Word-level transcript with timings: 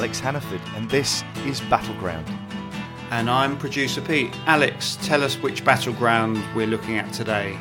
I 0.00 0.02
am 0.02 0.06
Alex 0.06 0.20
Hannaford, 0.20 0.62
and 0.76 0.88
this 0.88 1.22
is 1.44 1.60
Battleground. 1.68 2.26
And 3.10 3.28
I'm 3.28 3.58
producer 3.58 4.00
Pete. 4.00 4.34
Alex, 4.46 4.96
tell 5.02 5.22
us 5.22 5.34
which 5.42 5.62
battleground 5.62 6.42
we're 6.56 6.68
looking 6.68 6.96
at 6.96 7.12
today. 7.12 7.58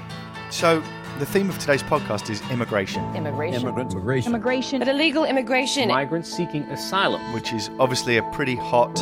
So, 0.50 0.82
the 1.18 1.26
theme 1.26 1.50
of 1.50 1.60
today's 1.60 1.84
podcast 1.84 2.30
is 2.30 2.42
immigration, 2.50 3.04
Immigration. 3.14 3.64
Immigrants. 3.64 3.94
Immigration. 3.94 4.32
Immigration. 4.32 4.80
But 4.80 4.88
illegal 4.88 5.26
immigration. 5.26 5.90
Migrants 5.90 6.32
seeking 6.32 6.64
asylum. 6.72 7.34
which 7.34 7.52
is 7.52 7.70
obviously 7.78 8.16
a 8.16 8.24
pretty 8.32 8.56
hot 8.56 8.96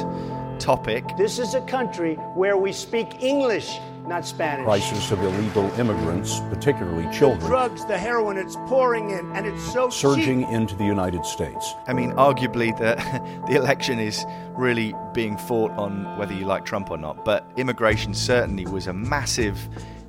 topic. 0.60 1.06
This 1.16 1.38
is 1.38 1.54
a 1.54 1.62
country 1.62 2.16
where 2.34 2.58
we 2.58 2.74
speak 2.74 3.22
English, 3.22 3.78
not 4.08 4.26
Spanish. 4.26 4.64
crisis 4.64 5.12
of 5.12 5.22
illegal 5.22 5.70
immigrants, 5.80 6.40
particularly 6.50 7.08
children, 7.14 7.46
Drugs, 7.50 7.86
the 7.86 7.98
heroin, 7.98 8.38
it's 8.38 8.56
pouring 8.68 9.10
in, 9.12 9.32
and 9.34 9.46
it's 9.46 9.74
so 9.74 9.90
surging 9.90 10.44
cheap. 10.44 10.50
into 10.50 10.76
the 10.76 10.86
United 10.86 11.26
States. 11.26 11.74
I 11.88 11.94
mean, 11.94 12.12
arguably, 12.14 12.76
the, 12.78 12.96
the 13.48 13.56
election 13.56 14.00
is 14.00 14.26
really 14.52 14.94
being 15.14 15.38
fought 15.38 15.72
on 15.72 16.18
whether 16.18 16.34
you 16.34 16.46
like 16.46 16.66
Trump 16.66 16.90
or 16.90 16.98
not, 16.98 17.26
but 17.26 17.50
immigration 17.58 18.14
certainly 18.14 18.66
was 18.66 18.88
a 18.88 18.94
massive 18.94 19.68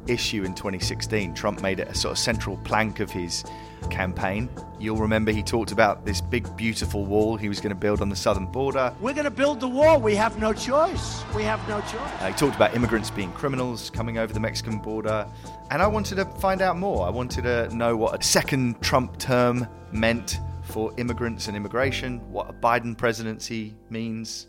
issue 0.08 0.44
in 0.44 0.54
2016. 0.54 1.34
Trump 1.34 1.62
made 1.62 1.80
it 1.80 1.88
a 1.88 1.94
sort 1.94 2.12
of 2.12 2.18
central 2.18 2.56
plank 2.58 3.00
of 3.00 3.10
his 3.10 3.44
campaign. 3.90 4.48
You'll 4.80 4.96
remember 4.96 5.30
he 5.30 5.42
talked 5.42 5.72
about 5.72 6.04
this 6.04 6.20
big, 6.20 6.56
beautiful 6.56 7.04
wall 7.04 7.36
he 7.36 7.48
was 7.48 7.60
going 7.60 7.70
to 7.70 7.78
build 7.80 8.00
on 8.00 8.08
the 8.08 8.16
southern 8.16 8.46
border. 8.46 8.94
We're 9.00 9.12
going 9.12 9.24
to 9.24 9.30
build 9.30 9.60
the 9.60 9.68
wall. 9.68 10.00
We 10.00 10.14
have 10.16 10.38
no 10.38 10.52
choice. 10.52 11.22
We 11.34 11.42
have 11.44 11.66
no 11.68 11.80
choice. 11.82 11.92
Uh, 12.20 12.28
he 12.28 12.34
talked 12.34 12.56
about 12.56 12.74
immigrants 12.74 13.10
being 13.10 13.32
criminals 13.32 13.90
coming 13.90 14.18
over 14.18 14.32
the 14.32 14.40
Mexican 14.40 14.78
border. 14.78 15.26
And 15.70 15.80
I 15.80 15.86
wanted 15.86 16.16
to 16.16 16.24
find 16.24 16.62
out 16.62 16.76
more. 16.76 17.06
I 17.06 17.10
wanted 17.10 17.44
to 17.44 17.74
know 17.74 17.96
what 17.96 18.20
a 18.20 18.22
second 18.24 18.80
Trump 18.80 19.18
term 19.18 19.66
meant 19.92 20.38
for 20.68 20.92
immigrants 20.98 21.48
and 21.48 21.56
immigration, 21.56 22.20
what 22.30 22.48
a 22.48 22.52
Biden 22.52 22.96
presidency 22.96 23.74
means. 23.90 24.46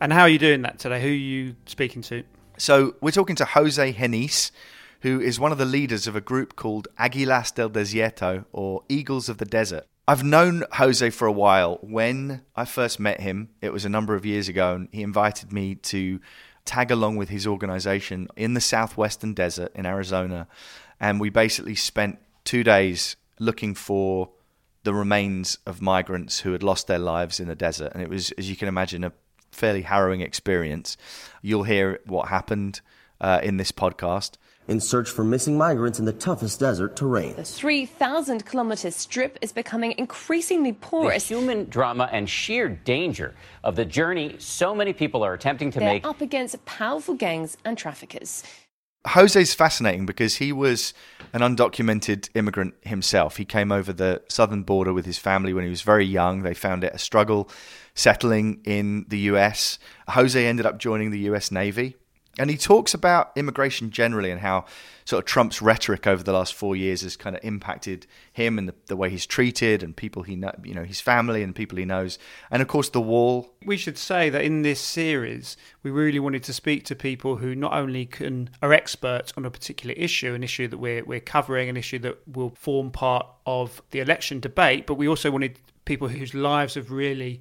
And 0.00 0.12
how 0.12 0.22
are 0.22 0.28
you 0.28 0.38
doing 0.38 0.62
that 0.62 0.78
today? 0.78 1.00
Who 1.00 1.08
are 1.08 1.10
you 1.10 1.56
speaking 1.66 2.02
to? 2.02 2.22
So 2.58 2.94
we're 3.00 3.10
talking 3.10 3.36
to 3.36 3.44
Jose 3.44 3.92
Genis, 3.92 4.52
who 5.00 5.20
is 5.20 5.38
one 5.38 5.52
of 5.52 5.58
the 5.58 5.64
leaders 5.64 6.06
of 6.06 6.16
a 6.16 6.20
group 6.20 6.56
called 6.56 6.88
Aguilas 6.98 7.54
del 7.54 7.70
Desierto, 7.70 8.44
or 8.52 8.82
Eagles 8.88 9.28
of 9.28 9.38
the 9.38 9.44
Desert. 9.44 9.86
I've 10.06 10.24
known 10.24 10.64
Jose 10.72 11.10
for 11.10 11.26
a 11.26 11.32
while. 11.32 11.78
When 11.82 12.42
I 12.56 12.64
first 12.64 12.98
met 12.98 13.20
him, 13.20 13.50
it 13.60 13.72
was 13.72 13.84
a 13.84 13.90
number 13.90 14.14
of 14.14 14.24
years 14.24 14.48
ago, 14.48 14.74
and 14.74 14.88
he 14.90 15.02
invited 15.02 15.52
me 15.52 15.74
to 15.74 16.18
tag 16.64 16.90
along 16.90 17.16
with 17.16 17.28
his 17.28 17.46
organization 17.46 18.28
in 18.36 18.54
the 18.54 18.60
southwestern 18.60 19.34
desert 19.34 19.70
in 19.74 19.86
Arizona. 19.86 20.48
And 20.98 21.20
we 21.20 21.30
basically 21.30 21.74
spent 21.74 22.18
two 22.44 22.64
days 22.64 23.16
looking 23.38 23.74
for 23.74 24.30
the 24.84 24.94
remains 24.94 25.58
of 25.66 25.82
migrants 25.82 26.40
who 26.40 26.52
had 26.52 26.62
lost 26.62 26.86
their 26.86 26.98
lives 26.98 27.38
in 27.38 27.48
the 27.48 27.54
desert. 27.54 27.92
And 27.92 28.02
it 28.02 28.08
was, 28.08 28.30
as 28.32 28.48
you 28.48 28.56
can 28.56 28.68
imagine, 28.68 29.04
a 29.04 29.12
fairly 29.52 29.82
harrowing 29.82 30.22
experience. 30.22 30.96
You'll 31.42 31.64
hear 31.64 32.00
what 32.06 32.28
happened 32.28 32.80
uh, 33.20 33.40
in 33.42 33.58
this 33.58 33.72
podcast. 33.72 34.36
In 34.68 34.80
search 34.80 35.10
for 35.10 35.24
missing 35.24 35.56
migrants 35.56 35.98
in 35.98 36.04
the 36.04 36.12
toughest 36.12 36.60
desert 36.60 36.94
terrain. 36.94 37.34
The 37.34 37.44
3,000 37.44 38.44
kilometer 38.44 38.90
strip 38.90 39.38
is 39.40 39.50
becoming 39.50 39.94
increasingly 39.98 40.74
porous. 40.74 41.02
The 41.02 41.08
porous. 41.08 41.28
human 41.28 41.68
drama 41.68 42.08
and 42.12 42.28
sheer 42.28 42.68
danger 42.68 43.34
of 43.64 43.76
the 43.76 43.84
journey 43.84 44.36
so 44.38 44.74
many 44.74 44.92
people 44.92 45.24
are 45.24 45.32
attempting 45.32 45.70
to 45.72 45.80
They're 45.80 45.88
make. 45.94 46.06
up 46.06 46.20
against 46.20 46.62
powerful 46.66 47.14
gangs 47.14 47.56
and 47.64 47.76
traffickers. 47.76 48.44
Jose's 49.06 49.54
fascinating 49.54 50.06
because 50.06 50.36
he 50.36 50.52
was 50.52 50.92
an 51.32 51.40
undocumented 51.40 52.28
immigrant 52.34 52.74
himself. 52.82 53.36
He 53.36 53.44
came 53.44 53.72
over 53.72 53.92
the 53.92 54.22
southern 54.28 54.64
border 54.64 54.92
with 54.92 55.06
his 55.06 55.18
family 55.18 55.54
when 55.54 55.64
he 55.64 55.70
was 55.70 55.82
very 55.82 56.04
young. 56.04 56.42
They 56.42 56.52
found 56.52 56.84
it 56.84 56.92
a 56.94 56.98
struggle 56.98 57.48
settling 57.94 58.60
in 58.64 59.06
the 59.08 59.18
US. 59.30 59.78
Jose 60.08 60.44
ended 60.44 60.66
up 60.66 60.78
joining 60.78 61.10
the 61.10 61.20
US 61.20 61.50
Navy. 61.50 61.96
And 62.38 62.50
he 62.50 62.56
talks 62.56 62.94
about 62.94 63.32
immigration 63.36 63.90
generally 63.90 64.30
and 64.30 64.40
how 64.40 64.64
sort 65.04 65.24
of 65.24 65.26
Trump's 65.26 65.62
rhetoric 65.62 66.06
over 66.06 66.22
the 66.22 66.32
last 66.32 66.52
four 66.52 66.76
years 66.76 67.00
has 67.00 67.16
kind 67.16 67.34
of 67.34 67.42
impacted 67.42 68.06
him 68.32 68.58
and 68.58 68.68
the, 68.68 68.74
the 68.86 68.96
way 68.96 69.08
he's 69.08 69.24
treated 69.24 69.82
and 69.82 69.96
people 69.96 70.22
he 70.22 70.36
know, 70.36 70.52
you 70.62 70.74
know, 70.74 70.84
his 70.84 71.00
family 71.00 71.42
and 71.42 71.54
people 71.54 71.78
he 71.78 71.84
knows. 71.84 72.18
And 72.50 72.60
of 72.60 72.68
course, 72.68 72.90
the 72.90 73.00
wall 73.00 73.54
We 73.64 73.76
should 73.76 73.96
say 73.96 74.28
that 74.30 74.44
in 74.44 74.62
this 74.62 74.80
series, 74.80 75.56
we 75.82 75.90
really 75.90 76.20
wanted 76.20 76.42
to 76.44 76.52
speak 76.52 76.84
to 76.86 76.94
people 76.94 77.36
who 77.36 77.54
not 77.54 77.72
only 77.72 78.04
can 78.04 78.50
are 78.60 78.72
experts 78.72 79.32
on 79.36 79.44
a 79.44 79.50
particular 79.50 79.94
issue, 79.94 80.34
an 80.34 80.42
issue 80.42 80.68
that 80.68 80.78
we're 80.78 81.04
we're 81.04 81.20
covering, 81.20 81.68
an 81.68 81.76
issue 81.76 81.98
that 82.00 82.18
will 82.28 82.50
form 82.50 82.90
part 82.90 83.26
of 83.46 83.80
the 83.90 84.00
election 84.00 84.40
debate, 84.40 84.86
but 84.86 84.94
we 84.94 85.08
also 85.08 85.30
wanted 85.30 85.58
people 85.86 86.08
whose 86.08 86.34
lives 86.34 86.74
have 86.74 86.90
really 86.90 87.40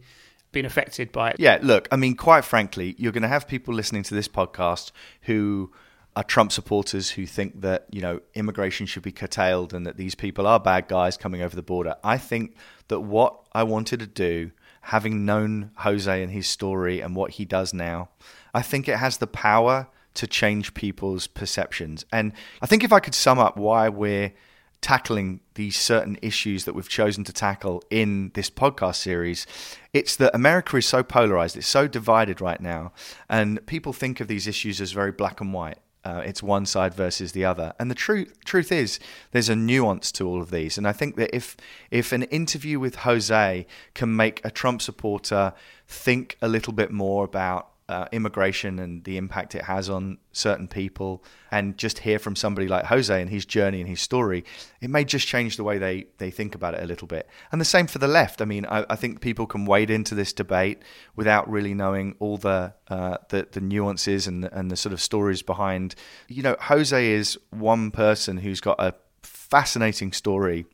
been 0.51 0.65
affected 0.65 1.11
by 1.11 1.31
it. 1.31 1.35
Yeah, 1.39 1.59
look, 1.61 1.87
I 1.91 1.95
mean, 1.95 2.15
quite 2.15 2.45
frankly, 2.45 2.95
you're 2.97 3.11
going 3.11 3.23
to 3.23 3.27
have 3.27 3.47
people 3.47 3.73
listening 3.73 4.03
to 4.03 4.15
this 4.15 4.27
podcast 4.27 4.91
who 5.23 5.71
are 6.15 6.23
Trump 6.23 6.51
supporters 6.51 7.11
who 7.11 7.25
think 7.25 7.61
that, 7.61 7.85
you 7.91 8.01
know, 8.01 8.19
immigration 8.33 8.87
should 8.87 9.03
be 9.03 9.11
curtailed 9.11 9.73
and 9.73 9.85
that 9.85 9.97
these 9.97 10.15
people 10.15 10.47
are 10.47 10.59
bad 10.59 10.87
guys 10.87 11.15
coming 11.15 11.41
over 11.41 11.55
the 11.55 11.61
border. 11.61 11.95
I 12.03 12.17
think 12.17 12.55
that 12.87 13.01
what 13.01 13.37
I 13.53 13.63
wanted 13.63 13.99
to 13.99 14.07
do, 14.07 14.51
having 14.81 15.25
known 15.25 15.71
Jose 15.77 16.23
and 16.23 16.31
his 16.31 16.47
story 16.47 17.01
and 17.01 17.15
what 17.15 17.31
he 17.31 17.45
does 17.45 17.73
now, 17.73 18.09
I 18.53 18.63
think 18.63 18.87
it 18.87 18.97
has 18.97 19.17
the 19.17 19.27
power 19.27 19.87
to 20.15 20.25
change 20.25 20.73
people's 20.73 21.27
perceptions. 21.27 22.03
And 22.11 22.33
I 22.61 22.65
think 22.65 22.83
if 22.83 22.91
I 22.91 22.99
could 22.99 23.13
sum 23.13 23.37
up 23.37 23.55
why 23.55 23.87
we're 23.87 24.33
tackling 24.81 25.39
these 25.55 25.77
certain 25.77 26.17
issues 26.21 26.65
that 26.65 26.73
we've 26.73 26.89
chosen 26.89 27.23
to 27.23 27.33
tackle 27.33 27.83
in 27.89 28.31
this 28.35 28.49
podcast 28.49 28.95
series, 28.95 29.47
it's 29.93 30.15
that 30.15 30.35
America 30.35 30.77
is 30.77 30.85
so 30.85 31.03
polarized, 31.03 31.57
it's 31.57 31.67
so 31.67 31.87
divided 31.87 32.41
right 32.41 32.61
now, 32.61 32.91
and 33.29 33.65
people 33.65 33.93
think 33.93 34.19
of 34.19 34.27
these 34.27 34.47
issues 34.47 34.79
as 34.79 34.91
very 34.91 35.11
black 35.11 35.41
and 35.41 35.53
white. 35.53 35.79
Uh, 36.05 36.21
it's 36.25 36.41
one 36.41 36.65
side 36.65 36.93
versus 36.93 37.33
the 37.33 37.43
other, 37.43 37.73
and 37.79 37.91
the 37.91 37.95
truth 37.95 38.33
truth 38.45 38.71
is 38.71 38.97
there's 39.31 39.49
a 39.49 39.55
nuance 39.55 40.09
to 40.09 40.25
all 40.25 40.41
of 40.41 40.51
these. 40.51 40.77
And 40.77 40.87
I 40.87 40.93
think 40.93 41.17
that 41.17 41.35
if 41.35 41.57
if 41.91 42.13
an 42.13 42.23
interview 42.23 42.79
with 42.79 42.97
Jose 42.97 43.67
can 43.93 44.15
make 44.15 44.39
a 44.45 44.51
Trump 44.51 44.81
supporter 44.81 45.53
think 45.85 46.37
a 46.41 46.47
little 46.47 46.71
bit 46.71 46.91
more 46.91 47.25
about 47.25 47.71
uh, 47.89 48.05
immigration 48.11 48.79
and 48.79 49.03
the 49.05 49.17
impact 49.17 49.55
it 49.55 49.63
has 49.63 49.89
on 49.89 50.17
certain 50.31 50.67
people, 50.67 51.23
and 51.51 51.77
just 51.77 51.99
hear 51.99 52.19
from 52.19 52.35
somebody 52.35 52.67
like 52.67 52.85
Jose 52.85 53.21
and 53.21 53.29
his 53.29 53.45
journey 53.45 53.79
and 53.79 53.89
his 53.89 54.01
story, 54.01 54.43
it 54.81 54.89
may 54.89 55.03
just 55.03 55.27
change 55.27 55.57
the 55.57 55.63
way 55.63 55.77
they, 55.77 56.07
they 56.17 56.29
think 56.29 56.53
about 56.53 56.73
it 56.73 56.83
a 56.83 56.85
little 56.85 57.07
bit. 57.07 57.29
And 57.51 57.61
the 57.61 57.65
same 57.65 57.87
for 57.87 57.99
the 57.99 58.07
left. 58.07 58.41
I 58.41 58.45
mean, 58.45 58.65
I, 58.65 58.85
I 58.89 58.95
think 58.95 59.21
people 59.21 59.47
can 59.47 59.65
wade 59.65 59.89
into 59.89 60.15
this 60.15 60.33
debate 60.33 60.81
without 61.15 61.49
really 61.49 61.73
knowing 61.73 62.15
all 62.19 62.37
the 62.37 62.73
uh, 62.89 63.17
the, 63.29 63.47
the 63.51 63.61
nuances 63.61 64.27
and 64.27 64.45
and 64.45 64.69
the 64.69 64.77
sort 64.77 64.93
of 64.93 65.01
stories 65.01 65.41
behind. 65.41 65.95
You 66.27 66.43
know, 66.43 66.55
Jose 66.59 67.11
is 67.11 67.37
one 67.51 67.91
person 67.91 68.37
who's 68.37 68.61
got 68.61 68.79
a 68.79 68.93
fascinating 69.23 70.11
story 70.11 70.65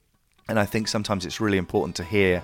and 0.49 0.59
I 0.59 0.65
think 0.65 0.87
sometimes 0.87 1.25
it's 1.25 1.39
really 1.39 1.57
important 1.57 1.95
to 1.97 2.03
hear 2.03 2.41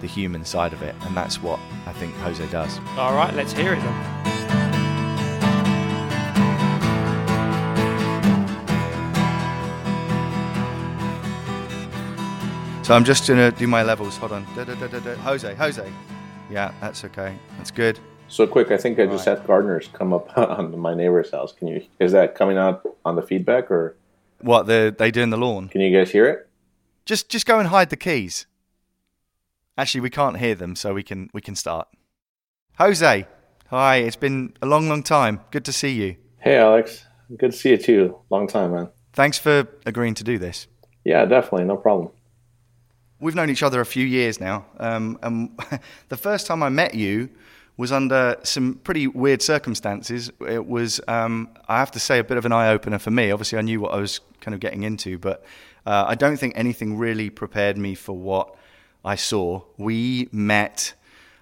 the 0.00 0.06
human 0.06 0.44
side 0.44 0.72
of 0.72 0.82
it, 0.82 0.94
and 1.02 1.16
that's 1.16 1.42
what 1.42 1.60
I 1.86 1.92
think 1.92 2.14
Jose 2.16 2.46
does. 2.48 2.78
All 2.96 3.14
right, 3.14 3.32
let's 3.34 3.52
hear 3.52 3.74
it 3.74 3.80
then. 3.80 5.22
So 12.82 12.94
I'm 12.94 13.04
just 13.04 13.28
gonna 13.28 13.52
do 13.52 13.68
my 13.68 13.84
levels. 13.84 14.16
Hold 14.16 14.32
on, 14.32 14.44
da, 14.56 14.64
da, 14.64 14.74
da, 14.74 14.88
da, 14.88 14.98
da. 14.98 15.14
Jose, 15.14 15.54
Jose. 15.54 15.92
Yeah, 16.50 16.72
that's 16.80 17.04
okay. 17.04 17.36
That's 17.56 17.70
good. 17.70 17.98
So 18.28 18.44
quick, 18.46 18.72
I 18.72 18.76
think 18.76 18.98
I 18.98 19.06
just 19.06 19.24
had 19.24 19.46
gardeners 19.46 19.88
come 19.92 20.12
up 20.12 20.36
on 20.36 20.76
my 20.78 20.92
neighbor's 20.92 21.30
house. 21.30 21.52
Can 21.52 21.68
you? 21.68 21.84
Is 22.00 22.10
that 22.12 22.34
coming 22.34 22.58
out 22.58 22.82
on 23.04 23.14
the 23.14 23.22
feedback, 23.22 23.70
or 23.70 23.94
What 24.40 24.66
the 24.66 24.94
they 24.96 25.12
do 25.12 25.22
in 25.22 25.30
the 25.30 25.36
lawn? 25.36 25.68
can 25.68 25.80
you 25.80 25.96
guys 25.96 26.10
hear 26.10 26.26
it? 26.26 26.48
Just 27.04 27.28
just 27.28 27.46
go 27.46 27.58
and 27.58 27.68
hide 27.68 27.90
the 27.90 27.96
keys. 27.96 28.46
Actually, 29.76 30.02
we 30.02 30.10
can't 30.10 30.38
hear 30.38 30.54
them, 30.54 30.76
so 30.76 30.94
we 30.94 31.02
can 31.02 31.30
we 31.32 31.40
can 31.40 31.54
start. 31.54 31.88
Jose, 32.78 33.26
hi. 33.68 33.96
It's 33.96 34.16
been 34.16 34.54
a 34.62 34.66
long, 34.66 34.88
long 34.88 35.02
time. 35.02 35.40
Good 35.50 35.64
to 35.64 35.72
see 35.72 35.92
you. 35.92 36.16
Hey, 36.38 36.58
Alex. 36.58 37.06
Good 37.36 37.52
to 37.52 37.56
see 37.56 37.70
you 37.70 37.76
too. 37.76 38.18
Long 38.30 38.46
time, 38.46 38.72
man. 38.72 38.88
Thanks 39.12 39.38
for 39.38 39.66
agreeing 39.86 40.14
to 40.14 40.24
do 40.24 40.38
this. 40.38 40.66
Yeah, 41.04 41.24
definitely, 41.24 41.64
no 41.64 41.76
problem. 41.76 42.10
We've 43.20 43.34
known 43.34 43.50
each 43.50 43.62
other 43.62 43.80
a 43.80 43.86
few 43.86 44.06
years 44.06 44.40
now. 44.40 44.66
Um, 44.78 45.18
and 45.22 45.58
the 46.08 46.16
first 46.16 46.46
time 46.46 46.62
I 46.62 46.68
met 46.68 46.94
you 46.94 47.30
was 47.76 47.90
under 47.90 48.36
some 48.42 48.74
pretty 48.84 49.06
weird 49.06 49.42
circumstances. 49.42 50.30
It 50.46 50.66
was, 50.66 51.00
um, 51.08 51.48
I 51.68 51.78
have 51.78 51.90
to 51.92 52.00
say, 52.00 52.18
a 52.18 52.24
bit 52.24 52.36
of 52.36 52.44
an 52.44 52.52
eye 52.52 52.68
opener 52.68 52.98
for 52.98 53.10
me. 53.10 53.30
Obviously, 53.30 53.58
I 53.58 53.62
knew 53.62 53.80
what 53.80 53.92
I 53.92 53.96
was 53.96 54.20
kind 54.40 54.54
of 54.54 54.60
getting 54.60 54.82
into, 54.82 55.18
but 55.18 55.44
uh, 55.86 56.04
I 56.06 56.14
don't 56.14 56.36
think 56.36 56.54
anything 56.56 56.98
really 56.98 57.30
prepared 57.30 57.78
me 57.78 57.94
for 57.94 58.16
what 58.16 58.54
I 59.04 59.16
saw. 59.16 59.62
We 59.78 60.28
met 60.32 60.94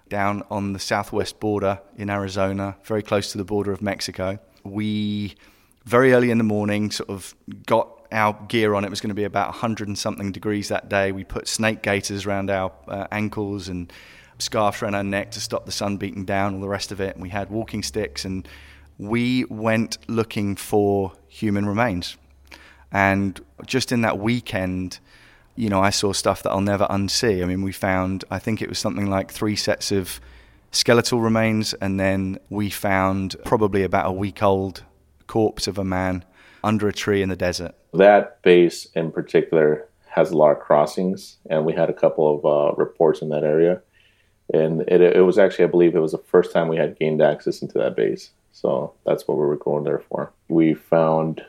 down 0.09 0.43
on 0.51 0.73
the 0.73 0.79
southwest 0.79 1.41
border 1.41 1.81
in 1.97 2.11
Arizona, 2.11 2.77
very 2.85 3.03
close 3.03 3.33
to 3.33 3.39
the 3.39 3.45
border 3.45 3.73
of 3.73 3.83
Mexico. 3.83 4.39
We 4.65 5.35
very 5.85 6.13
early 6.13 6.31
in 6.31 6.39
the 6.39 6.45
morning 6.45 6.91
sort 6.91 7.11
of 7.11 7.35
got 7.67 8.07
our 8.13 8.35
gear 8.49 8.75
on. 8.75 8.85
It 8.85 8.91
was 8.91 9.01
going 9.01 9.11
to 9.11 9.15
be 9.15 9.25
about 9.25 9.49
100 9.49 9.89
and 9.89 9.99
something 9.99 10.33
degrees 10.33 10.69
that 10.69 10.89
day. 10.89 11.13
We 11.13 11.25
put 11.25 11.49
snake 11.49 11.83
gaiters 11.83 12.27
around 12.27 12.51
our 12.51 12.73
uh, 12.89 13.07
ankles 13.13 13.69
and 13.69 13.93
scarves 14.41 14.83
around 14.83 14.95
our 14.95 15.05
neck 15.05 15.31
to 15.33 15.41
stop 15.41 15.67
the 15.67 15.73
sun 15.73 15.97
beating 15.97 16.25
down, 16.25 16.55
all 16.55 16.61
the 16.61 16.69
rest 16.69 16.93
of 16.93 17.01
it. 17.01 17.15
And 17.15 17.23
we 17.23 17.31
had 17.31 17.51
walking 17.51 17.83
sticks, 17.83 18.25
and 18.25 18.47
we 18.99 19.45
went 19.47 19.99
looking 20.09 20.57
for 20.57 21.13
human 21.29 21.67
remains. 21.67 22.17
And 22.93 23.41
just 23.67 23.93
in 23.93 24.03
that 24.03 24.19
weekend, 24.19 24.99
you 25.57 25.69
know, 25.69 25.81
I 25.81 25.91
saw 25.91 26.13
stuff 26.13 26.43
that 26.43 26.51
I'll 26.51 26.61
never 26.61 26.87
unsee. 26.87 27.43
I 27.43 27.47
mean, 27.47 27.63
we 27.63 27.73
found, 27.73 28.25
I 28.31 28.39
think 28.39 28.63
it 28.63 28.69
was 28.69 28.79
something 28.79 29.09
like 29.09 29.31
three 29.31 29.57
sets 29.57 29.93
of 29.93 30.21
skeletal 30.71 31.21
remains, 31.21 31.75
and 31.75 31.99
then 31.99 32.39
we 32.49 32.71
found 32.71 33.37
probably 33.45 33.83
about 33.83 34.07
a 34.07 34.13
week 34.13 34.43
old 34.43 34.85
corpse 35.27 35.67
of 35.67 35.79
a 35.79 35.85
man 35.85 36.25
under 36.63 36.89
a 36.89 36.93
tree 36.93 37.23
in 37.23 37.29
the 37.29 37.37
desert. 37.37 37.75
That 37.93 38.43
base 38.43 38.87
in 38.95 39.11
particular 39.11 39.89
has 40.09 40.31
a 40.31 40.37
lot 40.37 40.51
of 40.51 40.61
crossings, 40.61 41.39
and 41.49 41.65
we 41.65 41.73
had 41.73 41.89
a 41.89 41.95
couple 41.95 42.37
of 42.37 42.45
uh, 42.45 42.75
reports 42.77 43.23
in 43.23 43.29
that 43.31 43.45
area. 43.45 43.83
And 44.53 44.83
it, 44.83 45.01
it 45.01 45.25
was 45.25 45.39
actually, 45.39 45.65
I 45.65 45.69
believe, 45.69 45.95
it 45.95 46.01
was 46.01 46.13
the 46.13 46.19
first 46.19 46.53
time 46.53 46.69
we 46.69 46.77
had 46.77 46.99
gained 46.99 47.23
access 47.23 47.63
into 47.63 47.79
that 47.79 47.97
base. 47.97 48.31
So 48.53 48.95
that's 49.07 49.27
what 49.27 49.39
we 49.39 49.45
were 49.45 49.57
going 49.57 49.85
there 49.85 50.01
for. 50.01 50.33
We 50.49 50.75
found, 50.75 51.45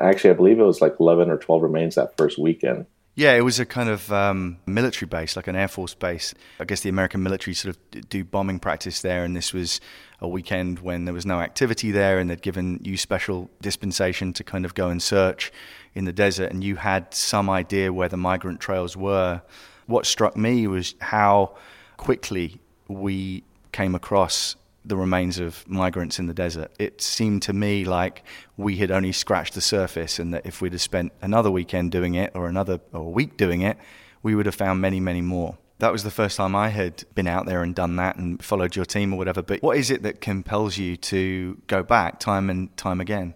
actually, 0.00 0.30
I 0.30 0.34
believe 0.34 0.58
it 0.58 0.64
was 0.64 0.80
like 0.80 0.96
11 0.98 1.30
or 1.30 1.38
12 1.38 1.62
remains 1.62 1.94
that 1.94 2.16
first 2.16 2.38
weekend. 2.38 2.86
Yeah, 3.14 3.34
it 3.34 3.42
was 3.42 3.60
a 3.60 3.66
kind 3.66 3.90
of 3.90 4.10
um, 4.10 4.56
military 4.66 5.06
base, 5.06 5.36
like 5.36 5.46
an 5.46 5.54
Air 5.54 5.68
Force 5.68 5.94
base. 5.94 6.32
I 6.58 6.64
guess 6.64 6.80
the 6.80 6.88
American 6.88 7.22
military 7.22 7.52
sort 7.52 7.76
of 7.76 8.08
do 8.08 8.24
bombing 8.24 8.58
practice 8.58 9.02
there, 9.02 9.22
and 9.22 9.36
this 9.36 9.52
was 9.52 9.82
a 10.18 10.26
weekend 10.26 10.78
when 10.78 11.04
there 11.04 11.12
was 11.12 11.26
no 11.26 11.40
activity 11.40 11.90
there, 11.90 12.18
and 12.18 12.30
they'd 12.30 12.40
given 12.40 12.80
you 12.82 12.96
special 12.96 13.50
dispensation 13.60 14.32
to 14.32 14.44
kind 14.44 14.64
of 14.64 14.74
go 14.74 14.88
and 14.88 15.02
search 15.02 15.52
in 15.94 16.06
the 16.06 16.12
desert, 16.12 16.50
and 16.50 16.64
you 16.64 16.76
had 16.76 17.12
some 17.12 17.50
idea 17.50 17.92
where 17.92 18.08
the 18.08 18.16
migrant 18.16 18.60
trails 18.60 18.96
were. 18.96 19.42
What 19.86 20.06
struck 20.06 20.34
me 20.34 20.66
was 20.66 20.94
how 21.00 21.56
quickly 22.02 22.60
we 22.88 23.44
came 23.70 23.94
across 23.94 24.56
the 24.84 24.96
remains 24.96 25.38
of 25.38 25.64
migrants 25.68 26.18
in 26.18 26.26
the 26.26 26.34
desert. 26.34 26.72
It 26.76 27.00
seemed 27.00 27.42
to 27.42 27.52
me 27.52 27.84
like 27.84 28.24
we 28.56 28.78
had 28.78 28.90
only 28.90 29.12
scratched 29.12 29.54
the 29.54 29.60
surface, 29.60 30.18
and 30.18 30.34
that 30.34 30.44
if 30.44 30.60
we'd 30.60 30.72
have 30.72 30.82
spent 30.82 31.12
another 31.22 31.48
weekend 31.48 31.92
doing 31.92 32.16
it 32.16 32.32
or 32.34 32.48
another 32.48 32.80
or 32.92 33.02
a 33.02 33.08
week 33.08 33.36
doing 33.36 33.62
it, 33.62 33.78
we 34.20 34.34
would 34.34 34.46
have 34.46 34.54
found 34.56 34.80
many, 34.80 34.98
many 34.98 35.20
more. 35.20 35.56
That 35.78 35.92
was 35.92 36.02
the 36.02 36.10
first 36.10 36.36
time 36.36 36.56
I 36.56 36.70
had 36.70 37.04
been 37.14 37.28
out 37.28 37.46
there 37.46 37.62
and 37.62 37.72
done 37.72 37.94
that 37.96 38.16
and 38.16 38.42
followed 38.42 38.74
your 38.74 38.84
team 38.84 39.12
or 39.12 39.16
whatever. 39.16 39.40
But 39.40 39.62
what 39.62 39.76
is 39.76 39.88
it 39.88 40.02
that 40.02 40.20
compels 40.20 40.76
you 40.76 40.96
to 40.96 41.56
go 41.68 41.84
back 41.84 42.18
time 42.18 42.50
and 42.50 42.76
time 42.76 43.00
again? 43.00 43.34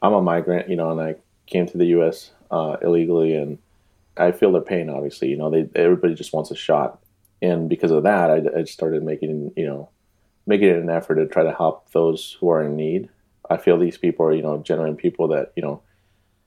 I'm 0.00 0.14
a 0.14 0.22
migrant, 0.22 0.70
you 0.70 0.76
know, 0.76 0.90
and 0.90 1.00
I 1.02 1.16
came 1.46 1.66
to 1.66 1.76
the 1.76 1.86
U.S. 1.96 2.30
Uh, 2.50 2.78
illegally, 2.80 3.36
and 3.36 3.58
I 4.16 4.32
feel 4.32 4.52
their 4.52 4.62
pain. 4.62 4.88
Obviously, 4.88 5.28
you 5.28 5.36
know, 5.36 5.50
they 5.50 5.68
everybody 5.74 6.14
just 6.14 6.32
wants 6.32 6.50
a 6.50 6.56
shot, 6.56 6.99
and 7.42 7.68
because 7.68 7.90
of 7.90 8.02
that, 8.02 8.30
I, 8.30 8.60
I 8.60 8.64
started 8.64 9.02
making, 9.02 9.52
you 9.56 9.66
know, 9.66 9.88
making 10.46 10.68
it 10.68 10.76
an 10.76 10.90
effort 10.90 11.16
to 11.16 11.26
try 11.26 11.42
to 11.42 11.54
help 11.54 11.90
those 11.92 12.36
who 12.40 12.50
are 12.50 12.62
in 12.62 12.76
need. 12.76 13.08
I 13.48 13.56
feel 13.56 13.78
these 13.78 13.96
people 13.96 14.26
are, 14.26 14.34
you 14.34 14.42
know, 14.42 14.58
genuine 14.58 14.96
people 14.96 15.28
that, 15.28 15.52
you 15.56 15.62
know, 15.62 15.82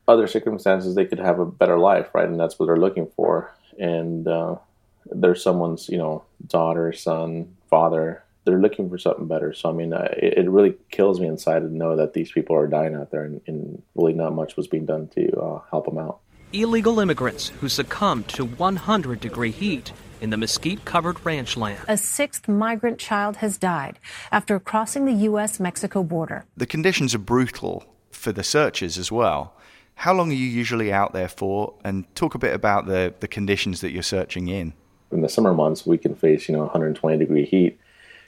other 0.08 0.28
circumstances 0.28 0.96
they 0.96 1.06
could 1.06 1.20
have 1.20 1.40
a 1.40 1.46
better 1.46 1.80
life, 1.80 2.10
right? 2.14 2.28
And 2.28 2.40
that's 2.40 2.60
what 2.60 2.68
they're 2.68 2.78
looking 2.78 3.10
for. 3.16 3.56
And 3.80 4.28
uh, 4.28 4.58
they're 5.06 5.36
someone's, 5.36 5.90
you 5.90 5.98
know, 5.98 6.24
daughter, 6.48 6.94
son, 6.94 7.56
father. 7.70 8.24
They're 8.46 8.60
looking 8.60 8.90
for 8.90 8.98
something 8.98 9.28
better. 9.28 9.54
So 9.54 9.70
I 9.70 9.72
mean, 9.72 9.94
I, 9.94 10.06
it 10.06 10.50
really 10.50 10.76
kills 10.92 11.20
me 11.20 11.28
inside 11.28 11.60
to 11.60 11.74
know 11.74 11.96
that 11.96 12.14
these 12.14 12.32
people 12.32 12.58
are 12.58 12.68
dying 12.68 12.94
out 12.94 13.10
there, 13.10 13.24
and, 13.24 13.40
and 13.48 13.82
really 13.96 14.12
not 14.12 14.34
much 14.34 14.58
was 14.58 14.68
being 14.68 14.86
done 14.86 15.08
to 15.16 15.32
uh, 15.40 15.62
help 15.72 15.86
them 15.86 15.98
out. 15.98 16.20
Illegal 16.52 17.00
immigrants 17.00 17.48
who 17.48 17.70
succumbed 17.70 18.28
to 18.30 18.46
100 18.46 19.22
degree 19.22 19.52
heat 19.52 19.94
in 20.24 20.30
the 20.30 20.38
mesquite 20.38 20.86
covered 20.86 21.24
ranch 21.26 21.58
land. 21.58 21.80
A 21.90 21.98
sixth 21.98 22.48
migrant 22.48 22.98
child 22.98 23.36
has 23.38 23.58
died 23.58 24.00
after 24.32 24.58
crossing 24.58 25.04
the 25.04 25.26
U.S. 25.26 25.60
Mexico 25.60 26.02
border. 26.02 26.46
The 26.56 26.66
conditions 26.66 27.14
are 27.14 27.20
brutal 27.20 27.84
for 28.10 28.32
the 28.32 28.44
searchers 28.44 28.98
as 28.98 29.12
well. 29.12 29.54
How 29.96 30.14
long 30.14 30.32
are 30.32 30.36
you 30.36 30.48
usually 30.48 30.94
out 30.94 31.12
there 31.12 31.28
for? 31.28 31.74
And 31.84 32.06
talk 32.16 32.36
a 32.36 32.40
bit 32.40 32.56
about 32.56 32.88
the, 32.88 33.14
the 33.20 33.28
conditions 33.28 33.82
that 33.82 33.92
you're 33.92 34.02
searching 34.02 34.48
in. 34.48 34.74
In 35.12 35.22
the 35.22 35.30
summer 35.30 35.54
months, 35.54 35.86
we 35.86 35.98
can 35.98 36.16
face, 36.16 36.48
you 36.48 36.56
know, 36.56 36.62
120 36.62 37.18
degree 37.18 37.46
heat. 37.46 37.78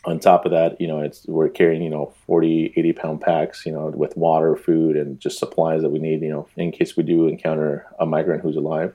On 0.03 0.19
top 0.19 0.45
of 0.45 0.51
that, 0.51 0.80
you 0.80 0.88
know, 0.88 1.00
it's 1.00 1.25
we're 1.25 1.50
carrying, 1.50 1.81
you 1.81 1.89
know, 1.89 2.13
40, 2.27 2.74
80 2.75 2.94
pound 2.94 3.21
packs, 3.21 3.65
you 3.65 3.71
know, 3.71 3.88
with 3.88 4.15
water, 4.18 4.56
food, 4.57 4.98
and 4.98 5.19
just 5.19 5.39
supplies 5.39 5.81
that 5.81 5.89
we 5.89 5.98
need, 5.98 6.21
you 6.21 6.30
know, 6.30 6.48
in 6.57 6.71
case 6.71 6.98
we 6.98 7.03
do 7.03 7.27
encounter 7.27 7.88
a 8.00 8.06
migrant 8.06 8.44
who's 8.44 8.57
alive. 8.57 8.94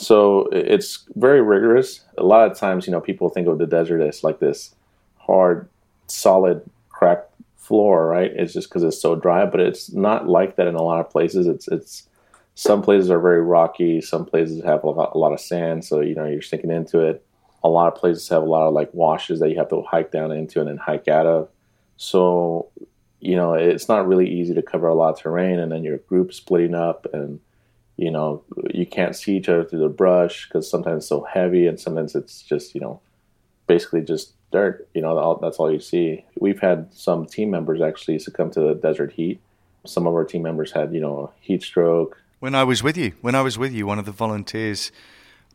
So 0.00 0.48
it's 0.50 1.04
very 1.14 1.42
rigorous. 1.42 2.00
A 2.16 2.22
lot 2.22 2.50
of 2.50 2.56
times, 2.56 2.86
you 2.86 2.90
know, 2.90 3.02
people 3.02 3.28
think 3.28 3.46
of 3.46 3.58
the 3.58 3.66
desert 3.66 4.00
as 4.00 4.24
like 4.24 4.38
this 4.38 4.74
hard, 5.18 5.68
solid, 6.06 6.62
cracked 6.88 7.30
floor, 7.58 8.06
right? 8.06 8.32
It's 8.34 8.54
just 8.54 8.70
because 8.70 8.82
it's 8.82 9.00
so 9.00 9.14
dry, 9.14 9.44
but 9.44 9.60
it's 9.60 9.92
not 9.92 10.26
like 10.26 10.56
that 10.56 10.66
in 10.66 10.74
a 10.74 10.82
lot 10.82 11.00
of 11.00 11.10
places. 11.10 11.46
It's 11.46 11.68
it's 11.68 12.08
some 12.54 12.80
places 12.80 13.10
are 13.10 13.20
very 13.20 13.42
rocky. 13.42 14.00
Some 14.00 14.24
places 14.24 14.64
have 14.64 14.82
a 14.84 14.88
lot, 14.88 15.12
a 15.14 15.18
lot 15.18 15.34
of 15.34 15.40
sand, 15.40 15.84
so 15.84 16.00
you 16.00 16.14
know 16.14 16.24
you're 16.24 16.40
sinking 16.40 16.70
into 16.70 17.00
it. 17.00 17.22
A 17.62 17.68
lot 17.68 17.92
of 17.92 18.00
places 18.00 18.26
have 18.30 18.42
a 18.42 18.46
lot 18.46 18.66
of 18.66 18.72
like 18.72 18.88
washes 18.94 19.38
that 19.40 19.50
you 19.50 19.58
have 19.58 19.68
to 19.68 19.82
hike 19.82 20.12
down 20.12 20.32
into 20.32 20.60
and 20.60 20.68
then 20.68 20.78
hike 20.78 21.08
out 21.08 21.26
of. 21.26 21.50
So 21.98 22.68
you 23.20 23.36
know 23.36 23.52
it's 23.52 23.86
not 23.86 24.08
really 24.08 24.30
easy 24.30 24.54
to 24.54 24.62
cover 24.62 24.88
a 24.88 24.94
lot 24.94 25.10
of 25.10 25.20
terrain, 25.20 25.58
and 25.58 25.70
then 25.70 25.84
your 25.84 25.98
group 25.98 26.32
splitting 26.32 26.74
up 26.74 27.06
and 27.12 27.38
you 28.00 28.10
know 28.10 28.42
you 28.72 28.86
can't 28.86 29.14
see 29.14 29.36
each 29.36 29.48
other 29.48 29.62
through 29.62 29.80
the 29.80 29.88
brush 29.88 30.48
because 30.48 30.68
sometimes 30.68 31.04
it's 31.04 31.08
so 31.08 31.22
heavy 31.22 31.66
and 31.66 31.78
sometimes 31.78 32.14
it's 32.14 32.42
just 32.42 32.74
you 32.74 32.80
know 32.80 32.98
basically 33.66 34.00
just 34.00 34.32
dirt 34.50 34.88
you 34.94 35.02
know 35.02 35.38
that's 35.42 35.58
all 35.58 35.70
you 35.70 35.80
see. 35.80 36.24
We've 36.40 36.58
had 36.58 36.92
some 36.94 37.26
team 37.26 37.50
members 37.50 37.82
actually 37.82 38.18
succumb 38.18 38.50
to 38.52 38.60
the 38.60 38.74
desert 38.74 39.12
heat. 39.12 39.40
Some 39.86 40.06
of 40.06 40.14
our 40.14 40.24
team 40.24 40.42
members 40.42 40.72
had 40.72 40.94
you 40.94 41.00
know 41.00 41.32
heat 41.40 41.62
stroke. 41.62 42.16
When 42.40 42.54
i 42.54 42.64
was 42.64 42.82
with 42.82 42.96
you 42.96 43.12
when 43.20 43.34
i 43.34 43.42
was 43.42 43.58
with 43.58 43.72
you 43.74 43.86
one 43.86 43.98
of 43.98 44.06
the 44.06 44.12
volunteers 44.12 44.90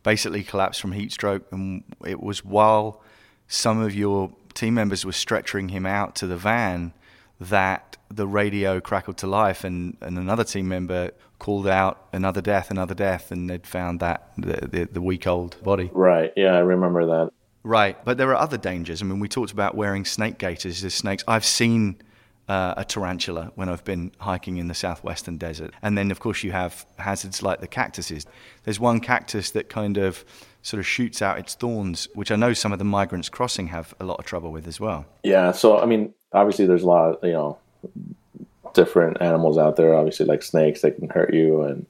basically 0.04 0.44
collapsed 0.44 0.80
from 0.80 0.92
heat 0.92 1.12
stroke 1.12 1.44
and 1.52 1.84
it 2.06 2.22
was 2.22 2.46
while 2.46 3.02
some 3.48 3.82
of 3.82 3.96
your 3.96 4.32
team 4.54 4.76
members 4.76 5.04
were 5.04 5.12
stretching 5.12 5.70
him 5.70 5.88
out 5.88 6.16
to 6.18 6.28
the 6.28 6.38
van 6.38 6.94
that 7.40 7.98
the 8.10 8.28
radio 8.28 8.80
crackled 8.80 9.18
to 9.18 9.28
life 9.28 9.64
and, 9.64 9.98
and 10.02 10.20
another 10.20 10.44
team 10.44 10.68
member 10.68 11.10
called 11.46 11.68
out 11.68 12.08
another 12.12 12.42
death, 12.42 12.72
another 12.72 12.96
death, 12.96 13.32
and 13.32 13.48
they'd 13.48 13.68
found 13.68 14.00
that 14.00 14.32
the, 14.36 14.68
the, 14.68 14.90
the 14.94 15.02
week 15.02 15.28
old 15.28 15.62
body. 15.62 15.92
Right. 15.94 16.34
Yeah, 16.36 16.56
I 16.56 16.62
remember 16.62 17.06
that. 17.06 17.30
Right. 17.62 18.04
But 18.04 18.18
there 18.18 18.32
are 18.32 18.36
other 18.36 18.58
dangers. 18.58 19.00
I 19.04 19.06
mean, 19.06 19.20
we 19.20 19.28
talked 19.28 19.52
about 19.52 19.76
wearing 19.76 20.06
snake 20.06 20.40
gaiters. 20.40 20.82
There's 20.82 20.96
snakes. 20.96 21.24
I've 21.28 21.46
seen 21.46 22.02
uh, 22.50 22.74
a 22.78 22.84
tarantula 22.84 23.52
when 23.54 23.70
I've 23.70 23.84
been 23.84 24.12
hiking 24.18 24.58
in 24.58 24.70
the 24.70 24.74
southwestern 24.74 25.38
desert. 25.38 25.72
And 25.84 25.96
then, 25.96 26.10
of 26.10 26.20
course, 26.20 26.44
you 26.44 26.52
have 26.52 26.84
hazards 26.98 27.44
like 27.44 27.62
the 27.62 27.68
cactuses. 27.68 28.26
There's 28.64 28.80
one 28.80 29.00
cactus 29.00 29.52
that 29.52 29.70
kind 29.70 29.98
of 30.00 30.26
sort 30.64 30.80
of 30.80 30.88
shoots 30.88 31.22
out 31.22 31.38
its 31.38 31.54
thorns, 31.54 32.08
which 32.16 32.32
I 32.32 32.38
know 32.38 32.54
some 32.54 32.74
of 32.74 32.80
the 32.80 32.86
migrants 32.86 33.30
crossing 33.30 33.68
have 33.68 33.94
a 34.00 34.04
lot 34.04 34.18
of 34.18 34.26
trouble 34.26 34.52
with 34.52 34.68
as 34.68 34.80
well. 34.80 35.06
Yeah. 35.22 35.52
So, 35.52 35.78
I 35.80 35.86
mean, 35.86 36.12
obviously, 36.34 36.66
there's 36.66 36.82
a 36.82 36.88
lot 36.88 37.12
of, 37.12 37.24
you 37.24 37.34
know, 37.34 37.60
different 38.76 39.22
animals 39.22 39.58
out 39.58 39.78
there, 39.78 39.96
obviously, 39.96 40.28
like 40.28 40.44
snakes 40.44 40.82
that 40.82 40.98
can 40.98 41.10
hurt 41.10 41.34
you 41.34 41.64
and 41.64 41.88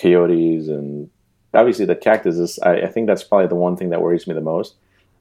coyotes. 0.00 0.68
And 0.68 1.10
obviously, 1.52 1.84
the 1.84 1.96
cactus 1.96 2.36
is, 2.36 2.58
I, 2.60 2.82
I 2.82 2.86
think 2.86 3.06
that's 3.06 3.24
probably 3.24 3.48
the 3.48 3.56
one 3.56 3.76
thing 3.76 3.90
that 3.90 4.00
worries 4.00 4.26
me 4.26 4.34
the 4.34 4.40
most. 4.40 4.76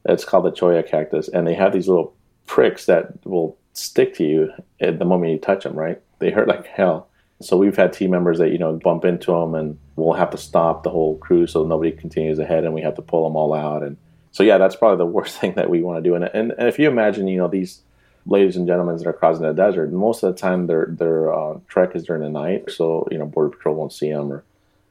It's 0.05 0.24
called 0.24 0.46
the 0.46 0.51
cholla 0.51 0.88
cactus. 0.88 1.27
And 1.27 1.46
they 1.46 1.55
have 1.55 1.74
these 1.74 1.89
little 1.89 2.15
pricks 2.46 2.86
that 2.86 3.25
will 3.25 3.58
stick 3.74 4.15
to 4.15 4.24
you 4.24 4.53
at 4.79 5.00
the 5.00 5.05
moment 5.05 5.34
you 5.34 5.39
touch 5.39 5.63
them, 5.63 5.74
right? 5.74 6.01
They 6.20 6.31
hurt 6.31 6.48
like 6.48 6.65
hell. 6.67 7.10
So 7.41 7.58
we've 7.58 7.75
had 7.75 7.91
team 7.91 8.12
members 8.12 8.38
that, 8.38 8.51
you 8.51 8.60
know, 8.60 8.74
bump 8.74 9.03
into 9.03 9.31
them 9.31 9.55
and 9.55 9.79
we'll 9.96 10.13
have 10.13 10.29
to 10.31 10.38
stop 10.38 10.84
the 10.84 10.91
whole 10.91 11.17
crew 11.17 11.48
so 11.48 11.65
nobody 11.65 11.91
continues 11.91 12.38
ahead 12.38 12.63
and 12.63 12.74
we 12.74 12.81
have 12.81 12.96
to 12.96 13.01
pull 13.01 13.24
them 13.24 13.36
all 13.36 13.53
out. 13.53 13.81
And 13.81 13.98
so, 14.31 14.43
yeah, 14.43 14.60
that's 14.60 14.75
probably 14.75 14.98
the 14.98 15.05
worst 15.08 15.38
thing 15.39 15.53
that 15.55 15.70
we 15.70 15.81
want 15.81 16.03
to 16.03 16.08
do. 16.08 16.15
And, 16.15 16.25
and, 16.25 16.51
and 16.51 16.67
if 16.67 16.77
you 16.77 16.88
imagine, 16.88 17.27
you 17.27 17.39
know, 17.39 17.48
these 17.48 17.81
ladies 18.25 18.55
and 18.55 18.67
gentlemen 18.67 18.97
that 18.97 19.07
are 19.07 19.13
crossing 19.13 19.43
the 19.43 19.53
desert, 19.53 19.91
most 19.91 20.23
of 20.23 20.33
the 20.33 20.39
time 20.39 20.67
their, 20.67 20.87
their 20.89 21.33
uh, 21.33 21.59
trek 21.67 21.95
is 21.95 22.03
during 22.03 22.21
the 22.21 22.29
night. 22.29 22.71
So, 22.71 23.07
you 23.11 23.17
know, 23.17 23.25
Border 23.25 23.55
Patrol 23.55 23.75
won't 23.75 23.93
see 23.93 24.11
them 24.11 24.31
or 24.31 24.43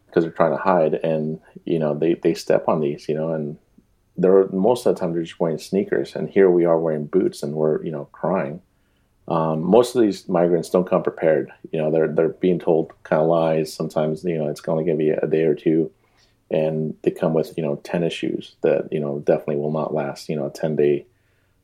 because 0.06 0.24
they're 0.24 0.32
trying 0.32 0.52
to 0.52 0.62
hide. 0.62 0.94
And, 0.94 1.40
you 1.64 1.78
know, 1.78 1.94
they, 1.94 2.14
they 2.14 2.34
step 2.34 2.68
on 2.68 2.80
these, 2.80 3.08
you 3.08 3.14
know, 3.14 3.32
and 3.32 3.56
they're 4.16 4.48
most 4.48 4.84
of 4.84 4.94
the 4.94 5.00
time 5.00 5.12
they're 5.12 5.22
just 5.22 5.38
wearing 5.38 5.58
sneakers. 5.58 6.16
And 6.16 6.28
here 6.28 6.50
we 6.50 6.64
are 6.64 6.78
wearing 6.78 7.06
boots 7.06 7.42
and 7.42 7.54
we're, 7.54 7.82
you 7.84 7.92
know, 7.92 8.06
crying 8.12 8.60
um, 9.30 9.62
most 9.62 9.94
of 9.94 10.02
these 10.02 10.28
migrants 10.28 10.70
don't 10.70 10.88
come 10.88 11.04
prepared. 11.04 11.52
You 11.70 11.80
know, 11.80 11.90
they're 11.90 12.08
they're 12.08 12.30
being 12.30 12.58
told 12.58 12.92
kind 13.04 13.22
of 13.22 13.28
lies. 13.28 13.72
Sometimes 13.72 14.24
you 14.24 14.36
know 14.36 14.48
it's 14.48 14.60
only 14.66 14.84
going 14.84 14.98
to 14.98 15.04
be 15.04 15.10
a 15.10 15.26
day 15.26 15.44
or 15.44 15.54
two, 15.54 15.90
and 16.50 16.96
they 17.02 17.12
come 17.12 17.32
with 17.32 17.54
you 17.56 17.62
know 17.62 17.76
ten 17.76 18.02
issues 18.02 18.56
that 18.62 18.92
you 18.92 18.98
know 18.98 19.20
definitely 19.20 19.56
will 19.56 19.72
not 19.72 19.94
last. 19.94 20.28
You 20.28 20.34
know, 20.34 20.46
a 20.46 20.50
ten 20.50 20.74
day 20.74 21.06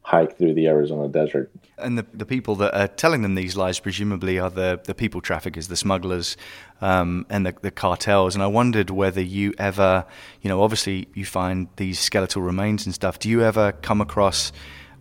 hike 0.06 0.38
through 0.38 0.54
the 0.54 0.68
Arizona 0.68 1.08
desert. 1.08 1.50
And 1.78 1.98
the, 1.98 2.06
the 2.14 2.24
people 2.24 2.54
that 2.56 2.72
are 2.80 2.86
telling 2.86 3.22
them 3.22 3.34
these 3.34 3.56
lies 3.56 3.80
presumably 3.80 4.38
are 4.38 4.48
the, 4.48 4.80
the 4.84 4.94
people 4.94 5.20
traffickers, 5.20 5.66
the 5.66 5.76
smugglers, 5.76 6.36
um, 6.80 7.26
and 7.28 7.44
the, 7.44 7.56
the 7.60 7.72
cartels. 7.72 8.36
And 8.36 8.42
I 8.42 8.46
wondered 8.46 8.90
whether 8.90 9.20
you 9.20 9.52
ever, 9.58 10.06
you 10.42 10.48
know, 10.48 10.62
obviously 10.62 11.08
you 11.14 11.24
find 11.24 11.66
these 11.74 11.98
skeletal 11.98 12.40
remains 12.40 12.86
and 12.86 12.94
stuff. 12.94 13.18
Do 13.18 13.28
you 13.28 13.42
ever 13.42 13.72
come 13.72 14.00
across 14.00 14.52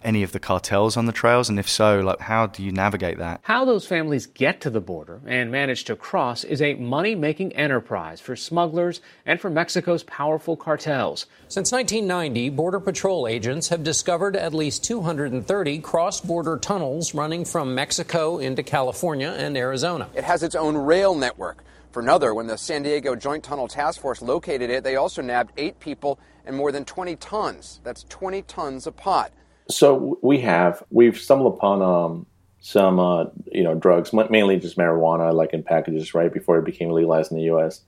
any 0.05 0.24
of 0.24 0.31
the 0.31 0.39
cartels 0.39 0.95
on 0.95 1.05
the 1.05 1.12
trails? 1.12 1.50
And 1.50 1.59
if 1.59 1.67
so, 1.67 2.00
like 2.00 2.21
how 2.21 2.45
do 2.45 2.63
you 2.63 2.71
navigate 2.71 3.17
that? 3.17 3.41
How 3.43 3.65
those 3.65 3.85
families 3.85 4.27
get 4.27 4.62
to 4.62 4.69
the 4.69 4.79
border 4.79 5.19
and 5.25 5.51
manage 5.51 5.83
to 5.85 5.95
cross 5.95 6.43
is 6.43 6.62
a 6.62 6.75
money 6.75 7.15
making 7.15 7.53
enterprise 7.53 8.21
for 8.21 8.35
smugglers 8.35 9.01
and 9.25 9.41
for 9.41 9.50
Mexico's 9.50 10.03
powerful 10.03 10.55
cartels. 10.55 11.25
Since 11.50 11.71
1990, 11.71 12.50
Border 12.50 12.79
Patrol 12.79 13.27
agents 13.27 13.69
have 13.69 13.83
discovered 13.83 14.35
at 14.35 14.53
least 14.53 14.83
230 14.83 15.79
cross 15.79 16.21
border 16.21 16.57
tunnels 16.57 17.13
running 17.13 17.43
from 17.43 17.75
Mexico 17.75 18.38
into 18.38 18.63
California 18.63 19.35
and 19.38 19.57
Arizona. 19.57 20.09
It 20.13 20.24
has 20.24 20.43
its 20.43 20.55
own 20.55 20.77
rail 20.77 21.15
network. 21.15 21.63
For 21.91 22.01
another, 22.01 22.33
when 22.33 22.47
the 22.47 22.57
San 22.57 22.83
Diego 22.83 23.15
Joint 23.15 23.43
Tunnel 23.43 23.69
Task 23.69 24.01
Force 24.01 24.21
located 24.21 24.69
it, 24.69 24.83
they 24.83 24.97
also 24.97 25.21
nabbed 25.21 25.53
eight 25.55 25.79
people 25.79 26.19
and 26.45 26.55
more 26.55 26.71
than 26.71 26.83
20 26.85 27.15
tons. 27.15 27.79
That's 27.83 28.03
20 28.09 28.41
tons 28.43 28.85
of 28.85 28.95
pot. 28.97 29.31
So 29.69 30.19
we 30.22 30.39
have 30.41 30.84
we've 30.89 31.17
stumbled 31.17 31.55
upon 31.55 31.81
um, 31.81 32.25
some 32.60 33.00
uh, 33.00 33.25
you 33.51 33.63
know 33.63 33.75
drugs, 33.75 34.12
mainly 34.13 34.57
just 34.57 34.77
marijuana, 34.77 35.34
like 35.34 35.53
in 35.53 35.63
packages 35.63 36.13
right 36.13 36.34
before 36.34 36.57
it 36.57 36.65
became 36.65 36.89
legalized 36.89 37.31
in 37.31 37.38
the 37.38 37.43
U.S. 37.45 37.81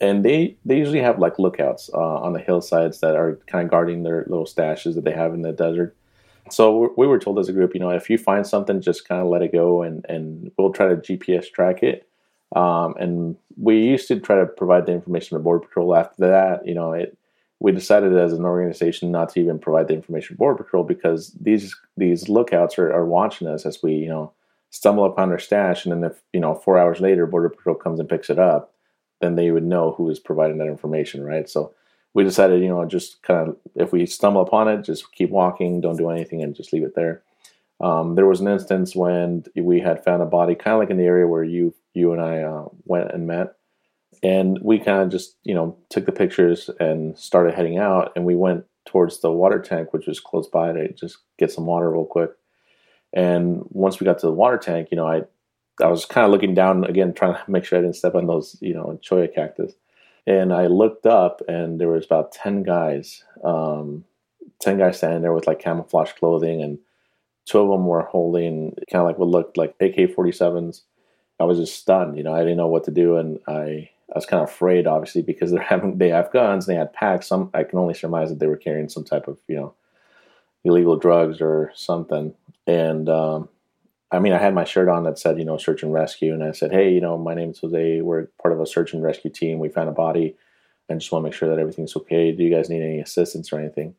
And 0.00 0.24
they 0.24 0.56
they 0.64 0.78
usually 0.78 1.00
have 1.00 1.18
like 1.18 1.38
lookouts 1.38 1.90
uh, 1.92 1.98
on 1.98 2.32
the 2.32 2.40
hillsides 2.40 3.00
that 3.00 3.16
are 3.16 3.38
kind 3.46 3.64
of 3.64 3.70
guarding 3.70 4.02
their 4.02 4.24
little 4.28 4.44
stashes 4.44 4.94
that 4.94 5.04
they 5.04 5.12
have 5.12 5.34
in 5.34 5.42
the 5.42 5.52
desert. 5.52 5.96
So 6.50 6.94
we 6.96 7.06
were 7.06 7.18
told 7.18 7.38
as 7.38 7.48
a 7.48 7.52
group, 7.52 7.74
you 7.74 7.80
know, 7.80 7.90
if 7.90 8.08
you 8.08 8.18
find 8.18 8.46
something, 8.46 8.80
just 8.80 9.08
kind 9.08 9.20
of 9.20 9.28
let 9.28 9.42
it 9.42 9.52
go, 9.52 9.82
and 9.82 10.04
and 10.08 10.50
we'll 10.56 10.72
try 10.72 10.88
to 10.88 10.96
GPS 10.96 11.50
track 11.50 11.82
it. 11.82 12.08
Um, 12.54 12.94
and 12.98 13.36
we 13.56 13.80
used 13.80 14.06
to 14.08 14.20
try 14.20 14.36
to 14.36 14.46
provide 14.46 14.86
the 14.86 14.92
information 14.92 15.36
to 15.36 15.42
Border 15.42 15.66
Patrol. 15.66 15.96
After 15.96 16.28
that, 16.28 16.66
you 16.66 16.74
know, 16.74 16.92
it 16.92 17.18
we 17.60 17.72
decided 17.72 18.16
as 18.16 18.32
an 18.32 18.44
organization 18.44 19.10
not 19.10 19.30
to 19.30 19.40
even 19.40 19.58
provide 19.58 19.88
the 19.88 19.94
information 19.94 20.36
Border 20.36 20.62
Patrol 20.62 20.84
because 20.84 21.32
these 21.40 21.74
these 21.96 22.28
lookouts 22.28 22.78
are, 22.78 22.92
are 22.92 23.06
watching 23.06 23.48
us 23.48 23.64
as 23.64 23.82
we 23.82 23.94
you 23.94 24.08
know 24.08 24.32
stumble 24.70 25.04
upon 25.04 25.30
our 25.30 25.38
stash, 25.38 25.84
and 25.84 25.92
then 25.92 26.10
if 26.10 26.22
you 26.32 26.40
know 26.40 26.54
four 26.54 26.78
hours 26.78 27.00
later 27.00 27.26
Border 27.26 27.48
Patrol 27.48 27.76
comes 27.76 28.00
and 28.00 28.08
picks 28.08 28.30
it 28.30 28.38
up, 28.38 28.72
then 29.20 29.36
they 29.36 29.50
would 29.50 29.64
know 29.64 29.92
who 29.92 30.08
is 30.10 30.18
providing 30.18 30.58
that 30.58 30.68
information, 30.68 31.24
right? 31.24 31.48
So 31.48 31.72
we 32.14 32.24
decided, 32.24 32.62
you 32.62 32.68
know, 32.68 32.84
just 32.84 33.22
kind 33.22 33.48
of 33.48 33.56
if 33.74 33.92
we 33.92 34.06
stumble 34.06 34.42
upon 34.42 34.68
it, 34.68 34.82
just 34.82 35.12
keep 35.12 35.30
walking, 35.30 35.80
don't 35.80 35.96
do 35.96 36.10
anything, 36.10 36.42
and 36.42 36.54
just 36.54 36.72
leave 36.72 36.82
it 36.82 36.94
there. 36.94 37.22
Um, 37.80 38.14
there 38.14 38.26
was 38.26 38.40
an 38.40 38.48
instance 38.48 38.96
when 38.96 39.44
we 39.54 39.80
had 39.80 40.02
found 40.02 40.22
a 40.22 40.26
body, 40.26 40.54
kind 40.54 40.74
of 40.74 40.80
like 40.80 40.90
in 40.90 40.96
the 40.96 41.04
area 41.04 41.26
where 41.26 41.44
you 41.44 41.74
you 41.94 42.12
and 42.12 42.20
I 42.20 42.42
uh, 42.42 42.68
went 42.84 43.12
and 43.12 43.26
met 43.26 43.54
and 44.22 44.58
we 44.62 44.78
kind 44.78 45.02
of 45.02 45.10
just, 45.10 45.36
you 45.44 45.54
know, 45.54 45.76
took 45.90 46.06
the 46.06 46.12
pictures 46.12 46.70
and 46.80 47.18
started 47.18 47.54
heading 47.54 47.78
out. 47.78 48.12
And 48.16 48.24
we 48.24 48.34
went 48.34 48.64
towards 48.86 49.20
the 49.20 49.30
water 49.30 49.60
tank, 49.60 49.92
which 49.92 50.06
was 50.06 50.20
close 50.20 50.48
by 50.48 50.72
to 50.72 50.92
just 50.92 51.18
get 51.38 51.52
some 51.52 51.66
water 51.66 51.90
real 51.90 52.04
quick. 52.04 52.30
And 53.12 53.62
once 53.70 54.00
we 54.00 54.04
got 54.04 54.18
to 54.20 54.26
the 54.26 54.32
water 54.32 54.58
tank, 54.58 54.88
you 54.90 54.96
know, 54.96 55.06
I 55.06 55.22
I 55.82 55.88
was 55.88 56.06
kind 56.06 56.24
of 56.24 56.30
looking 56.30 56.54
down 56.54 56.84
again, 56.84 57.12
trying 57.12 57.34
to 57.34 57.50
make 57.50 57.64
sure 57.64 57.78
I 57.78 57.82
didn't 57.82 57.96
step 57.96 58.14
on 58.14 58.26
those, 58.26 58.56
you 58.60 58.72
know, 58.72 58.98
cholla 59.02 59.32
cactus. 59.32 59.74
And 60.26 60.52
I 60.52 60.66
looked 60.66 61.06
up, 61.06 61.42
and 61.46 61.80
there 61.80 61.88
was 61.88 62.04
about 62.04 62.32
ten 62.32 62.62
guys, 62.62 63.22
um, 63.44 64.04
ten 64.58 64.78
guys 64.78 64.96
standing 64.96 65.22
there 65.22 65.32
with 65.32 65.46
like 65.46 65.60
camouflage 65.60 66.12
clothing, 66.12 66.62
and 66.62 66.78
two 67.44 67.60
of 67.60 67.68
them 67.68 67.86
were 67.86 68.02
holding 68.02 68.74
kind 68.90 69.02
of 69.02 69.06
like 69.06 69.18
what 69.18 69.28
looked 69.28 69.56
like 69.56 69.74
AK-47s. 69.80 70.82
I 71.38 71.44
was 71.44 71.58
just 71.58 71.78
stunned, 71.78 72.16
you 72.16 72.24
know, 72.24 72.34
I 72.34 72.40
didn't 72.40 72.56
know 72.56 72.66
what 72.66 72.84
to 72.84 72.90
do, 72.90 73.16
and 73.18 73.38
I 73.46 73.90
I 74.14 74.18
was 74.18 74.26
kind 74.26 74.42
of 74.42 74.48
afraid, 74.48 74.86
obviously, 74.86 75.22
because 75.22 75.50
they're 75.50 75.60
having 75.74 75.98
they 75.98 76.10
have 76.10 76.32
guns, 76.32 76.66
they 76.66 76.74
had 76.74 76.92
packs. 76.92 77.26
Some 77.26 77.50
I 77.54 77.64
can 77.64 77.78
only 77.78 77.94
surmise 77.94 78.28
that 78.28 78.38
they 78.38 78.46
were 78.46 78.56
carrying 78.56 78.88
some 78.88 79.04
type 79.04 79.28
of 79.28 79.38
you 79.48 79.56
know 79.56 79.74
illegal 80.64 80.96
drugs 80.96 81.40
or 81.40 81.72
something. 81.74 82.34
And 82.66 83.08
um, 83.08 83.48
I 84.10 84.18
mean, 84.18 84.32
I 84.32 84.38
had 84.38 84.54
my 84.54 84.64
shirt 84.64 84.88
on 84.88 85.04
that 85.04 85.18
said 85.18 85.38
you 85.38 85.44
know 85.44 85.58
search 85.58 85.82
and 85.82 85.92
rescue, 85.92 86.32
and 86.32 86.44
I 86.44 86.52
said, 86.52 86.72
hey, 86.72 86.92
you 86.92 87.00
know, 87.00 87.18
my 87.18 87.34
name 87.34 87.50
is 87.50 87.58
Jose. 87.60 88.00
We're 88.00 88.26
part 88.40 88.52
of 88.52 88.60
a 88.60 88.66
search 88.66 88.92
and 88.92 89.02
rescue 89.02 89.30
team. 89.30 89.58
We 89.58 89.68
found 89.68 89.88
a 89.88 89.92
body, 89.92 90.36
and 90.88 91.00
just 91.00 91.12
want 91.12 91.24
to 91.24 91.26
make 91.26 91.34
sure 91.34 91.48
that 91.48 91.60
everything's 91.60 91.96
okay. 91.96 92.32
Do 92.32 92.44
you 92.44 92.54
guys 92.54 92.70
need 92.70 92.82
any 92.82 93.00
assistance 93.00 93.52
or 93.52 93.58
anything? 93.58 93.94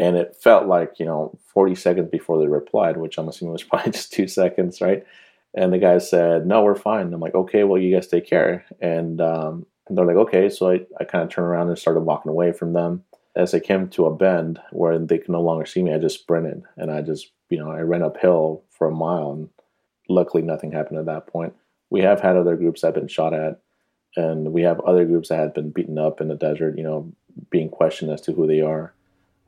And 0.00 0.16
it 0.16 0.36
felt 0.36 0.68
like 0.68 1.00
you 1.00 1.06
know 1.06 1.36
40 1.52 1.74
seconds 1.74 2.08
before 2.10 2.38
they 2.38 2.46
replied, 2.46 2.96
which 2.96 3.18
I'm 3.18 3.28
assuming 3.28 3.52
was 3.52 3.62
probably 3.64 3.92
just 3.92 4.12
two 4.12 4.28
seconds, 4.28 4.80
right? 4.80 5.04
And 5.58 5.72
the 5.72 5.78
guy 5.78 5.98
said, 5.98 6.46
"No, 6.46 6.62
we're 6.62 6.76
fine." 6.76 7.12
I'm 7.12 7.20
like, 7.20 7.34
"Okay, 7.34 7.64
well, 7.64 7.82
you 7.82 7.92
guys 7.92 8.06
take 8.06 8.26
care." 8.26 8.64
And, 8.80 9.20
um, 9.20 9.66
and 9.88 9.98
they're 9.98 10.06
like, 10.06 10.16
"Okay." 10.16 10.48
So 10.48 10.70
I, 10.70 10.86
I 11.00 11.04
kind 11.04 11.24
of 11.24 11.30
turned 11.30 11.48
around 11.48 11.68
and 11.68 11.76
started 11.76 12.02
walking 12.02 12.30
away 12.30 12.52
from 12.52 12.74
them. 12.74 13.02
As 13.34 13.52
I 13.52 13.58
came 13.58 13.88
to 13.88 14.06
a 14.06 14.14
bend 14.14 14.60
where 14.70 14.96
they 15.00 15.18
could 15.18 15.30
no 15.30 15.42
longer 15.42 15.66
see 15.66 15.82
me, 15.82 15.92
I 15.92 15.98
just 15.98 16.20
sprinted 16.20 16.62
and 16.76 16.92
I 16.92 17.02
just, 17.02 17.32
you 17.50 17.58
know, 17.58 17.72
I 17.72 17.80
ran 17.80 18.04
uphill 18.04 18.62
for 18.70 18.86
a 18.86 18.94
mile. 18.94 19.32
And 19.32 19.48
luckily, 20.08 20.44
nothing 20.44 20.70
happened 20.70 21.00
at 21.00 21.06
that 21.06 21.26
point. 21.26 21.54
We 21.90 22.02
have 22.02 22.20
had 22.20 22.36
other 22.36 22.56
groups 22.56 22.82
that 22.82 22.88
have 22.88 22.94
been 22.94 23.08
shot 23.08 23.34
at, 23.34 23.60
and 24.14 24.52
we 24.52 24.62
have 24.62 24.78
other 24.80 25.04
groups 25.04 25.28
that 25.30 25.40
had 25.40 25.54
been 25.54 25.70
beaten 25.70 25.98
up 25.98 26.20
in 26.20 26.28
the 26.28 26.36
desert. 26.36 26.78
You 26.78 26.84
know, 26.84 27.12
being 27.50 27.68
questioned 27.68 28.12
as 28.12 28.20
to 28.22 28.32
who 28.32 28.46
they 28.46 28.60
are 28.60 28.94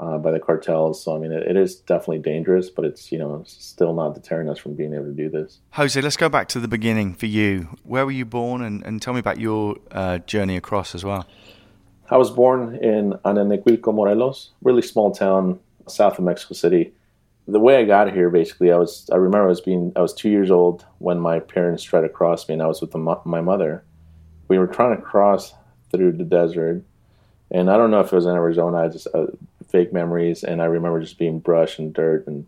uh, 0.00 0.16
by 0.18 0.30
the 0.30 0.40
cartels. 0.40 1.04
So 1.04 1.14
I 1.14 1.18
mean, 1.18 1.30
it, 1.30 1.46
it 1.46 1.56
is 1.56 1.76
definitely 1.76 2.20
dangerous, 2.20 2.70
but 2.70 2.84
it's 2.84 3.12
you 3.12 3.18
know 3.18 3.44
still 3.46 3.94
not 3.94 4.14
deterring 4.14 4.48
us 4.48 4.58
from 4.58 4.74
being 4.74 4.94
able 4.94 5.04
to 5.04 5.12
do 5.12 5.28
this. 5.28 5.60
Jose, 5.72 6.00
let's 6.00 6.16
go 6.16 6.28
back 6.28 6.48
to 6.48 6.60
the 6.60 6.68
beginning 6.68 7.14
for 7.14 7.26
you. 7.26 7.68
Where 7.84 8.04
were 8.04 8.12
you 8.12 8.24
born, 8.24 8.62
and, 8.62 8.84
and 8.84 9.00
tell 9.00 9.12
me 9.12 9.20
about 9.20 9.38
your 9.38 9.76
uh, 9.92 10.18
journey 10.18 10.56
across 10.56 10.94
as 10.94 11.04
well. 11.04 11.26
I 12.10 12.16
was 12.16 12.30
born 12.30 12.74
in 12.76 13.12
Anenecuilco, 13.24 13.94
Morelos, 13.94 14.50
really 14.62 14.82
small 14.82 15.12
town 15.12 15.60
south 15.86 16.18
of 16.18 16.24
Mexico 16.24 16.54
City. 16.54 16.92
The 17.46 17.60
way 17.60 17.76
I 17.76 17.84
got 17.84 18.12
here, 18.12 18.30
basically, 18.30 18.72
I 18.72 18.76
was 18.76 19.08
I 19.12 19.16
remember 19.16 19.44
I 19.44 19.48
was 19.48 19.60
being 19.60 19.92
I 19.94 20.00
was 20.00 20.14
two 20.14 20.30
years 20.30 20.50
old 20.50 20.86
when 20.98 21.20
my 21.20 21.40
parents 21.40 21.82
tried 21.82 22.02
to 22.02 22.08
cross 22.08 22.48
me, 22.48 22.54
and 22.54 22.62
I 22.62 22.66
was 22.66 22.80
with 22.80 22.92
the, 22.92 22.98
my 22.98 23.40
mother. 23.40 23.84
We 24.48 24.58
were 24.58 24.66
trying 24.66 24.96
to 24.96 25.02
cross 25.02 25.54
through 25.92 26.12
the 26.12 26.24
desert, 26.24 26.82
and 27.50 27.70
I 27.70 27.76
don't 27.76 27.90
know 27.90 28.00
if 28.00 28.12
it 28.12 28.16
was 28.16 28.26
in 28.26 28.32
Arizona. 28.32 28.78
I 28.78 28.88
just 28.88 29.06
uh, 29.14 29.26
fake 29.70 29.92
memories, 29.92 30.42
and 30.42 30.60
I 30.60 30.66
remember 30.66 31.00
just 31.00 31.18
being 31.18 31.40
brush 31.40 31.78
and 31.78 31.92
dirt, 31.92 32.26
and 32.26 32.46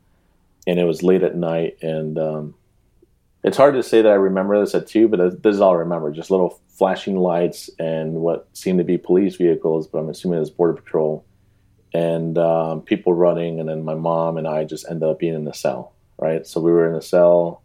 and 0.67 0.79
it 0.79 0.85
was 0.85 1.02
late 1.02 1.23
at 1.23 1.37
night, 1.37 1.79
and 1.83 2.19
um, 2.19 2.55
it's 3.43 3.57
hard 3.57 3.75
to 3.75 3.83
say 3.83 4.02
that 4.02 4.11
I 4.11 4.14
remember 4.14 4.59
this 4.61 4.75
at 4.75 4.87
two, 4.87 5.09
but 5.09 5.43
this 5.43 5.55
is 5.55 5.61
all 5.61 5.73
I 5.73 5.79
remember: 5.79 6.11
just 6.11 6.31
little 6.31 6.61
flashing 6.69 7.17
lights 7.17 7.71
and 7.79 8.14
what 8.14 8.49
seemed 8.52 8.79
to 8.79 8.85
be 8.85 8.99
police 8.99 9.37
vehicles, 9.37 9.87
but 9.87 9.99
I'm 9.99 10.09
assuming 10.09 10.38
it 10.38 10.41
was 10.41 10.50
border 10.50 10.75
patrol, 10.75 11.25
and 11.95 12.38
um, 12.38 12.83
people 12.83 13.14
running, 13.14 13.61
and 13.61 13.69
then 13.69 13.85
my 13.85 13.95
mom 13.95 14.37
and 14.37 14.47
I 14.47 14.64
just 14.64 14.87
ended 14.88 15.09
up 15.09 15.19
being 15.19 15.35
in 15.35 15.45
the 15.45 15.55
cell, 15.55 15.93
right? 16.19 16.47
So 16.47 16.61
we 16.61 16.73
were 16.73 16.87
in 16.87 16.95
the 16.95 17.02
cell 17.02 17.62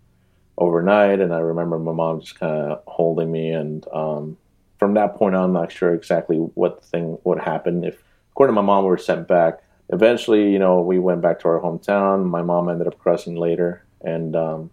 overnight, 0.58 1.20
and 1.20 1.34
I 1.34 1.40
remember 1.40 1.78
my 1.78 1.94
mom 1.94 2.20
just 2.22 2.40
kind 2.40 2.72
of 2.72 2.84
holding 2.88 3.32
me, 3.32 3.52
and 3.52 3.86
um, 3.94 4.38
from 4.80 4.94
that 4.96 5.16
point 5.16 5.36
on, 5.36 5.46
I'm 5.46 5.54
not 5.54 5.72
sure 5.72 5.94
exactly 5.94 6.38
what 6.38 6.84
thing 6.84 7.18
what 7.24 7.40
happened 7.40 7.86
if 7.86 8.02
according 8.38 8.56
to 8.56 8.62
my 8.62 8.66
mom, 8.66 8.84
we 8.84 8.92
were 8.92 9.00
sent 9.00 9.28
back. 9.28 9.64
Eventually, 9.90 10.52
you 10.52 10.60
know, 10.60 10.80
we 10.80 11.00
went 11.00 11.22
back 11.22 11.40
to 11.40 11.48
our 11.48 11.60
hometown. 11.60 12.24
My 12.24 12.44
mom 12.44 12.70
ended 12.70 12.86
up 12.86 13.00
crossing 13.00 13.36
later, 13.36 13.84
and 14.02 14.36
um, 14.36 14.70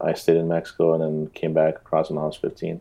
I 0.00 0.14
stayed 0.14 0.36
in 0.36 0.48
Mexico 0.48 0.94
and 0.94 1.00
then 1.00 1.30
came 1.32 1.54
back 1.54 1.76
across 1.76 2.10
when 2.10 2.18
I 2.18 2.26
was 2.26 2.34
15. 2.34 2.80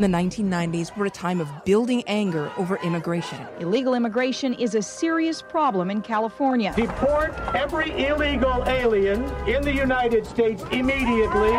The 0.00 0.08
1990s 0.08 0.96
were 0.96 1.06
a 1.06 1.10
time 1.10 1.40
of 1.40 1.48
building 1.64 2.02
anger 2.08 2.50
over 2.56 2.78
immigration. 2.78 3.38
Illegal 3.60 3.94
immigration 3.94 4.52
is 4.54 4.74
a 4.74 4.82
serious 4.82 5.40
problem 5.40 5.92
in 5.92 6.02
California. 6.02 6.74
Deport 6.74 7.38
every 7.54 7.92
illegal 8.04 8.64
alien 8.66 9.22
in 9.46 9.62
the 9.62 9.72
United 9.72 10.26
States 10.26 10.64
immediately. 10.72 11.56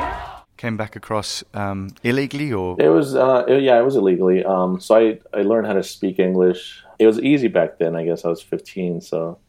Came 0.57 0.75
back 0.75 0.97
across 0.97 1.41
um, 1.53 1.87
illegally, 2.03 2.51
or 2.51 2.75
it 2.81 2.89
was 2.89 3.15
uh, 3.15 3.45
yeah, 3.47 3.79
it 3.79 3.85
was 3.85 3.95
illegally. 3.95 4.43
Um, 4.43 4.81
so 4.81 4.97
I 4.97 5.19
I 5.33 5.43
learned 5.43 5.67
how 5.67 5.73
to 5.73 5.83
speak 5.83 6.19
English 6.19 6.83
it 6.99 7.07
was 7.07 7.19
easy 7.19 7.47
back 7.47 7.79
then. 7.79 7.95
I 7.95 8.05
guess 8.05 8.25
I 8.25 8.29
was 8.29 8.41
15, 8.41 9.01
so 9.01 9.39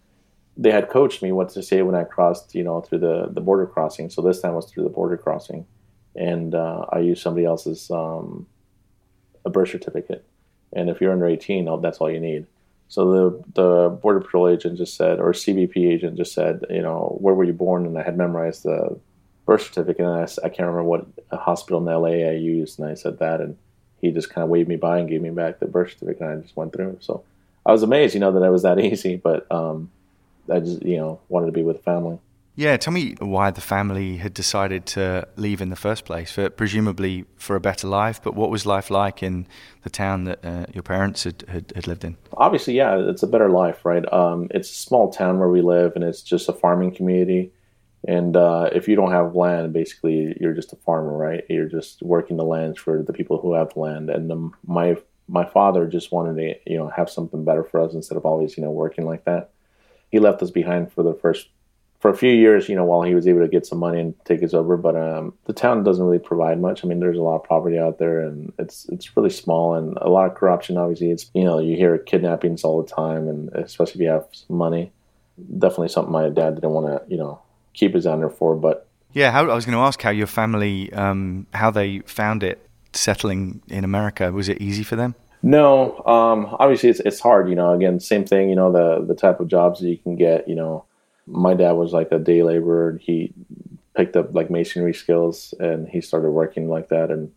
they 0.57 0.71
had 0.71 0.89
coached 0.89 1.23
me 1.23 1.33
what 1.33 1.51
to 1.51 1.63
say 1.63 1.83
when 1.83 1.95
I 1.95 2.05
crossed, 2.05 2.55
you 2.55 2.63
know, 2.63 2.81
through 2.81 3.01
the 3.01 3.29
the 3.31 3.41
border 3.41 3.67
crossing. 3.67 4.09
So 4.09 4.23
this 4.23 4.41
time 4.41 4.55
was 4.55 4.67
through 4.67 4.85
the 4.85 4.91
border 4.91 5.17
crossing, 5.17 5.67
and 6.15 6.55
uh, 6.55 6.87
I 6.91 7.01
used 7.01 7.23
somebody 7.23 7.45
else's 7.45 7.91
um, 7.91 8.47
a 9.45 9.51
birth 9.51 9.71
certificate. 9.71 10.25
And 10.73 10.89
if 10.89 11.01
you're 11.01 11.13
under 11.13 11.27
18, 11.27 11.81
that's 11.83 11.99
all 11.99 12.11
you 12.11 12.21
need. 12.21 12.47
So 12.89 13.13
the 13.13 13.45
the 13.55 13.89
border 13.91 14.21
patrol 14.21 14.49
agent 14.49 14.79
just 14.79 14.97
said, 14.97 15.19
or 15.19 15.33
CBP 15.33 15.77
agent 15.77 16.17
just 16.17 16.33
said, 16.33 16.65
you 16.71 16.83
know, 16.83 17.17
where 17.21 17.35
were 17.35 17.45
you 17.45 17.53
born? 17.53 17.87
And 17.87 17.99
I 17.99 18.03
had 18.03 18.17
memorized 18.17 18.65
the 18.65 18.99
birth 19.47 19.63
certificate, 19.63 20.05
and 20.05 20.15
I, 20.15 20.47
I 20.47 20.49
can't 20.49 20.69
remember 20.69 20.85
what 20.85 21.07
hospital 21.33 21.81
in 21.81 21.87
LA 21.87 22.29
I 22.29 22.35
used, 22.35 22.79
and 22.79 22.89
I 22.89 22.95
said 22.95 23.19
that, 23.19 23.41
and 23.41 23.57
he 24.01 24.11
just 24.11 24.31
kind 24.31 24.43
of 24.43 24.49
waved 24.51 24.69
me 24.69 24.77
by 24.77 24.99
and 24.99 25.09
gave 25.09 25.23
me 25.23 25.31
back 25.31 25.59
the 25.59 25.67
birth 25.67 25.93
certificate, 25.93 26.23
and 26.23 26.39
I 26.39 26.43
just 26.43 26.57
went 26.57 26.73
through. 26.73 26.99
So 27.01 27.25
I 27.67 27.73
was 27.73 27.83
amazed, 27.83 28.15
you 28.15 28.21
know, 28.21 28.33
that 28.33 28.43
it 28.43 28.51
was 28.51 28.63
that 28.63 28.79
easy, 28.81 29.17
but 29.17 29.51
um, 29.51 29.91
I 30.51 30.61
just, 30.61 30.83
you 30.83 30.97
know, 30.97 31.21
wanted 31.29 31.47
to 31.47 31.53
be 31.53 31.63
with 31.63 31.77
the 31.77 31.83
family. 31.83 32.19
Yeah, 32.57 32.77
tell 32.77 32.93
me 32.93 33.15
why 33.21 33.51
the 33.51 33.61
family 33.61 34.17
had 34.17 34.35
decided 34.35 34.85
to 34.87 35.27
leave 35.37 35.63
in 35.63 35.71
the 35.71 35.77
first 35.77 36.05
place, 36.05 36.33
for, 36.33 36.51
presumably 36.51 37.25
for 37.37 37.57
a 37.57 37.61
better 37.61 37.87
life. 37.87 38.21
But 38.23 38.35
what 38.35 38.51
was 38.51 38.67
life 38.67 38.91
like 38.91 39.23
in 39.23 39.47
the 39.83 39.89
town 39.89 40.25
that 40.25 40.45
uh, 40.45 40.67
your 40.75 40.83
parents 40.83 41.25
had, 41.25 41.45
had, 41.49 41.73
had, 41.75 41.87
lived 41.87 42.05
in? 42.05 42.17
Obviously, 42.35 42.75
yeah, 42.75 42.99
it's 42.99 43.23
a 43.23 43.29
better 43.29 43.49
life, 43.49 43.85
right? 43.85 44.05
Um, 44.13 44.49
it's 44.51 44.71
a 44.71 44.75
small 44.75 45.11
town 45.11 45.39
where 45.39 45.49
we 45.49 45.63
live, 45.63 45.93
and 45.95 46.05
it's 46.05 46.23
just 46.23 46.49
a 46.49 46.53
farming 46.53 46.95
community. 46.95 47.53
And 48.07 48.37
uh, 48.37 48.71
if 48.73 48.89
you 48.89 48.97
don't 48.97 49.13
have 49.13 49.35
land, 49.35 49.73
basically, 49.73 50.37
you're 50.41 50.55
just 50.55 50.73
a 50.73 50.77
farmer, 50.77 51.17
right? 51.17 51.45
You're 51.49 51.69
just 51.69 52.03
working 52.03 52.37
the 52.37 52.45
lands 52.45 52.79
for 52.79 53.03
the 53.03 53.13
people 53.13 53.41
who 53.41 53.55
have 53.55 53.77
land. 53.77 54.11
And 54.11 54.31
um, 54.33 54.55
my 54.67 54.97
my 55.31 55.45
father 55.45 55.87
just 55.87 56.11
wanted 56.11 56.37
to, 56.37 56.71
you 56.71 56.77
know, 56.77 56.89
have 56.89 57.09
something 57.09 57.45
better 57.45 57.63
for 57.63 57.81
us 57.81 57.95
instead 57.95 58.19
of 58.19 58.27
always, 58.27 58.57
you 58.57 58.65
know, 58.65 58.71
working 58.71 59.07
like 59.07 59.25
that. 59.25 59.51
He 60.11 60.19
left 60.19 60.43
us 60.43 60.51
behind 60.51 60.93
for 60.93 61.05
the 61.05 61.15
first 61.15 61.49
for 62.01 62.11
a 62.11 62.17
few 62.17 62.33
years, 62.33 62.69
you 62.69 62.75
know, 62.75 62.85
while 62.85 63.03
he 63.03 63.15
was 63.15 63.29
able 63.29 63.41
to 63.41 63.49
get 63.49 63.67
some 63.67 63.79
money 63.79 64.01
and 64.01 64.15
take 64.25 64.43
us 64.43 64.55
over. 64.55 64.77
But 64.77 64.97
um, 64.97 65.35
the 65.45 65.53
town 65.53 65.85
doesn't 65.85 66.05
really 66.05 66.19
provide 66.19 66.61
much. 66.61 66.83
I 66.83 66.89
mean, 66.89 66.99
there's 66.99 67.19
a 67.19 67.23
lot 67.23 67.37
of 67.37 67.45
poverty 67.45 67.79
out 67.79 67.99
there, 67.99 68.21
and 68.21 68.53
it's 68.59 68.89
it's 68.89 69.17
really 69.17 69.31
small 69.31 69.75
and 69.75 69.97
a 70.01 70.09
lot 70.09 70.27
of 70.27 70.35
corruption. 70.35 70.77
Obviously, 70.77 71.11
it's 71.11 71.31
you 71.35 71.45
know 71.45 71.61
you 71.61 71.77
hear 71.77 71.97
kidnappings 71.99 72.65
all 72.65 72.83
the 72.83 72.89
time, 72.89 73.29
and 73.29 73.51
especially 73.51 74.01
if 74.01 74.01
you 74.01 74.09
have 74.09 74.27
money. 74.49 74.91
Definitely 75.59 75.89
something 75.89 76.13
my 76.13 76.29
dad 76.29 76.57
didn't 76.57 76.71
want 76.71 76.87
to 76.87 77.03
you 77.09 77.19
know 77.19 77.41
keep 77.75 77.95
his 77.95 78.07
under 78.07 78.31
for. 78.31 78.57
But 78.57 78.89
yeah, 79.13 79.31
how, 79.31 79.49
I 79.49 79.55
was 79.55 79.65
going 79.65 79.77
to 79.77 79.83
ask 79.83 80.01
how 80.01 80.11
your 80.11 80.27
family 80.27 80.93
um, 80.93 81.47
how 81.53 81.71
they 81.71 82.01
found 82.01 82.43
it 82.43 82.67
settling 82.93 83.63
in 83.69 83.85
America. 83.85 84.33
Was 84.33 84.49
it 84.49 84.61
easy 84.61 84.83
for 84.83 84.97
them? 84.97 85.15
No, 85.43 85.99
um, 86.05 86.55
obviously 86.59 86.91
it's 86.91 87.01
it's 87.01 87.21
hard. 87.21 87.49
You 87.49 87.55
know, 87.55 87.73
again, 87.73 87.99
same 87.99 88.25
thing. 88.25 88.51
You 88.51 88.57
know, 88.57 88.71
the 88.71 89.05
the 89.07 89.15
type 89.15 89.41
of 89.41 89.49
jobs 89.49 89.81
that 89.81 89.89
you 89.89 89.99
can 89.99 90.17
get. 90.17 90.49
You 90.49 90.55
know 90.55 90.85
my 91.31 91.55
dad 91.55 91.73
was 91.73 91.93
like 91.93 92.11
a 92.13 92.19
day 92.19 92.43
laborer. 92.43 92.99
He 93.01 93.33
picked 93.97 94.17
up 94.17 94.35
like 94.35 94.51
masonry 94.51 94.95
skills 94.95 95.55
and 95.61 95.89
he 95.89 96.01
started 96.01 96.31
working 96.31 96.69
like 96.69 96.89
that. 96.89 97.11
And 97.11 97.33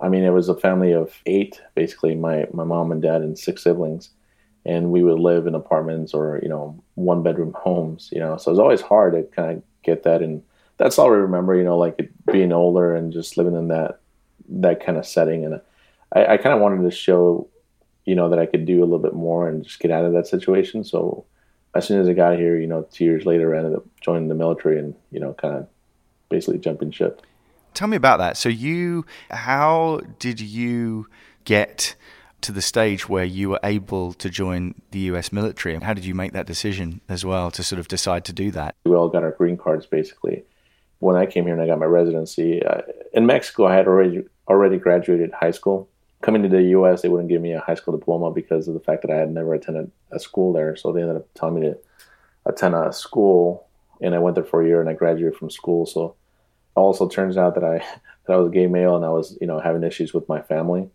I 0.00 0.08
mean, 0.08 0.24
it 0.24 0.30
was 0.30 0.48
a 0.48 0.54
family 0.54 0.92
of 0.92 1.14
eight, 1.26 1.60
basically 1.74 2.14
my, 2.14 2.46
my 2.52 2.64
mom 2.64 2.92
and 2.92 3.02
dad 3.02 3.22
and 3.22 3.38
six 3.38 3.62
siblings. 3.62 4.10
And 4.64 4.90
we 4.90 5.02
would 5.02 5.18
live 5.18 5.46
in 5.46 5.54
apartments 5.54 6.12
or, 6.12 6.40
you 6.42 6.48
know, 6.48 6.82
one 6.94 7.22
bedroom 7.22 7.54
homes, 7.56 8.10
you 8.12 8.20
know, 8.20 8.36
so 8.36 8.50
it's 8.50 8.60
always 8.60 8.82
hard 8.82 9.14
to 9.14 9.22
kind 9.34 9.58
of 9.58 9.62
get 9.82 10.02
that. 10.02 10.20
And 10.20 10.42
that's 10.76 10.98
all 10.98 11.06
I 11.06 11.16
remember, 11.16 11.54
you 11.54 11.64
know, 11.64 11.78
like 11.78 12.10
being 12.30 12.52
older 12.52 12.94
and 12.94 13.12
just 13.12 13.36
living 13.36 13.54
in 13.54 13.68
that, 13.68 14.00
that 14.48 14.84
kind 14.84 14.98
of 14.98 15.06
setting. 15.06 15.44
And 15.44 15.60
I, 16.14 16.34
I 16.34 16.36
kind 16.36 16.54
of 16.54 16.60
wanted 16.60 16.82
to 16.88 16.94
show, 16.94 17.48
you 18.04 18.14
know, 18.14 18.28
that 18.30 18.38
I 18.38 18.46
could 18.46 18.64
do 18.64 18.80
a 18.80 18.84
little 18.84 18.98
bit 18.98 19.14
more 19.14 19.48
and 19.48 19.64
just 19.64 19.80
get 19.80 19.90
out 19.90 20.04
of 20.04 20.12
that 20.12 20.26
situation. 20.26 20.84
So, 20.84 21.24
as 21.74 21.86
soon 21.86 22.00
as 22.00 22.08
I 22.08 22.14
got 22.14 22.38
here, 22.38 22.58
you 22.58 22.66
know, 22.66 22.86
two 22.90 23.04
years 23.04 23.26
later, 23.26 23.54
I 23.54 23.58
ended 23.58 23.74
up 23.74 23.84
joining 24.00 24.28
the 24.28 24.34
military 24.34 24.78
and, 24.78 24.94
you 25.10 25.20
know, 25.20 25.34
kind 25.34 25.54
of 25.54 25.68
basically 26.30 26.58
jumping 26.58 26.90
ship. 26.90 27.22
Tell 27.74 27.88
me 27.88 27.96
about 27.96 28.18
that. 28.18 28.36
So, 28.36 28.48
you, 28.48 29.04
how 29.30 30.00
did 30.18 30.40
you 30.40 31.06
get 31.44 31.94
to 32.40 32.52
the 32.52 32.62
stage 32.62 33.08
where 33.08 33.24
you 33.24 33.50
were 33.50 33.60
able 33.64 34.12
to 34.14 34.30
join 34.30 34.74
the 34.90 35.00
US 35.00 35.32
military? 35.32 35.74
And 35.74 35.84
how 35.84 35.94
did 35.94 36.04
you 36.04 36.14
make 36.14 36.32
that 36.32 36.46
decision 36.46 37.00
as 37.08 37.24
well 37.24 37.50
to 37.50 37.62
sort 37.62 37.80
of 37.80 37.88
decide 37.88 38.24
to 38.26 38.32
do 38.32 38.50
that? 38.52 38.76
We 38.84 38.94
all 38.94 39.08
got 39.08 39.22
our 39.22 39.32
green 39.32 39.56
cards 39.56 39.86
basically. 39.86 40.44
When 41.00 41.16
I 41.16 41.26
came 41.26 41.44
here 41.44 41.54
and 41.54 41.62
I 41.62 41.66
got 41.66 41.78
my 41.78 41.86
residency 41.86 42.62
uh, 42.64 42.82
in 43.12 43.26
Mexico, 43.26 43.66
I 43.66 43.74
had 43.74 43.86
already 43.86 44.24
already 44.48 44.78
graduated 44.78 45.32
high 45.32 45.50
school 45.50 45.88
coming 46.22 46.42
to 46.42 46.48
the 46.48 46.62
U.S., 46.62 47.02
they 47.02 47.08
wouldn't 47.08 47.28
give 47.28 47.40
me 47.40 47.52
a 47.52 47.60
high 47.60 47.74
school 47.74 47.96
diploma 47.96 48.30
because 48.30 48.68
of 48.68 48.74
the 48.74 48.80
fact 48.80 49.02
that 49.02 49.10
I 49.10 49.16
had 49.16 49.30
never 49.30 49.54
attended 49.54 49.90
a 50.10 50.18
school 50.18 50.52
there. 50.52 50.76
So 50.76 50.92
they 50.92 51.02
ended 51.02 51.16
up 51.16 51.28
telling 51.34 51.60
me 51.60 51.68
to 51.68 51.78
attend 52.46 52.74
a 52.74 52.92
school, 52.92 53.66
and 54.00 54.14
I 54.14 54.18
went 54.18 54.34
there 54.34 54.44
for 54.44 54.62
a 54.62 54.66
year 54.66 54.80
and 54.80 54.90
I 54.90 54.94
graduated 54.94 55.38
from 55.38 55.50
school. 55.50 55.86
So 55.86 56.16
also 56.74 57.08
turns 57.08 57.36
out 57.36 57.54
that 57.54 57.64
I 57.64 57.78
that 58.26 58.34
I 58.34 58.36
was 58.36 58.48
a 58.48 58.54
gay 58.54 58.66
male 58.66 58.96
and 58.96 59.04
I 59.04 59.10
was 59.10 59.36
you 59.40 59.46
know 59.46 59.60
having 59.60 59.82
issues 59.82 60.12
with 60.12 60.28
my 60.28 60.40
family. 60.42 60.88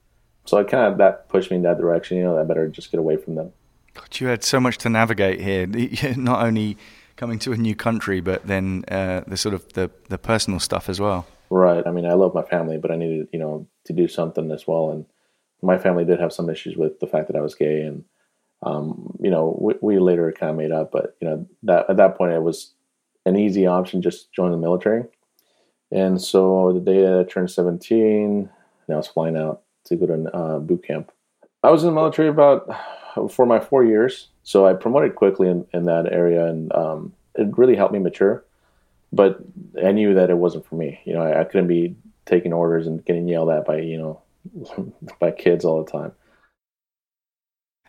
So 0.46 0.58
it 0.58 0.68
kind 0.68 0.92
of 0.92 0.98
that 0.98 1.30
pushed 1.30 1.52
me 1.52 1.58
in 1.58 1.64
that 1.64 1.78
direction. 1.78 2.18
You 2.18 2.24
know, 2.26 2.38
I 2.38 2.44
better 2.44 2.68
just 2.68 2.92
get 2.92 3.00
away 3.00 3.16
from 3.16 3.36
them. 3.36 3.54
God, 3.94 4.20
you 4.20 4.28
had 4.28 4.44
so 4.44 4.60
much 4.60 4.78
to 4.80 4.90
navigate 4.90 5.40
here. 5.40 5.68
Not 6.18 6.46
only 6.46 6.78
coming 7.16 7.40
to 7.40 7.54
a 7.54 7.58
new 7.58 7.76
country, 7.76 8.20
but 8.20 8.46
then 8.46 8.84
uh, 8.90 9.22
the 9.26 9.38
sort 9.38 9.56
of 9.56 9.72
the 9.74 9.90
the 10.10 10.18
personal 10.18 10.60
stuff 10.60 10.90
as 10.90 11.00
well. 11.00 11.28
Right. 11.54 11.86
I 11.86 11.92
mean, 11.92 12.08
I 12.08 12.14
love 12.14 12.34
my 12.34 12.42
family, 12.42 12.80
but 12.80 12.90
I 12.90 12.96
needed, 12.96 13.28
you 13.32 13.38
know, 13.38 13.68
to 13.86 13.94
do 13.94 14.08
something 14.08 14.50
as 14.50 14.66
well. 14.66 14.90
And 14.90 15.06
my 15.62 15.78
family 15.78 16.04
did 16.04 16.20
have 16.20 16.34
some 16.34 16.50
issues 16.50 16.76
with 16.76 17.00
the 17.00 17.06
fact 17.06 17.28
that 17.28 17.36
I 17.36 17.42
was 17.42 17.54
gay, 17.54 17.82
and 17.84 18.04
um, 18.64 19.16
you 19.22 19.30
know, 19.30 19.56
we, 19.62 19.76
we, 19.80 20.00
later 20.00 20.32
kind 20.32 20.50
of 20.50 20.56
made 20.56 20.72
up. 20.72 20.92
But 20.92 21.16
you 21.22 21.28
know, 21.28 21.48
that 21.62 21.88
at 21.92 21.98
that 21.98 22.18
point, 22.18 22.34
it 22.34 22.42
was 22.42 22.74
an 23.28 23.36
easy 23.38 23.68
option 23.68 24.02
just 24.02 24.34
join 24.34 24.50
the 24.50 24.58
military. 24.58 25.04
And 25.92 26.20
so 26.20 26.74
the 26.74 26.80
day 26.80 27.04
that 27.04 27.20
I 27.20 27.32
turned 27.32 27.52
17, 27.52 28.50
I 28.90 28.96
was 28.96 29.08
flying 29.08 29.38
out 29.38 29.62
to 29.86 29.96
go 29.96 30.08
to 30.08 30.36
uh, 30.36 30.58
boot 30.58 30.84
camp. 30.84 31.12
I 31.62 31.70
was 31.70 31.84
in 31.84 31.90
the 31.90 31.96
military 31.96 32.30
about 32.30 32.68
for 33.30 33.46
my 33.46 33.60
four 33.60 33.86
years, 33.86 34.30
so 34.42 34.66
I 34.66 34.74
promoted 34.74 35.14
quickly 35.14 35.50
in, 35.50 35.68
in 35.72 35.86
that 35.86 36.12
area, 36.12 36.48
and 36.48 36.74
um, 36.74 37.14
it 37.36 37.56
really 37.60 37.76
helped 37.76 37.94
me 37.94 38.00
mature 38.00 38.44
but 39.14 39.40
I 39.82 39.92
knew 39.92 40.16
that 40.16 40.32
it 40.32 40.38
wasn't 40.38 40.66
for 40.66 40.76
me. 40.76 41.00
You 41.06 41.14
know, 41.14 41.22
I, 41.22 41.42
I 41.42 41.44
couldn't 41.46 41.68
be 41.68 41.96
taking 42.26 42.52
orders 42.52 42.88
and 42.88 43.06
getting 43.06 43.28
yelled 43.28 43.52
at 43.52 43.66
by 43.66 43.78
you 43.80 43.98
know 43.98 44.94
by 45.20 45.32
kids 45.32 45.64
all 45.64 45.84
the 45.84 45.92
time. 45.92 46.12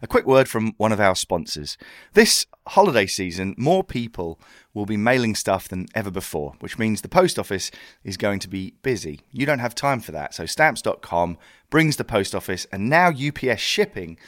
A 0.03 0.07
quick 0.07 0.27
word 0.27 0.49
from 0.49 0.75
one 0.77 0.93
of 0.93 1.01
our 1.01 1.15
sponsors. 1.15 1.79
This 2.13 2.45
holiday 2.67 3.07
season, 3.07 3.55
more 3.57 3.83
people 3.83 4.39
will 4.75 4.85
be 4.85 4.99
mailing 4.99 5.35
stuff 5.35 5.67
than 5.67 5.87
ever 5.95 6.11
before, 6.11 6.55
which 6.61 6.79
means 6.79 7.01
the 7.01 7.09
post 7.09 7.39
office 7.39 7.71
is 8.03 8.19
going 8.19 8.41
to 8.41 8.49
be 8.49 8.75
busy. 8.83 9.21
You 9.33 9.47
don't 9.47 9.61
have 9.61 9.75
time 9.75 10.01
for 10.01 10.13
that, 10.13 10.35
so 10.35 10.45
stamps.com 10.45 11.39
brings 11.71 11.97
the 11.97 12.05
post 12.05 12.35
office 12.35 12.67
and 12.71 12.91
now 12.91 13.09
UPS 13.09 13.63
shipping 13.63 14.19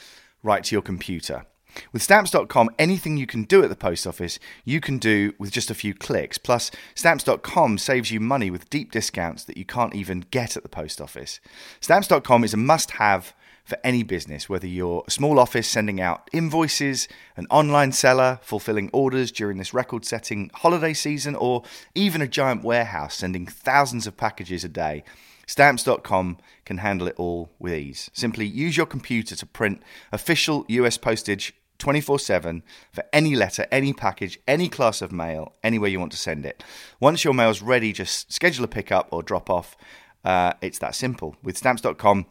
right 0.41 0.63
to 0.63 0.73
your 0.73 0.81
computer. 0.81 1.45
With 1.91 2.01
stamps.com, 2.01 2.69
anything 2.77 3.17
you 3.17 3.27
can 3.27 3.43
do 3.43 3.63
at 3.63 3.69
the 3.69 3.75
post 3.75 4.05
office, 4.05 4.39
you 4.65 4.79
can 4.79 4.97
do 4.97 5.33
with 5.37 5.51
just 5.51 5.71
a 5.71 5.75
few 5.75 5.93
clicks. 5.93 6.37
Plus, 6.37 6.71
stamps.com 6.95 7.77
saves 7.77 8.11
you 8.11 8.19
money 8.19 8.49
with 8.49 8.69
deep 8.69 8.91
discounts 8.91 9.43
that 9.45 9.57
you 9.57 9.65
can't 9.65 9.95
even 9.95 10.25
get 10.31 10.57
at 10.57 10.63
the 10.63 10.69
post 10.69 11.01
office. 11.01 11.39
Stamps.com 11.79 12.43
is 12.43 12.53
a 12.53 12.57
must 12.57 12.91
have 12.91 13.33
for 13.67 13.77
any 13.83 14.01
business, 14.01 14.47
whether 14.47 14.65
you're 14.65 15.03
a 15.05 15.11
small 15.11 15.37
office 15.39 15.67
sending 15.67 15.99
out 15.99 16.29
invoices, 16.31 17.09
an 17.35 17.45
online 17.49 17.91
seller 17.91 18.39
fulfilling 18.41 18.89
orders 18.93 19.29
during 19.29 19.57
this 19.57 19.73
record 19.73 20.05
setting 20.05 20.49
holiday 20.53 20.93
season, 20.93 21.35
or 21.35 21.63
even 21.93 22.21
a 22.21 22.27
giant 22.27 22.63
warehouse 22.63 23.15
sending 23.15 23.45
thousands 23.45 24.07
of 24.07 24.15
packages 24.15 24.63
a 24.63 24.69
day. 24.69 25.03
Stamps.com 25.47 26.37
can 26.63 26.77
handle 26.77 27.07
it 27.07 27.15
all 27.17 27.49
with 27.59 27.73
ease. 27.73 28.09
Simply 28.13 28.45
use 28.45 28.77
your 28.77 28.85
computer 28.85 29.35
to 29.35 29.45
print 29.45 29.81
official 30.13 30.65
US 30.69 30.97
postage 30.97 31.53
24 31.77 32.19
7 32.19 32.63
for 32.91 33.03
any 33.13 33.35
letter, 33.35 33.65
any 33.71 33.93
package, 33.93 34.39
any 34.47 34.69
class 34.69 35.01
of 35.01 35.11
mail, 35.11 35.53
anywhere 35.63 35.89
you 35.89 35.99
want 35.99 36.11
to 36.11 36.17
send 36.17 36.45
it. 36.45 36.63
Once 36.99 37.23
your 37.23 37.33
mail's 37.33 37.61
ready, 37.61 37.93
just 37.93 38.31
schedule 38.31 38.65
a 38.65 38.67
pickup 38.67 39.07
or 39.11 39.23
drop 39.23 39.49
off. 39.49 39.75
Uh, 40.23 40.53
it's 40.61 40.79
that 40.79 40.95
simple. 40.95 41.35
With 41.43 41.57
stamps.com, 41.57 42.25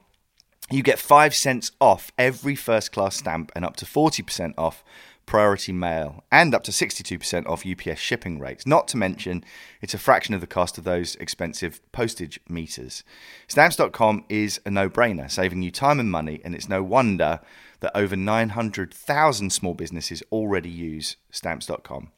you 0.70 0.82
get 0.82 0.98
5 0.98 1.34
cents 1.34 1.72
off 1.80 2.10
every 2.18 2.56
first 2.56 2.92
class 2.92 3.16
stamp 3.16 3.52
and 3.54 3.64
up 3.64 3.76
to 3.76 3.84
40% 3.84 4.54
off 4.58 4.84
priority 5.26 5.72
mail 5.72 6.24
and 6.30 6.54
up 6.54 6.62
to 6.62 6.70
62% 6.70 7.46
off 7.46 7.66
UPS 7.66 7.98
shipping 7.98 8.38
rates. 8.38 8.66
Not 8.66 8.88
to 8.88 8.96
mention, 8.96 9.44
it's 9.82 9.94
a 9.94 9.98
fraction 9.98 10.34
of 10.34 10.40
the 10.40 10.46
cost 10.46 10.78
of 10.78 10.84
those 10.84 11.16
expensive 11.16 11.80
postage 11.92 12.40
meters. 12.48 13.04
Stamps.com 13.48 14.24
is 14.28 14.60
a 14.64 14.70
no 14.70 14.88
brainer, 14.88 15.30
saving 15.30 15.62
you 15.62 15.70
time 15.70 16.00
and 16.00 16.10
money, 16.10 16.40
and 16.44 16.54
it's 16.54 16.68
no 16.68 16.82
wonder 16.82 17.40
that 17.80 17.96
over 17.96 18.16
900,000 18.16 19.50
small 19.50 19.74
businesses 19.74 20.22
already 20.32 20.70
use 20.70 21.16
stamps.com. 21.30 22.10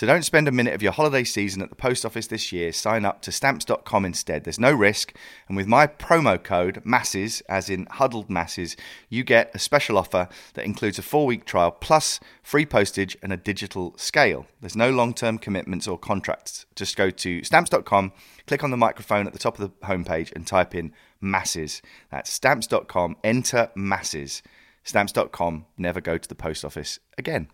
So 0.00 0.06
don't 0.06 0.24
spend 0.24 0.48
a 0.48 0.52
minute 0.52 0.72
of 0.72 0.82
your 0.82 0.92
holiday 0.92 1.24
season 1.24 1.60
at 1.60 1.68
the 1.68 1.76
post 1.76 2.06
office 2.06 2.26
this 2.26 2.52
year. 2.52 2.72
Sign 2.72 3.04
up 3.04 3.20
to 3.20 3.30
stamps.com 3.30 4.06
instead. 4.06 4.44
There's 4.44 4.58
no 4.58 4.72
risk. 4.72 5.14
And 5.46 5.58
with 5.58 5.66
my 5.66 5.86
promo 5.86 6.42
code 6.42 6.80
MASSES, 6.86 7.42
as 7.50 7.68
in 7.68 7.86
huddled 7.90 8.30
masses, 8.30 8.76
you 9.10 9.24
get 9.24 9.50
a 9.52 9.58
special 9.58 9.98
offer 9.98 10.28
that 10.54 10.64
includes 10.64 10.98
a 10.98 11.02
four 11.02 11.26
week 11.26 11.44
trial 11.44 11.70
plus 11.70 12.18
free 12.42 12.64
postage 12.64 13.16
and 13.22 13.30
a 13.30 13.36
digital 13.36 13.94
scale. 13.98 14.46
There's 14.62 14.74
no 14.74 14.90
long 14.90 15.12
term 15.12 15.36
commitments 15.36 15.86
or 15.86 15.98
contracts. 15.98 16.64
Just 16.74 16.96
go 16.96 17.10
to 17.10 17.44
stamps.com, 17.44 18.12
click 18.46 18.64
on 18.64 18.70
the 18.70 18.78
microphone 18.78 19.26
at 19.26 19.34
the 19.34 19.38
top 19.38 19.58
of 19.58 19.60
the 19.60 19.86
homepage, 19.86 20.32
and 20.32 20.46
type 20.46 20.74
in 20.74 20.94
masses. 21.20 21.82
That's 22.10 22.30
stamps.com, 22.30 23.16
enter 23.22 23.70
masses. 23.74 24.42
Stamps.com, 24.84 25.66
never 25.76 26.00
go 26.00 26.18
to 26.18 26.28
the 26.28 26.34
post 26.34 26.64
office 26.64 26.98
again. 27.18 27.48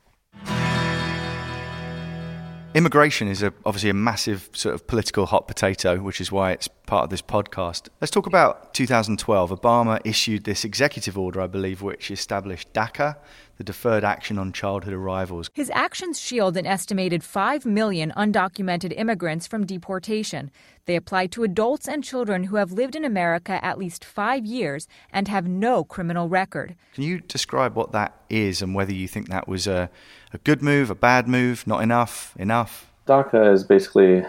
Immigration 2.77 3.29
is 3.29 3.43
a, 3.43 3.55
obviously 3.65 3.89
a 3.89 3.95
massive 3.95 4.51
sort 4.53 4.75
of 4.75 4.87
political 4.87 5.25
hot 5.25 5.49
potato, 5.49 5.99
which 5.99 6.21
is 6.21 6.31
why 6.31 6.53
it's 6.53 6.69
part 6.69 7.05
of 7.05 7.11
this 7.11 7.23
podcast. 7.23 7.89
Let's 8.03 8.11
talk 8.11 8.27
about 8.27 8.75
2012. 8.75 9.51
Obama 9.51 9.99
issued 10.05 10.45
this 10.45 10.63
executive 10.63 11.17
order, 11.17 11.41
I 11.41 11.47
believe, 11.47 11.81
which 11.81 12.11
established 12.11 12.71
DACA, 12.75 13.17
the 13.57 13.65
Deferred 13.65 14.05
Action 14.05 14.39
on 14.39 14.53
Childhood 14.53 14.93
Arrivals. 14.93 15.51
His 15.55 15.71
actions 15.71 16.21
shield 16.21 16.57
an 16.57 16.67
estimated 16.67 17.25
5 17.25 17.65
million 17.65 18.13
undocumented 18.17 18.93
immigrants 18.97 19.47
from 19.47 19.65
deportation. 19.65 20.51
They 20.85 20.97
apply 20.97 21.29
to 21.29 21.43
adults 21.43 21.89
and 21.89 22.05
children 22.05 22.45
who 22.45 22.57
have 22.57 22.73
lived 22.73 22.95
in 22.95 23.05
America 23.05 23.65
at 23.65 23.79
least 23.79 24.05
five 24.05 24.45
years 24.45 24.87
and 25.11 25.29
have 25.29 25.47
no 25.47 25.85
criminal 25.85 26.29
record. 26.29 26.77
Can 26.95 27.05
you 27.05 27.21
describe 27.21 27.75
what 27.75 27.93
that 27.93 28.15
is 28.29 28.63
and 28.63 28.75
whether 28.75 28.93
you 28.93 29.09
think 29.09 29.29
that 29.29 29.49
was 29.49 29.67
a, 29.67 29.91
a 30.33 30.39
good 30.39 30.63
move, 30.63 30.91
a 30.91 30.95
bad 30.95 31.27
move, 31.27 31.67
not 31.67 31.83
enough, 31.83 32.35
enough? 32.39 32.91
DACA 33.07 33.53
is 33.53 33.65
basically, 33.65 34.25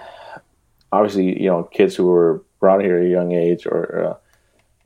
obviously, 0.91 1.41
you 1.41 1.49
know, 1.49 1.63
kids 1.63 1.95
who 1.95 2.05
were 2.05 2.43
brought 2.59 2.81
here 2.81 2.97
at 2.97 3.05
a 3.05 3.09
young 3.09 3.33
age 3.33 3.65
or 3.65 4.17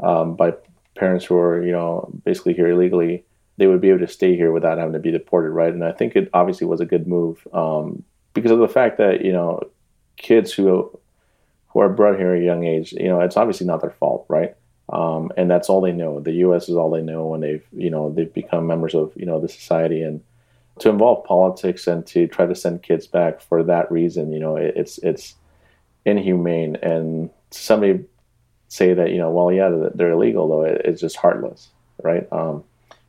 uh, 0.02 0.06
um, 0.06 0.36
by 0.36 0.54
parents 0.96 1.26
who 1.26 1.38
are, 1.38 1.64
you 1.64 1.72
know, 1.72 2.12
basically 2.26 2.54
here 2.54 2.70
illegally, 2.70 3.24
they 3.62 3.68
would 3.68 3.80
be 3.80 3.90
able 3.90 4.00
to 4.00 4.08
stay 4.08 4.36
here 4.36 4.52
without 4.52 4.80
having 4.80 4.94
to 4.94 5.00
be 5.00 5.12
deported, 5.12 5.52
right? 5.52 5.72
And 5.72 5.84
I 5.84 5.92
think 5.92 6.16
it 6.16 6.32
obviously 6.34 6.66
was 6.66 6.82
a 6.82 6.86
good 6.86 7.06
move 7.06 7.48
um, 7.54 8.02
because 8.34 8.50
of 8.50 8.58
the 8.58 8.68
fact 8.68 8.98
that, 8.98 9.24
you 9.24 9.32
know, 9.32 9.62
kids 10.18 10.52
who 10.52 11.00
who 11.68 11.80
are 11.80 11.88
brought 11.88 12.18
here 12.18 12.34
at 12.34 12.42
a 12.42 12.44
young 12.44 12.64
age, 12.64 12.92
you 12.92 13.08
know, 13.08 13.22
it's 13.22 13.38
obviously 13.38 13.68
not 13.68 13.80
their 13.80 13.92
fault, 13.92 14.26
right? 14.30 14.56
Um, 14.90 15.32
and 15.38 15.50
that's 15.50 15.70
all 15.70 15.80
they 15.80 15.92
know. 15.92 16.20
The 16.20 16.32
U.S. 16.46 16.70
is 16.70 16.76
all 16.76 16.90
they 16.90 17.04
know 17.04 17.28
when 17.28 17.42
they've, 17.42 17.64
you 17.72 17.92
know, 17.92 18.12
they've 18.12 18.34
become 18.34 18.66
members 18.66 18.96
of, 18.96 19.14
you 19.16 19.28
know, 19.28 19.40
the 19.40 19.48
society 19.48 20.02
and 20.02 20.24
to 20.80 20.90
involve 20.90 21.24
politics 21.26 21.86
and 21.86 22.04
to 22.08 22.26
try 22.26 22.48
to 22.48 22.56
send 22.56 22.82
kids 22.82 23.06
back 23.06 23.42
for 23.42 23.62
that 23.62 23.92
reason, 23.92 24.34
you 24.34 24.40
know, 24.40 24.56
it, 24.56 24.74
it's 24.76 24.98
it's 25.04 25.36
inhumane. 26.04 26.78
And 26.78 27.30
somebody 27.52 28.06
say 28.70 28.96
that, 28.96 29.12
you 29.12 29.20
know, 29.20 29.30
well, 29.30 29.52
yeah, 29.52 29.70
they're 29.94 30.14
illegal 30.14 30.48
though. 30.48 30.64
It, 30.64 30.82
it's 30.84 31.02
just 31.02 31.18
heartless, 31.18 31.70
right? 32.02 32.28
Um, 32.32 32.64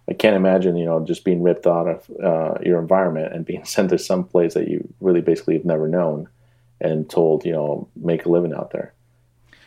I 0.08 0.14
can't 0.14 0.36
imagine, 0.36 0.76
you 0.76 0.84
know, 0.84 1.04
just 1.04 1.24
being 1.24 1.42
ripped 1.42 1.66
out 1.66 1.88
of 1.88 2.10
uh, 2.22 2.58
your 2.62 2.80
environment 2.80 3.32
and 3.32 3.46
being 3.46 3.64
sent 3.64 3.90
to 3.90 3.98
some 3.98 4.24
place 4.24 4.54
that 4.54 4.68
you 4.68 4.92
really 5.00 5.20
basically 5.20 5.54
have 5.54 5.64
never 5.64 5.88
known 5.88 6.28
and 6.80 7.08
told, 7.08 7.44
you 7.44 7.52
know, 7.52 7.88
make 7.96 8.24
a 8.24 8.28
living 8.28 8.52
out 8.52 8.72
there. 8.72 8.94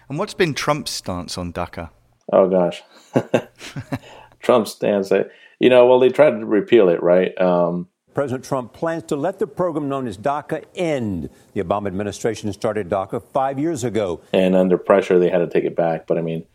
And 0.09 0.19
what's 0.19 0.33
been 0.33 0.53
Trump's 0.53 0.91
stance 0.91 1.37
on 1.37 1.53
DACA? 1.53 1.89
Oh 2.31 2.49
gosh, 2.49 2.83
Trump's 4.39 4.71
stance, 4.71 5.11
you 5.59 5.69
know, 5.69 5.85
well, 5.85 5.99
they 5.99 6.09
tried 6.09 6.31
to 6.31 6.45
repeal 6.45 6.89
it, 6.89 7.01
right? 7.01 7.39
Um, 7.39 7.87
President 8.15 8.45
Trump 8.45 8.71
plans 8.71 9.03
to 9.03 9.15
let 9.17 9.39
the 9.39 9.47
program 9.47 9.89
known 9.89 10.07
as 10.07 10.17
DACA 10.17 10.63
end. 10.73 11.29
The 11.53 11.61
Obama 11.61 11.87
administration 11.87 12.51
started 12.53 12.89
DACA 12.89 13.21
five 13.33 13.59
years 13.59 13.83
ago. 13.83 14.21
And 14.31 14.55
under 14.55 14.77
pressure, 14.77 15.19
they 15.19 15.29
had 15.29 15.39
to 15.39 15.47
take 15.47 15.65
it 15.65 15.75
back. 15.75 16.07
But 16.07 16.17
I 16.17 16.21
mean, 16.21 16.45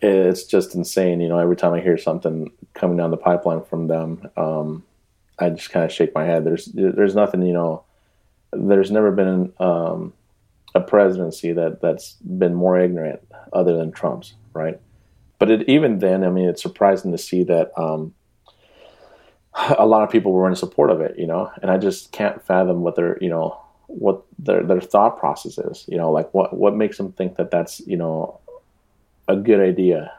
it's 0.00 0.44
just 0.44 0.74
insane. 0.74 1.20
You 1.20 1.28
know, 1.28 1.38
every 1.38 1.56
time 1.56 1.74
I 1.74 1.80
hear 1.80 1.98
something 1.98 2.50
coming 2.78 2.96
down 2.96 3.10
the 3.10 3.16
pipeline 3.16 3.62
from 3.64 3.88
them, 3.88 4.30
um, 4.36 4.84
I 5.38 5.50
just 5.50 5.70
kind 5.70 5.84
of 5.84 5.92
shake 5.92 6.14
my 6.14 6.24
head. 6.24 6.44
There's 6.44 6.66
there's 6.66 7.14
nothing. 7.14 7.42
You 7.42 7.52
know, 7.52 7.84
there's 8.52 8.90
never 8.90 9.10
been 9.10 9.52
um, 9.60 10.12
a 10.74 10.80
presidency 10.80 11.52
that 11.52 11.80
that's 11.80 12.12
been 12.14 12.54
more 12.54 12.78
ignorant 12.78 13.20
other 13.52 13.76
than 13.76 13.92
Trump's, 13.92 14.34
right? 14.52 14.80
But 15.38 15.50
it, 15.50 15.68
even 15.68 15.98
then, 15.98 16.24
I 16.24 16.30
mean, 16.30 16.48
it's 16.48 16.62
surprising 16.62 17.12
to 17.12 17.18
see 17.18 17.44
that 17.44 17.70
um, 17.76 18.14
a 19.78 19.86
lot 19.86 20.02
of 20.02 20.10
people 20.10 20.32
were 20.32 20.48
in 20.48 20.56
support 20.56 20.90
of 20.90 21.00
it, 21.00 21.18
you 21.18 21.26
know, 21.26 21.50
and 21.62 21.70
I 21.70 21.78
just 21.78 22.12
can't 22.12 22.44
fathom 22.44 22.82
what 22.82 22.96
their, 22.96 23.18
you 23.20 23.28
know, 23.28 23.60
what 23.86 24.22
their 24.38 24.62
their 24.62 24.80
thought 24.80 25.18
process 25.18 25.58
is, 25.58 25.84
you 25.88 25.96
know, 25.96 26.10
like 26.10 26.32
what 26.34 26.54
what 26.54 26.74
makes 26.74 26.96
them 26.96 27.12
think 27.12 27.36
that 27.36 27.50
that's, 27.50 27.80
you 27.86 27.96
know, 27.96 28.40
a 29.28 29.36
good 29.36 29.60
idea. 29.60 30.12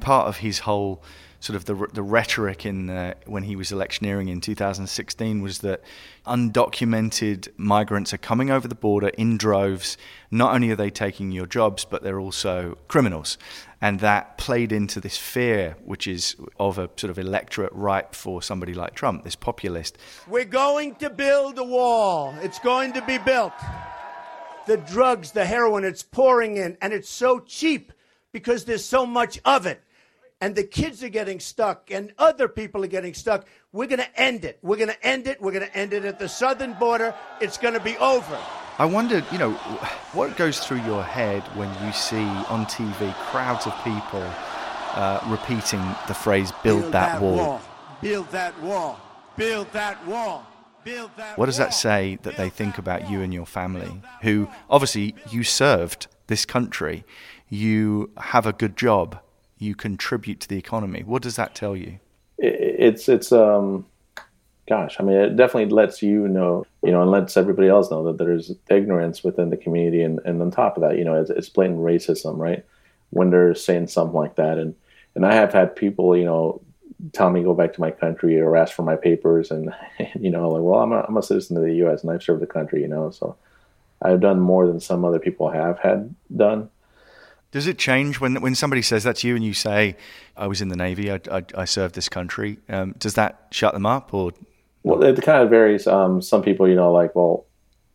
Part 0.00 0.26
of 0.26 0.38
his 0.38 0.60
whole 0.60 1.02
sort 1.40 1.56
of 1.56 1.64
the 1.66 1.74
the 1.92 2.02
rhetoric 2.02 2.64
in 2.64 3.14
when 3.26 3.42
he 3.42 3.56
was 3.56 3.72
electioneering 3.72 4.28
in 4.28 4.40
2016 4.40 5.42
was 5.42 5.58
that 5.58 5.82
undocumented 6.26 7.48
migrants 7.56 8.12
are 8.12 8.18
coming 8.18 8.50
over 8.50 8.66
the 8.66 8.74
border 8.74 9.08
in 9.08 9.36
droves. 9.36 9.96
Not 10.30 10.54
only 10.54 10.70
are 10.70 10.76
they 10.76 10.90
taking 10.90 11.30
your 11.30 11.46
jobs, 11.46 11.84
but 11.84 12.02
they're 12.02 12.20
also 12.20 12.78
criminals, 12.88 13.38
and 13.80 14.00
that 14.00 14.38
played 14.38 14.72
into 14.72 15.00
this 15.00 15.16
fear, 15.16 15.76
which 15.84 16.06
is 16.06 16.36
of 16.58 16.78
a 16.78 16.88
sort 16.96 17.10
of 17.10 17.18
electorate 17.18 17.72
ripe 17.72 18.14
for 18.14 18.42
somebody 18.42 18.74
like 18.74 18.94
Trump, 18.94 19.24
this 19.24 19.36
populist. 19.36 19.98
We're 20.26 20.44
going 20.44 20.96
to 20.96 21.10
build 21.10 21.58
a 21.58 21.64
wall. 21.64 22.34
It's 22.42 22.58
going 22.58 22.92
to 22.94 23.02
be 23.02 23.18
built. 23.18 23.52
The 24.66 24.78
drugs, 24.78 25.30
the 25.30 25.44
heroin, 25.46 25.84
it's 25.84 26.02
pouring 26.02 26.56
in, 26.56 26.76
and 26.80 26.92
it's 26.92 27.08
so 27.08 27.38
cheap 27.38 27.92
because 28.32 28.64
there's 28.64 28.84
so 28.84 29.06
much 29.06 29.38
of 29.44 29.66
it 29.66 29.80
and 30.40 30.54
the 30.54 30.64
kids 30.64 31.02
are 31.02 31.08
getting 31.08 31.40
stuck 31.40 31.90
and 31.90 32.12
other 32.18 32.48
people 32.48 32.84
are 32.84 32.88
getting 32.88 33.14
stuck. 33.14 33.46
We're 33.72 33.86
going 33.86 34.00
to 34.00 34.20
end 34.20 34.44
it. 34.44 34.58
We're 34.62 34.76
going 34.76 34.90
to 34.90 35.06
end 35.06 35.26
it. 35.26 35.40
We're 35.40 35.52
going 35.52 35.66
to 35.66 35.76
end 35.76 35.92
it 35.92 36.04
at 36.04 36.18
the 36.18 36.28
southern 36.28 36.74
border. 36.74 37.14
It's 37.40 37.56
going 37.58 37.74
to 37.74 37.80
be 37.80 37.96
over. 37.98 38.38
I 38.78 38.84
wondered, 38.84 39.24
you 39.32 39.38
know, 39.38 39.52
what 40.12 40.36
goes 40.36 40.60
through 40.60 40.82
your 40.82 41.02
head 41.02 41.42
when 41.56 41.68
you 41.84 41.92
see 41.92 42.24
on 42.48 42.66
TV 42.66 43.14
crowds 43.30 43.66
of 43.66 43.74
people 43.82 44.22
uh, 44.94 45.20
repeating 45.26 45.82
the 46.08 46.14
phrase 46.14 46.52
"build, 46.62 46.82
build 46.82 46.92
that, 46.92 47.14
that 47.14 47.22
wall. 47.22 47.36
wall. 47.36 47.60
build 48.02 48.30
that 48.32 48.60
wall, 48.62 49.00
build 49.36 49.72
that 49.72 50.06
wall." 50.06 50.46
What 51.34 51.46
does 51.46 51.56
that 51.56 51.74
say 51.74 52.18
that 52.22 52.36
they 52.36 52.48
think 52.48 52.78
about 52.78 53.10
you 53.10 53.20
and 53.20 53.34
your 53.34 53.46
family, 53.46 54.00
who 54.22 54.48
obviously 54.70 55.16
you 55.30 55.42
served 55.42 56.06
this 56.28 56.44
country, 56.44 57.04
you 57.48 58.10
have 58.16 58.46
a 58.46 58.52
good 58.52 58.76
job, 58.76 59.18
you 59.58 59.74
contribute 59.74 60.40
to 60.40 60.48
the 60.48 60.58
economy. 60.58 61.02
What 61.04 61.22
does 61.22 61.36
that 61.36 61.54
tell 61.54 61.76
you? 61.76 61.98
It's 62.38 63.08
it's 63.08 63.32
um, 63.32 63.86
gosh, 64.68 64.96
I 64.98 65.02
mean, 65.02 65.16
it 65.16 65.36
definitely 65.36 65.72
lets 65.72 66.02
you 66.02 66.28
know, 66.28 66.66
you 66.82 66.90
know, 66.90 67.02
and 67.02 67.10
lets 67.10 67.36
everybody 67.36 67.68
else 67.68 67.90
know 67.90 68.04
that 68.04 68.18
there's 68.18 68.52
ignorance 68.68 69.22
within 69.22 69.50
the 69.50 69.56
community, 69.56 70.02
and, 70.02 70.20
and 70.24 70.40
on 70.42 70.50
top 70.50 70.76
of 70.76 70.82
that, 70.82 70.98
you 70.98 71.04
know, 71.04 71.20
it's, 71.20 71.30
it's 71.30 71.48
blatant 71.48 71.80
racism, 71.80 72.36
right? 72.36 72.64
When 73.10 73.30
they're 73.30 73.54
saying 73.54 73.88
something 73.88 74.14
like 74.14 74.36
that, 74.36 74.58
and 74.58 74.74
and 75.14 75.24
I 75.24 75.34
have 75.34 75.52
had 75.52 75.74
people, 75.74 76.16
you 76.16 76.24
know, 76.24 76.60
tell 77.12 77.30
me 77.30 77.42
go 77.42 77.54
back 77.54 77.72
to 77.74 77.80
my 77.80 77.90
country 77.90 78.38
or 78.38 78.56
ask 78.56 78.74
for 78.74 78.82
my 78.82 78.96
papers, 78.96 79.50
and 79.50 79.72
you 80.20 80.30
know, 80.30 80.50
like, 80.50 80.62
well, 80.62 80.80
I'm 80.80 80.92
a, 80.92 81.00
I'm 81.08 81.16
a 81.16 81.22
citizen 81.22 81.56
of 81.56 81.62
the 81.62 81.74
U.S. 81.76 82.02
and 82.02 82.10
I've 82.10 82.22
served 82.22 82.42
the 82.42 82.46
country, 82.46 82.82
you 82.82 82.88
know, 82.88 83.10
so 83.10 83.36
I've 84.02 84.20
done 84.20 84.40
more 84.40 84.66
than 84.66 84.80
some 84.80 85.04
other 85.04 85.18
people 85.18 85.48
have 85.48 85.78
had 85.78 86.14
done 86.36 86.68
does 87.56 87.66
it 87.66 87.78
change 87.78 88.20
when 88.20 88.42
when 88.42 88.54
somebody 88.54 88.82
says 88.82 89.04
that 89.04 89.16
to 89.16 89.28
you 89.28 89.34
and 89.34 89.42
you 89.42 89.54
say, 89.54 89.96
"I 90.36 90.46
was 90.46 90.60
in 90.60 90.68
the 90.68 90.76
navy, 90.76 91.10
I, 91.10 91.18
I, 91.32 91.42
I 91.54 91.64
served 91.64 91.94
this 91.94 92.06
country"? 92.06 92.58
Um, 92.68 92.94
does 92.98 93.14
that 93.14 93.46
shut 93.50 93.72
them 93.72 93.86
up, 93.86 94.12
or? 94.12 94.32
Well, 94.82 95.02
it 95.02 95.22
kind 95.22 95.42
of 95.42 95.48
varies. 95.48 95.86
Um, 95.86 96.20
some 96.20 96.42
people, 96.42 96.68
you 96.68 96.74
know, 96.74 96.92
like 96.92 97.16
well, 97.16 97.46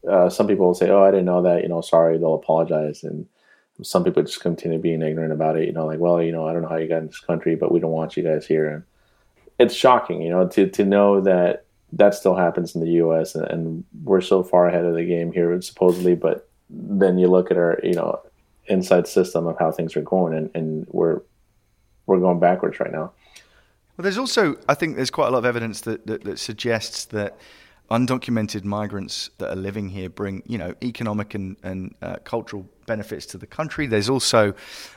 uh, 0.10 0.32
some 0.32 0.47
people 0.47 0.65
will 0.65 0.74
say, 0.74 0.89
"Oh, 0.89 1.04
I 1.04 1.12
didn't 1.12 1.26
know 1.26 1.43
that." 1.43 1.62
You 1.62 1.69
know, 1.69 1.82
sorry. 1.82 2.17
They'll 2.17 2.34
apologize, 2.34 3.04
and 3.04 3.28
some 3.84 4.04
people 4.04 4.24
just 4.24 4.41
continue 4.41 4.80
being 4.80 5.04
ignorant 5.04 5.32
about 5.32 5.58
it. 5.58 5.67
You 5.67 5.74
know, 5.74 5.86
like, 5.86 6.00
well, 6.00 6.24
you 6.24 6.32
know, 6.32 6.47
I 6.47 6.54
don't 6.54 6.63
know 6.63 6.67
how 6.67 6.78
you 6.78 6.88
got 6.88 7.04
in 7.04 7.06
this 7.06 7.19
country, 7.19 7.56
but 7.56 7.71
we 7.71 7.80
don't 7.80 7.91
want 7.91 8.17
you 8.17 8.24
guys 8.24 8.47
here. 8.47 8.67
And 8.67 8.84
it's 9.60 9.76
shocking, 9.76 10.24
you 10.24 10.32
know, 10.32 10.47
to 10.47 10.69
to 10.71 10.84
know 10.84 11.21
that 11.21 11.65
that 11.93 12.15
still 12.15 12.36
happens 12.36 12.74
in 12.74 12.82
the 12.82 12.93
U.S. 12.93 13.36
and, 13.36 13.45
and 13.45 13.84
we're 14.04 14.21
so 14.21 14.41
far 14.41 14.67
ahead 14.67 14.86
of 14.86 14.95
the 14.95 15.06
game 15.06 15.32
here, 15.32 15.62
supposedly. 15.62 16.15
But 16.15 16.50
then 16.71 17.19
you 17.19 17.28
look 17.28 17.52
at 17.52 17.58
our, 17.58 17.80
you 17.84 17.93
know, 17.93 18.21
inside 18.67 19.08
system 19.08 19.47
of 19.47 19.58
how 19.60 19.71
things 19.71 19.95
are 19.95 20.02
going, 20.02 20.34
and, 20.34 20.52
and 20.54 20.88
we're 20.89 21.21
we're 22.06 22.19
going 22.19 22.39
backwards 22.39 22.80
right 22.80 22.91
now. 22.91 23.12
Well, 23.97 24.04
there's 24.04 24.17
also, 24.17 24.56
I 24.67 24.74
think, 24.74 24.95
there's 24.95 25.12
quite 25.12 25.28
a 25.28 25.32
lot 25.32 25.39
of 25.39 25.45
evidence 25.45 25.82
that, 25.82 26.08
that, 26.08 26.24
that 26.24 26.39
suggests 26.39 27.06
that 27.06 27.38
undocumented 27.91 28.63
migrants 28.63 29.30
that 29.38 29.50
are 29.50 29.56
living 29.56 29.89
here 29.89 30.10
bring, 30.10 30.41
you 30.45 30.58
know, 30.58 30.74
economic 30.82 31.36
and, 31.36 31.58
and 31.62 31.93
uh, 32.02 32.15
cultural 32.24 32.65
benefits 32.86 33.26
to 33.28 33.38
the 33.38 33.45
country. 33.45 33.86
There's 33.86 34.10
also 34.10 34.54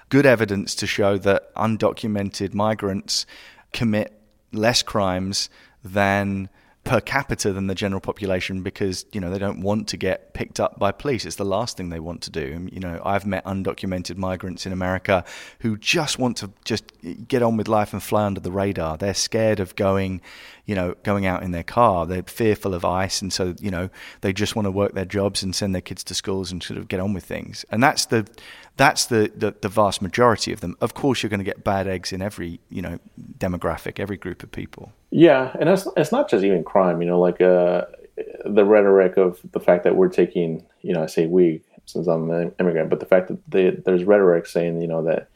good 0.09 0.25
evidence 0.25 0.75
to 0.77 0.87
show 0.87 1.19
that 1.19 1.55
undocumented 1.57 2.55
migrants 2.55 3.27
commit 3.73 4.19
less 4.53 4.83
crimes 4.83 5.51
than 5.85 6.49
per 6.85 7.01
capita 7.01 7.51
than 7.51 7.67
the 7.67 7.75
general 7.75 8.01
population 8.01 8.63
because 8.63 9.07
you 9.13 9.21
know 9.21 9.31
they 9.31 9.39
don't 9.39 9.61
want 9.61 9.89
to 9.89 9.97
get 9.97 10.35
picked 10.35 10.61
up 10.61 10.79
by 10.79 10.93
police. 10.93 11.25
It's 11.25 11.37
the 11.37 11.45
last 11.45 11.77
thing 11.77 11.89
they 11.89 11.99
want 11.99 12.21
to 12.23 12.31
do. 12.31 12.69
You 12.71 12.81
know, 12.81 13.01
I've 13.05 13.27
met 13.27 13.45
undocumented 13.45 14.19
migrants 14.19 14.67
in 14.67 14.73
America 14.73 15.25
who 15.61 15.79
just 15.79 16.19
want 16.19 16.37
to 16.39 16.51
just 16.65 16.93
get 17.27 17.43
on 17.43 17.57
with 17.57 17.69
life 17.69 17.93
and 17.95 18.03
fly 18.03 18.25
under 18.25 18.41
the 18.41 18.53
radar. 18.53 18.99
They're 18.99 19.15
scared 19.15 19.61
of 19.61 19.75
going, 19.77 20.21
you 20.67 20.75
know, 20.75 20.95
going 21.03 21.25
out 21.25 21.43
in 21.43 21.53
their 21.53 21.63
car. 21.63 22.05
They're 22.05 22.23
fearful 22.23 22.75
of 22.75 22.85
ICE, 22.85 23.23
and 23.23 23.33
so 23.33 23.55
you 23.61 23.71
know 23.71 23.89
they 24.21 24.35
just 24.35 24.55
want 24.55 24.67
to 24.67 24.71
work 24.71 24.93
their 24.93 25.07
jobs 25.07 25.43
and 25.43 25.55
send 25.55 25.75
their 25.75 25.83
kids 25.83 26.05
to 26.05 26.15
schools 26.15 26.53
and 26.53 26.63
sort 26.63 26.79
of 26.79 26.89
get 26.89 27.01
on 27.01 27.15
with 27.15 27.25
things. 27.25 27.65
And 27.71 27.83
that's 27.83 28.05
the 28.07 28.27
that's 28.77 29.07
the, 29.07 29.31
the, 29.35 29.55
the 29.61 29.69
vast 29.69 30.03
majority 30.03 30.53
of 30.53 30.61
them. 30.61 30.77
Of 30.81 30.95
course, 30.95 31.23
you're 31.23 31.31
going 31.31 31.39
to 31.39 31.45
get 31.45 31.63
bad 31.63 31.87
eggs 31.87 32.13
in 32.13 32.21
every 32.21 32.61
you 32.69 32.83
know 32.83 32.99
demographic, 33.39 33.99
every 33.99 34.17
group 34.17 34.43
of 34.43 34.51
people. 34.51 34.93
Yeah, 35.17 35.53
and 35.61 35.69
it's 35.69 35.87
it's 35.97 36.11
not 36.11 36.29
just 36.29 36.43
even 36.45 36.65
crime. 36.65 37.01
You 37.01 37.07
know, 37.07 37.21
like 37.21 37.41
uh, 37.41 37.85
the 38.45 38.65
rhetoric 38.65 39.17
of 39.17 39.39
the 39.53 39.61
fact 39.61 39.85
that 39.85 39.95
we're 39.95 40.09
taking, 40.09 40.67
you 40.83 40.93
know, 40.93 41.05
I 41.05 41.07
say 41.07 41.27
we 41.27 41.63
since 41.87 42.09
I'm 42.09 42.31
an 42.31 42.53
immigrant, 42.59 42.91
but 42.91 42.99
the 42.99 43.07
fact 43.07 43.29
that 43.29 43.39
they, 43.49 43.71
there's 43.71 44.03
rhetoric 44.03 44.47
saying, 44.47 44.81
you 44.83 44.89
know, 44.89 45.05
that 45.05 45.29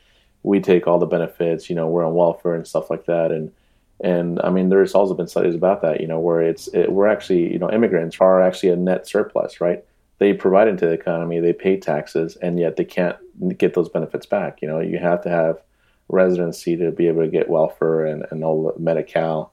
we 0.42 0.58
take 0.60 0.88
all 0.88 0.98
the 0.98 1.06
benefits, 1.06 1.70
you 1.70 1.76
know, 1.76 1.86
we're 1.86 2.04
on 2.04 2.14
welfare 2.14 2.54
and 2.54 2.66
stuff 2.66 2.90
like 2.90 3.06
that, 3.06 3.30
and 3.30 3.52
And 4.00 4.40
I 4.42 4.50
mean, 4.50 4.68
there's 4.68 4.94
also 4.94 5.14
been 5.14 5.28
studies 5.28 5.54
about 5.54 5.82
that, 5.82 6.00
you 6.00 6.06
know, 6.06 6.20
where 6.20 6.40
it's 6.40 6.68
it, 6.68 6.92
we're 6.92 7.08
actually, 7.08 7.52
you 7.52 7.58
know, 7.58 7.70
immigrants 7.70 8.16
are 8.20 8.42
actually 8.42 8.70
a 8.70 8.76
net 8.76 9.06
surplus, 9.06 9.60
right? 9.60 9.84
They 10.18 10.32
provide 10.32 10.68
into 10.68 10.86
the 10.86 10.92
economy, 10.92 11.40
they 11.40 11.52
pay 11.52 11.76
taxes, 11.76 12.36
and 12.36 12.58
yet 12.58 12.76
they 12.76 12.84
can't 12.84 13.16
get 13.58 13.74
those 13.74 13.88
benefits 13.88 14.26
back. 14.26 14.60
You 14.62 14.68
know, 14.68 14.80
you 14.80 14.98
have 14.98 15.22
to 15.22 15.28
have 15.30 15.60
residency 16.08 16.76
to 16.76 16.90
be 16.90 17.08
able 17.08 17.22
to 17.22 17.28
get 17.28 17.48
welfare 17.48 18.06
and, 18.06 18.24
and 18.30 18.42
all 18.44 18.72
the 18.72 18.80
Medi-Cal. 18.80 19.52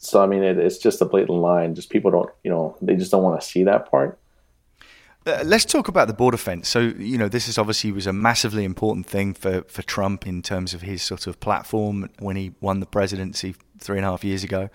So 0.00 0.22
I 0.22 0.26
mean, 0.26 0.42
it, 0.42 0.58
it's 0.58 0.78
just 0.78 1.00
a 1.02 1.04
blatant 1.04 1.38
line. 1.38 1.74
Just 1.74 1.90
people 1.90 2.10
don't, 2.10 2.30
you 2.42 2.50
know, 2.50 2.76
they 2.80 2.96
just 2.96 3.10
don't 3.10 3.22
want 3.22 3.40
to 3.40 3.46
see 3.46 3.64
that 3.64 3.90
part. 3.90 4.18
Uh, 5.26 5.42
let's 5.44 5.66
talk 5.66 5.88
about 5.88 6.08
the 6.08 6.14
border 6.14 6.38
fence. 6.38 6.66
So, 6.66 6.80
you 6.80 7.18
know, 7.18 7.28
this 7.28 7.46
is 7.46 7.58
obviously 7.58 7.92
was 7.92 8.06
a 8.06 8.12
massively 8.12 8.64
important 8.64 9.06
thing 9.06 9.34
for, 9.34 9.62
for 9.68 9.82
Trump 9.82 10.26
in 10.26 10.40
terms 10.40 10.72
of 10.72 10.80
his 10.80 11.02
sort 11.02 11.26
of 11.26 11.38
platform 11.38 12.08
when 12.18 12.36
he 12.36 12.52
won 12.60 12.80
the 12.80 12.86
presidency 12.86 13.54
three 13.78 13.98
and 13.98 14.06
a 14.06 14.10
half 14.10 14.24
years 14.24 14.42
ago. 14.42 14.70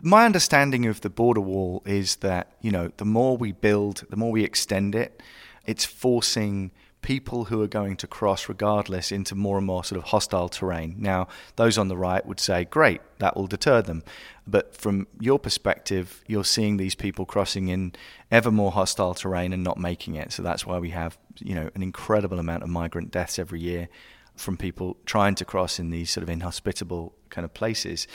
My 0.00 0.24
understanding 0.24 0.86
of 0.86 1.02
the 1.02 1.10
border 1.10 1.42
wall 1.42 1.82
is 1.84 2.16
that, 2.16 2.52
you 2.62 2.70
know, 2.70 2.90
the 2.96 3.04
more 3.04 3.36
we 3.36 3.52
build, 3.52 4.04
the 4.08 4.16
more 4.16 4.32
we 4.32 4.42
extend 4.42 4.94
it, 4.94 5.22
it's 5.66 5.84
forcing 5.84 6.70
people 7.02 7.46
who 7.46 7.60
are 7.60 7.68
going 7.68 7.96
to 7.96 8.06
cross 8.06 8.48
regardless 8.48 9.12
into 9.12 9.34
more 9.34 9.58
and 9.58 9.66
more 9.66 9.84
sort 9.84 9.98
of 9.98 10.04
hostile 10.04 10.48
terrain. 10.48 10.94
Now, 10.98 11.28
those 11.56 11.76
on 11.76 11.88
the 11.88 11.96
right 11.96 12.24
would 12.24 12.40
say, 12.40 12.64
great, 12.64 13.00
that 13.18 13.36
will 13.36 13.48
deter 13.48 13.82
them. 13.82 14.02
But 14.46 14.74
from 14.74 15.06
your 15.20 15.38
perspective, 15.38 16.22
you're 16.26 16.44
seeing 16.44 16.76
these 16.76 16.94
people 16.94 17.26
crossing 17.26 17.68
in 17.68 17.92
ever 18.30 18.50
more 18.50 18.72
hostile 18.72 19.14
terrain 19.14 19.52
and 19.52 19.62
not 19.62 19.78
making 19.78 20.14
it. 20.14 20.32
So 20.32 20.42
that's 20.42 20.64
why 20.64 20.78
we 20.78 20.90
have, 20.90 21.18
you 21.38 21.54
know, 21.54 21.70
an 21.74 21.82
incredible 21.82 22.38
amount 22.38 22.62
of 22.62 22.68
migrant 22.68 23.10
deaths 23.10 23.38
every 23.38 23.60
year 23.60 23.88
from 24.36 24.56
people 24.56 24.96
trying 25.04 25.34
to 25.34 25.44
cross 25.44 25.78
in 25.78 25.90
these 25.90 26.10
sort 26.10 26.22
of 26.22 26.30
inhospitable 26.30 27.12
kind 27.30 27.44
of 27.44 27.52
places. 27.52 28.06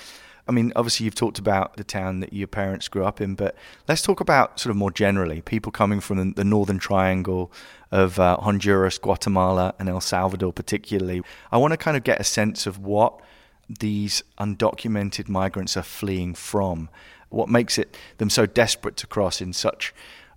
I 0.47 0.51
mean, 0.51 0.71
obviously, 0.75 1.05
you've 1.05 1.15
talked 1.15 1.39
about 1.39 1.77
the 1.77 1.83
town 1.83 2.21
that 2.21 2.33
your 2.33 2.47
parents 2.47 2.87
grew 2.87 3.05
up 3.05 3.19
in, 3.19 3.35
but 3.35 3.55
let's 3.87 4.01
talk 4.01 4.19
about 4.19 4.59
sort 4.59 4.71
of 4.71 4.77
more 4.77 4.91
generally 4.91 5.41
people 5.41 5.71
coming 5.71 5.99
from 5.99 6.33
the, 6.33 6.43
northern 6.43 6.79
triangle 6.79 7.51
of 7.91 8.19
uh, 8.19 8.37
Honduras, 8.37 8.97
Guatemala, 8.97 9.73
and 9.79 9.89
El 9.89 10.01
Salvador, 10.01 10.53
particularly. 10.53 11.21
I 11.51 11.57
want 11.57 11.73
to 11.73 11.77
kind 11.77 11.97
of 11.97 12.03
get 12.03 12.19
a 12.21 12.23
sense 12.23 12.65
of 12.65 12.79
what 12.79 13.19
these 13.67 14.23
undocumented 14.39 15.27
migrants 15.27 15.75
are 15.75 15.83
fleeing 15.83 16.33
from, 16.33 16.89
what 17.29 17.49
makes 17.49 17.77
it 17.77 17.97
them 18.17 18.29
so 18.29 18.45
desperate 18.45 18.95
to 18.97 19.07
cross 19.07 19.41
in 19.41 19.51
such 19.51 19.93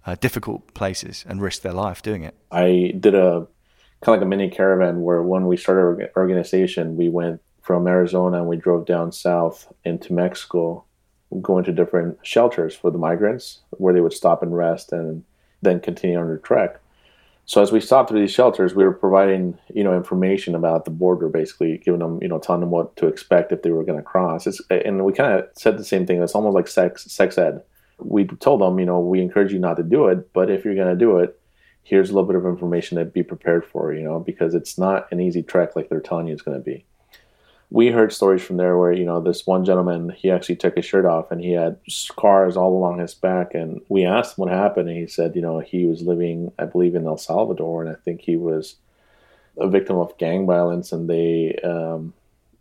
uh, 0.06 0.16
difficult 0.20 0.74
places 0.74 1.24
and 1.28 1.40
risk 1.40 1.62
their 1.62 1.72
life 1.72 2.02
doing 2.02 2.24
it. 2.24 2.34
I 2.50 2.94
did 2.98 3.14
a 3.14 3.46
kind 4.02 4.16
of 4.16 4.20
like 4.20 4.22
a 4.22 4.26
mini 4.26 4.50
caravan 4.50 5.02
where 5.02 5.22
when 5.22 5.46
we 5.46 5.56
started 5.56 5.82
our 5.82 6.10
organization, 6.16 6.96
we 6.96 7.08
went 7.08 7.40
from 7.70 7.86
Arizona 7.86 8.38
and 8.38 8.48
we 8.48 8.56
drove 8.56 8.84
down 8.84 9.12
south 9.12 9.72
into 9.84 10.12
Mexico, 10.12 10.82
going 11.40 11.62
to 11.62 11.70
different 11.70 12.18
shelters 12.24 12.74
for 12.74 12.90
the 12.90 12.98
migrants 12.98 13.60
where 13.70 13.94
they 13.94 14.00
would 14.00 14.12
stop 14.12 14.42
and 14.42 14.56
rest 14.56 14.90
and 14.90 15.22
then 15.62 15.78
continue 15.78 16.18
on 16.18 16.26
their 16.26 16.38
trek. 16.38 16.80
So 17.46 17.62
as 17.62 17.70
we 17.70 17.78
stopped 17.78 18.08
through 18.08 18.22
these 18.22 18.32
shelters, 18.32 18.74
we 18.74 18.82
were 18.82 18.92
providing, 18.92 19.56
you 19.72 19.84
know, 19.84 19.96
information 19.96 20.56
about 20.56 20.84
the 20.84 20.90
border, 20.90 21.28
basically 21.28 21.78
giving 21.78 22.00
them, 22.00 22.18
you 22.20 22.26
know, 22.26 22.40
telling 22.40 22.60
them 22.60 22.72
what 22.72 22.96
to 22.96 23.06
expect 23.06 23.52
if 23.52 23.62
they 23.62 23.70
were 23.70 23.84
going 23.84 23.98
to 23.98 24.04
cross. 24.04 24.48
It's, 24.48 24.60
and 24.68 25.04
we 25.04 25.12
kind 25.12 25.38
of 25.38 25.48
said 25.54 25.78
the 25.78 25.84
same 25.84 26.06
thing. 26.06 26.20
It's 26.20 26.34
almost 26.34 26.56
like 26.56 26.66
sex, 26.66 27.04
sex 27.04 27.38
ed. 27.38 27.62
We 28.00 28.26
told 28.26 28.62
them, 28.62 28.80
you 28.80 28.86
know, 28.86 28.98
we 28.98 29.20
encourage 29.22 29.52
you 29.52 29.60
not 29.60 29.76
to 29.76 29.84
do 29.84 30.08
it, 30.08 30.32
but 30.32 30.50
if 30.50 30.64
you're 30.64 30.74
going 30.74 30.98
to 30.98 31.04
do 31.04 31.18
it, 31.18 31.40
here's 31.84 32.10
a 32.10 32.14
little 32.14 32.26
bit 32.26 32.36
of 32.36 32.46
information 32.46 32.98
to 32.98 33.04
be 33.04 33.22
prepared 33.22 33.64
for, 33.64 33.94
you 33.94 34.02
know, 34.02 34.18
because 34.18 34.56
it's 34.56 34.76
not 34.76 35.06
an 35.12 35.20
easy 35.20 35.44
trek 35.44 35.76
like 35.76 35.88
they're 35.88 36.00
telling 36.00 36.26
you 36.26 36.32
it's 36.32 36.42
going 36.42 36.58
to 36.58 36.64
be 36.64 36.84
we 37.70 37.88
heard 37.88 38.12
stories 38.12 38.42
from 38.42 38.56
there 38.56 38.76
where 38.76 38.92
you 38.92 39.04
know 39.04 39.20
this 39.20 39.46
one 39.46 39.64
gentleman 39.64 40.10
he 40.10 40.30
actually 40.30 40.56
took 40.56 40.74
his 40.76 40.84
shirt 40.84 41.06
off 41.06 41.30
and 41.30 41.40
he 41.40 41.52
had 41.52 41.76
scars 41.88 42.56
all 42.56 42.76
along 42.76 42.98
his 42.98 43.14
back. 43.14 43.54
And 43.54 43.80
we 43.88 44.04
asked 44.04 44.36
him 44.36 44.42
what 44.42 44.52
happened 44.52 44.88
and 44.88 44.98
he 44.98 45.06
said 45.06 45.36
you 45.36 45.42
know 45.42 45.60
he 45.60 45.86
was 45.86 46.02
living 46.02 46.52
i 46.58 46.64
believe 46.64 46.94
in 46.94 47.06
el 47.06 47.16
salvador 47.16 47.82
and 47.82 47.90
i 47.90 47.98
think 48.00 48.20
he 48.20 48.36
was 48.36 48.76
a 49.56 49.68
victim 49.68 49.96
of 49.96 50.16
gang 50.18 50.46
violence 50.46 50.90
and 50.92 51.08
they 51.08 51.56
um, 51.62 52.12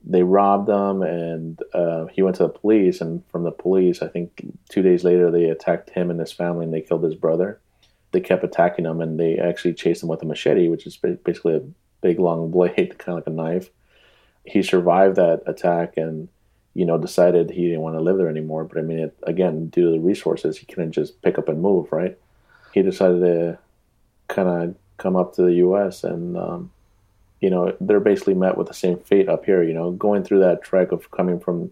they 0.05 0.23
robbed 0.23 0.69
him 0.69 1.01
and 1.01 1.61
uh, 1.73 2.05
he 2.05 2.21
went 2.21 2.35
to 2.37 2.43
the 2.43 2.49
police. 2.49 3.01
And 3.01 3.25
from 3.29 3.43
the 3.43 3.51
police 3.51 4.03
i 4.03 4.07
think 4.07 4.45
two 4.69 4.83
days 4.83 5.03
later 5.03 5.31
they 5.31 5.45
attacked 5.45 5.89
him 5.89 6.11
and 6.11 6.19
his 6.19 6.31
family 6.31 6.65
and 6.65 6.73
they 6.73 6.81
killed 6.81 7.03
his 7.03 7.15
brother. 7.15 7.59
They 8.11 8.21
kept 8.21 8.43
attacking 8.43 8.85
him 8.85 9.01
and 9.01 9.19
they 9.19 9.37
actually 9.37 9.73
chased 9.73 10.03
him 10.03 10.09
with 10.09 10.21
a 10.21 10.25
machete 10.25 10.69
which 10.69 10.85
is 10.85 10.97
basically 10.97 11.55
a 11.55 11.63
big 12.01 12.19
long 12.19 12.51
blade 12.51 12.99
kind 12.99 13.17
of 13.17 13.25
like 13.25 13.27
a 13.27 13.31
knife 13.31 13.71
he 14.43 14.63
survived 14.63 15.15
that 15.15 15.43
attack 15.45 15.97
and 15.97 16.27
you 16.73 16.85
know 16.85 16.97
decided 16.97 17.49
he 17.49 17.67
didn't 17.67 17.81
want 17.81 17.95
to 17.95 18.01
live 18.01 18.17
there 18.17 18.29
anymore. 18.29 18.63
But 18.63 18.79
I 18.79 18.81
mean, 18.81 18.99
it, 18.99 19.15
again, 19.23 19.67
due 19.67 19.85
to 19.85 19.91
the 19.91 19.99
resources, 19.99 20.57
he 20.57 20.65
couldn't 20.65 20.91
just 20.91 21.21
pick 21.21 21.37
up 21.37 21.49
and 21.49 21.61
move. 21.61 21.91
Right? 21.91 22.17
He 22.73 22.81
decided 22.81 23.19
to 23.21 23.59
kind 24.27 24.47
of 24.47 24.75
come 24.97 25.15
up 25.15 25.35
to 25.35 25.41
the 25.41 25.53
U.S. 25.55 26.03
and 26.03 26.37
um, 26.37 26.71
you 27.41 27.49
know 27.49 27.75
they're 27.81 27.99
basically 27.99 28.33
met 28.33 28.57
with 28.57 28.67
the 28.67 28.73
same 28.73 28.97
fate 28.99 29.29
up 29.29 29.45
here. 29.45 29.63
You 29.63 29.73
know, 29.73 29.91
going 29.91 30.23
through 30.23 30.39
that 30.39 30.63
trek 30.63 30.91
of 30.91 31.11
coming 31.11 31.39
from 31.39 31.71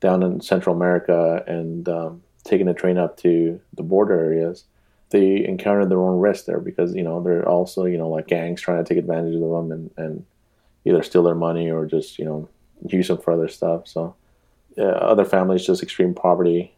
down 0.00 0.22
in 0.22 0.40
Central 0.40 0.76
America 0.76 1.42
and 1.46 1.88
um, 1.88 2.22
taking 2.44 2.66
the 2.66 2.74
train 2.74 2.98
up 2.98 3.16
to 3.18 3.60
the 3.72 3.82
border 3.82 4.18
areas, 4.18 4.64
they 5.10 5.44
encountered 5.46 5.88
their 5.88 6.02
own 6.02 6.20
risk 6.20 6.44
there 6.44 6.60
because 6.60 6.94
you 6.94 7.02
know 7.02 7.22
they're 7.22 7.48
also 7.48 7.84
you 7.84 7.98
know 7.98 8.08
like 8.08 8.26
gangs 8.26 8.60
trying 8.60 8.84
to 8.84 8.88
take 8.88 8.98
advantage 8.98 9.34
of 9.34 9.40
them 9.40 9.72
and 9.72 9.90
and 9.96 10.26
either 10.84 11.02
steal 11.02 11.22
their 11.22 11.34
money 11.34 11.70
or 11.70 11.86
just 11.86 12.18
you 12.18 12.24
know 12.24 12.48
use 12.86 13.08
them 13.08 13.18
for 13.18 13.32
other 13.32 13.48
stuff. 13.48 13.88
So 13.88 14.14
other 14.78 15.24
families 15.24 15.66
just 15.66 15.82
extreme 15.82 16.14
poverty. 16.14 16.74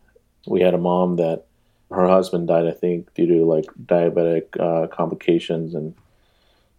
We 0.47 0.61
had 0.61 0.75
a 0.75 0.79
mom 0.79 1.17
that 1.17 1.47
her 1.91 2.07
husband 2.09 2.49
died, 2.49 2.67
I 2.67 2.73
think, 2.73 3.13
due 3.15 3.27
to 3.27 3.45
like 3.45 3.67
diabetic 3.85 4.59
uh, 4.59 4.89
complications, 4.89 5.75
and 5.75 5.95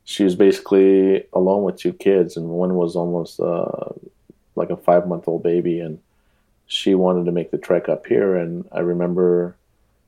she 0.04 0.24
was 0.24 0.36
basically 0.36 1.26
alone 1.34 1.63
with 1.63 1.78
two 1.78 1.94
kids, 1.94 2.38
and 2.38 2.50
one 2.50 2.76
was 2.76 2.96
almost 2.96 3.40
uh, 3.40 3.94
like 4.56 4.70
a 4.70 4.78
five 4.78 5.08
month 5.08 5.28
old 5.28 5.44
baby, 5.44 5.80
and 5.80 6.00
she 6.68 6.96
wanted 6.96 7.26
to 7.26 7.32
make 7.32 7.52
the 7.52 7.58
trek 7.58 7.90
up 7.90 8.06
here, 8.06 8.36
and 8.36 8.68
I 8.72 8.80
remember 8.80 9.56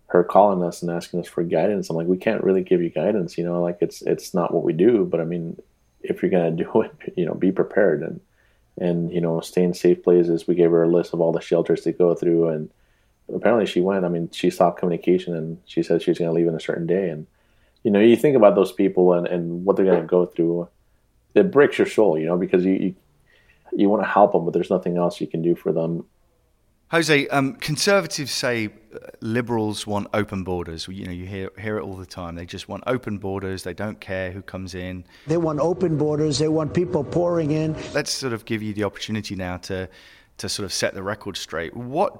her 0.08 0.24
calling 0.24 0.64
us 0.64 0.82
and 0.82 0.92
asking 0.92 1.20
us 1.20 1.28
for 1.28 1.44
guidance. 1.44 1.90
I'm 1.90 1.96
like, 1.96 2.08
we 2.08 2.18
can't 2.18 2.44
really 2.44 2.64
give 2.64 2.82
you 2.82 2.90
guidance, 2.90 3.38
you 3.38 3.44
know, 3.44 3.62
like 3.62 3.78
it's 3.82 4.02
it's 4.02 4.34
not 4.34 4.54
what 4.54 4.64
we 4.64 4.74
do, 4.74 5.06
but 5.06 5.22
I 5.22 5.26
mean, 5.26 5.58
if 6.02 6.22
you're 6.22 6.32
going 6.32 6.56
to 6.56 6.64
do 6.64 6.82
it, 6.82 6.92
you 7.18 7.26
know, 7.26 7.34
be 7.34 7.52
prepared 7.52 8.02
and 8.02 8.20
and 8.78 9.12
you 9.12 9.20
know, 9.20 9.42
stay 9.42 9.64
in 9.64 9.74
safe 9.74 10.04
places. 10.04 10.48
We 10.48 10.56
gave 10.56 10.72
her 10.72 10.84
a 10.84 10.90
list 10.90 11.14
of 11.14 11.20
all 11.20 11.34
the 11.34 11.42
shelters 11.42 11.82
to 11.82 11.92
go 11.92 12.16
through, 12.16 12.48
and 12.48 12.70
apparently 13.34 13.66
she 13.66 13.82
went. 13.82 14.06
I 14.06 14.10
mean, 14.10 14.30
she 14.32 14.50
stopped 14.50 14.80
communication 14.80 15.36
and 15.36 15.60
she 15.66 15.84
said 15.84 16.02
she 16.02 16.12
was 16.12 16.18
going 16.18 16.30
to 16.30 16.36
leave 16.36 16.48
in 16.48 16.56
a 16.56 16.62
certain 16.62 16.88
day. 16.88 17.10
And 17.10 17.28
you 17.84 17.92
know, 17.92 18.00
you 18.00 18.16
think 18.16 18.38
about 18.38 18.56
those 18.56 18.72
people 18.72 19.14
and, 19.14 19.28
and 19.28 19.66
what 19.66 19.76
they're 19.76 19.86
going 19.86 20.02
to 20.02 20.08
go 20.08 20.26
through. 20.26 20.70
It 21.36 21.52
breaks 21.52 21.78
your 21.78 21.88
soul, 21.88 22.18
you 22.18 22.26
know, 22.26 22.38
because 22.38 22.66
you, 22.66 22.74
you 22.74 22.96
you 23.72 23.90
want 23.90 24.02
to 24.02 24.08
help 24.10 24.32
them, 24.32 24.46
but 24.46 24.54
there's 24.54 24.72
nothing 24.72 24.98
else 24.98 25.22
you 25.22 25.28
can 25.28 25.42
do 25.42 25.56
for 25.56 25.72
them 25.72 26.06
Jose, 26.92 27.28
um, 27.28 27.54
conservatives 27.54 28.32
say 28.32 28.66
uh, 28.68 28.98
liberals 29.22 29.86
want 29.86 30.08
open 30.14 30.44
borders. 30.44 30.88
You 30.88 31.06
know, 31.06 31.12
you 31.12 31.26
hear 31.28 31.52
hear 31.60 31.78
it 31.78 31.84
all 31.84 31.96
the 31.96 32.06
time. 32.06 32.34
They 32.34 32.48
just 32.48 32.68
want 32.68 32.84
open 32.88 33.20
borders. 33.20 33.62
They 33.62 33.76
don't 33.76 34.00
care 34.00 34.32
who 34.32 34.42
comes 34.42 34.74
in. 34.74 35.06
They 35.28 35.38
want 35.38 35.60
open 35.60 35.98
borders. 35.98 36.40
They 36.40 36.48
want 36.48 36.74
people 36.74 37.04
pouring 37.04 37.52
in. 37.52 37.76
Let's 37.94 38.12
sort 38.12 38.34
of 38.34 38.46
give 38.46 38.64
you 38.64 38.74
the 38.74 38.86
opportunity 38.86 39.36
now 39.36 39.58
to 39.58 39.88
to 40.38 40.50
sort 40.50 40.66
of 40.66 40.74
set 40.74 40.96
the 40.96 41.04
record 41.04 41.38
straight. 41.38 41.76
What 41.76 42.20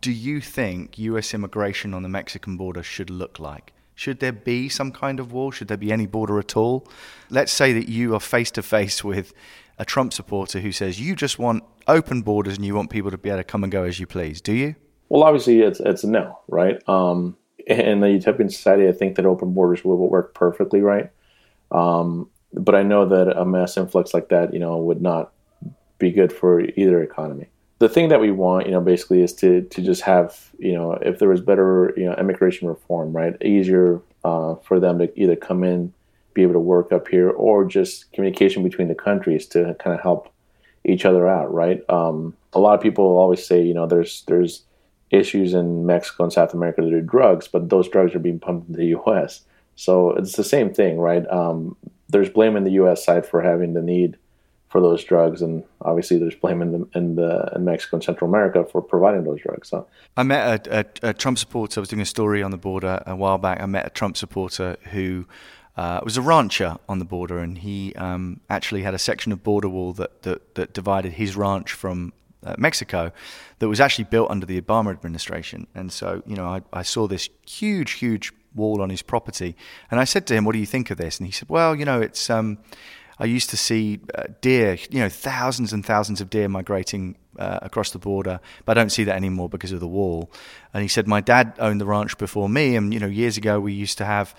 do 0.00 0.10
you 0.10 0.40
think 0.40 0.98
U.S. 0.98 1.34
immigration 1.34 1.92
on 1.92 2.02
the 2.02 2.08
Mexican 2.08 2.56
border 2.56 2.82
should 2.82 3.10
look 3.10 3.38
like? 3.38 3.72
Should 3.94 4.20
there 4.20 4.32
be 4.32 4.68
some 4.68 4.92
kind 4.92 5.20
of 5.20 5.32
wall? 5.32 5.50
Should 5.50 5.68
there 5.68 5.76
be 5.76 5.92
any 5.92 6.06
border 6.06 6.38
at 6.38 6.56
all? 6.56 6.86
Let's 7.28 7.52
say 7.52 7.72
that 7.74 7.88
you 7.88 8.14
are 8.14 8.20
face 8.20 8.50
to 8.52 8.62
face 8.62 9.04
with 9.04 9.34
a 9.78 9.84
Trump 9.84 10.12
supporter 10.12 10.60
who 10.60 10.72
says 10.72 11.00
you 11.00 11.14
just 11.14 11.38
want 11.38 11.64
open 11.88 12.22
borders 12.22 12.56
and 12.56 12.64
you 12.64 12.74
want 12.74 12.90
people 12.90 13.10
to 13.10 13.18
be 13.18 13.30
able 13.30 13.38
to 13.38 13.44
come 13.44 13.62
and 13.62 13.72
go 13.72 13.84
as 13.84 13.98
you 14.00 14.06
please. 14.06 14.40
Do 14.40 14.52
you? 14.52 14.74
Well, 15.08 15.22
obviously, 15.22 15.60
it's 15.60 15.80
it's 15.80 16.04
a 16.04 16.08
no, 16.08 16.38
right? 16.48 16.86
Um, 16.88 17.36
in 17.66 18.00
the 18.00 18.10
utopian 18.10 18.50
society, 18.50 18.88
I 18.88 18.92
think 18.92 19.16
that 19.16 19.26
open 19.26 19.52
borders 19.52 19.84
will 19.84 19.96
work 19.96 20.34
perfectly, 20.34 20.80
right? 20.80 21.10
Um, 21.70 22.30
but 22.52 22.74
I 22.74 22.82
know 22.82 23.06
that 23.06 23.36
a 23.36 23.44
mass 23.44 23.76
influx 23.76 24.14
like 24.14 24.28
that, 24.28 24.52
you 24.52 24.60
know, 24.60 24.78
would 24.78 25.02
not 25.02 25.32
be 25.98 26.10
good 26.10 26.32
for 26.32 26.60
either 26.60 27.02
economy. 27.02 27.48
The 27.78 27.88
thing 27.88 28.08
that 28.08 28.20
we 28.20 28.30
want, 28.30 28.66
you 28.66 28.72
know, 28.72 28.80
basically 28.80 29.22
is 29.22 29.32
to 29.34 29.62
to 29.62 29.82
just 29.82 30.02
have, 30.02 30.50
you 30.58 30.72
know, 30.72 30.92
if 30.92 31.18
there 31.18 31.28
was 31.28 31.40
better, 31.40 31.92
you 31.96 32.04
know, 32.04 32.14
immigration 32.14 32.68
reform, 32.68 33.12
right, 33.12 33.40
easier 33.42 34.00
uh, 34.24 34.54
for 34.56 34.80
them 34.80 34.98
to 34.98 35.20
either 35.20 35.36
come 35.36 35.62
in, 35.62 35.92
be 36.34 36.42
able 36.42 36.54
to 36.54 36.60
work 36.60 36.92
up 36.92 37.08
here, 37.08 37.30
or 37.30 37.64
just 37.64 38.12
communication 38.12 38.62
between 38.62 38.88
the 38.88 38.94
countries 38.94 39.46
to 39.48 39.76
kind 39.78 39.94
of 39.94 40.00
help 40.00 40.32
each 40.86 41.04
other 41.04 41.28
out, 41.28 41.52
right? 41.52 41.82
Um, 41.90 42.34
a 42.52 42.60
lot 42.60 42.74
of 42.74 42.80
people 42.80 43.04
always 43.04 43.44
say, 43.44 43.62
you 43.62 43.74
know, 43.74 43.86
there's 43.86 44.22
there's 44.26 44.62
issues 45.10 45.54
in 45.54 45.86
Mexico 45.86 46.24
and 46.24 46.32
South 46.32 46.54
America 46.54 46.82
that 46.82 46.92
are 46.92 47.02
drugs, 47.02 47.48
but 47.48 47.68
those 47.68 47.88
drugs 47.88 48.14
are 48.14 48.20
being 48.20 48.38
pumped 48.38 48.68
into 48.68 48.78
the 48.78 48.86
U.S. 48.86 49.42
So 49.74 50.12
it's 50.12 50.36
the 50.36 50.44
same 50.44 50.72
thing, 50.72 50.98
right? 50.98 51.28
Um, 51.30 51.76
there's 52.08 52.30
blame 52.30 52.56
in 52.56 52.64
the 52.64 52.72
U.S. 52.72 53.04
side 53.04 53.26
for 53.26 53.42
having 53.42 53.74
the 53.74 53.82
need 53.82 54.16
for 54.68 54.80
those 54.80 55.04
drugs, 55.04 55.42
and 55.42 55.62
obviously 55.82 56.18
there's 56.18 56.34
blame 56.34 56.62
in 56.62 56.72
the, 56.72 56.88
in 56.94 57.16
the 57.16 57.52
in 57.54 57.64
Mexico 57.64 57.96
and 57.96 58.04
Central 58.04 58.28
America 58.28 58.64
for 58.64 58.82
providing 58.82 59.24
those 59.24 59.40
drugs. 59.40 59.68
So 59.68 59.86
I 60.16 60.22
met 60.22 60.66
a, 60.66 60.80
a, 61.02 61.10
a 61.10 61.14
Trump 61.14 61.38
supporter. 61.38 61.80
I 61.80 61.82
was 61.82 61.88
doing 61.88 62.02
a 62.02 62.06
story 62.06 62.42
on 62.42 62.50
the 62.50 62.56
border 62.56 63.02
a 63.06 63.14
while 63.14 63.38
back. 63.38 63.60
I 63.60 63.66
met 63.66 63.86
a 63.86 63.90
Trump 63.90 64.16
supporter 64.16 64.76
who. 64.92 65.26
Uh, 65.76 66.00
was 66.02 66.16
a 66.16 66.22
rancher 66.22 66.76
on 66.88 66.98
the 66.98 67.04
border, 67.04 67.38
and 67.38 67.58
he 67.58 67.94
um, 67.96 68.40
actually 68.48 68.82
had 68.82 68.94
a 68.94 68.98
section 68.98 69.30
of 69.30 69.42
border 69.42 69.68
wall 69.68 69.92
that, 69.92 70.22
that, 70.22 70.54
that 70.54 70.72
divided 70.72 71.12
his 71.12 71.36
ranch 71.36 71.72
from 71.72 72.14
uh, 72.44 72.54
Mexico 72.56 73.12
that 73.58 73.68
was 73.68 73.80
actually 73.80 74.04
built 74.04 74.30
under 74.30 74.46
the 74.46 74.60
Obama 74.60 74.90
administration. 74.90 75.66
And 75.74 75.92
so, 75.92 76.22
you 76.26 76.36
know, 76.36 76.46
I, 76.46 76.62
I, 76.72 76.82
saw 76.82 77.06
this 77.06 77.28
huge, 77.46 77.92
huge 77.92 78.32
wall 78.54 78.80
on 78.80 78.88
his 78.88 79.02
property, 79.02 79.54
and 79.90 80.00
I 80.00 80.04
said 80.04 80.26
to 80.28 80.34
him, 80.34 80.44
"What 80.44 80.52
do 80.52 80.58
you 80.58 80.66
think 80.66 80.90
of 80.90 80.96
this?" 80.96 81.18
And 81.18 81.26
he 81.26 81.32
said, 81.32 81.48
"Well, 81.48 81.74
you 81.76 81.84
know, 81.84 82.00
it's." 82.00 82.30
Um, 82.30 82.58
I 83.18 83.24
used 83.24 83.48
to 83.50 83.56
see 83.56 84.00
uh, 84.14 84.24
deer, 84.42 84.76
you 84.90 84.98
know, 84.98 85.08
thousands 85.08 85.72
and 85.72 85.84
thousands 85.84 86.20
of 86.20 86.28
deer 86.28 86.48
migrating 86.48 87.16
uh, 87.38 87.60
across 87.62 87.90
the 87.90 87.98
border, 87.98 88.40
but 88.66 88.76
I 88.76 88.80
don't 88.82 88.90
see 88.90 89.04
that 89.04 89.16
anymore 89.16 89.48
because 89.48 89.72
of 89.72 89.80
the 89.80 89.88
wall. 89.88 90.30
And 90.74 90.82
he 90.82 90.88
said, 90.88 91.08
my 91.08 91.22
dad 91.22 91.54
owned 91.58 91.80
the 91.80 91.86
ranch 91.86 92.18
before 92.18 92.50
me, 92.50 92.76
and 92.76 92.92
you 92.92 93.00
know, 93.00 93.06
years 93.06 93.38
ago 93.38 93.58
we 93.58 93.72
used 93.72 93.96
to 93.98 94.04
have 94.04 94.34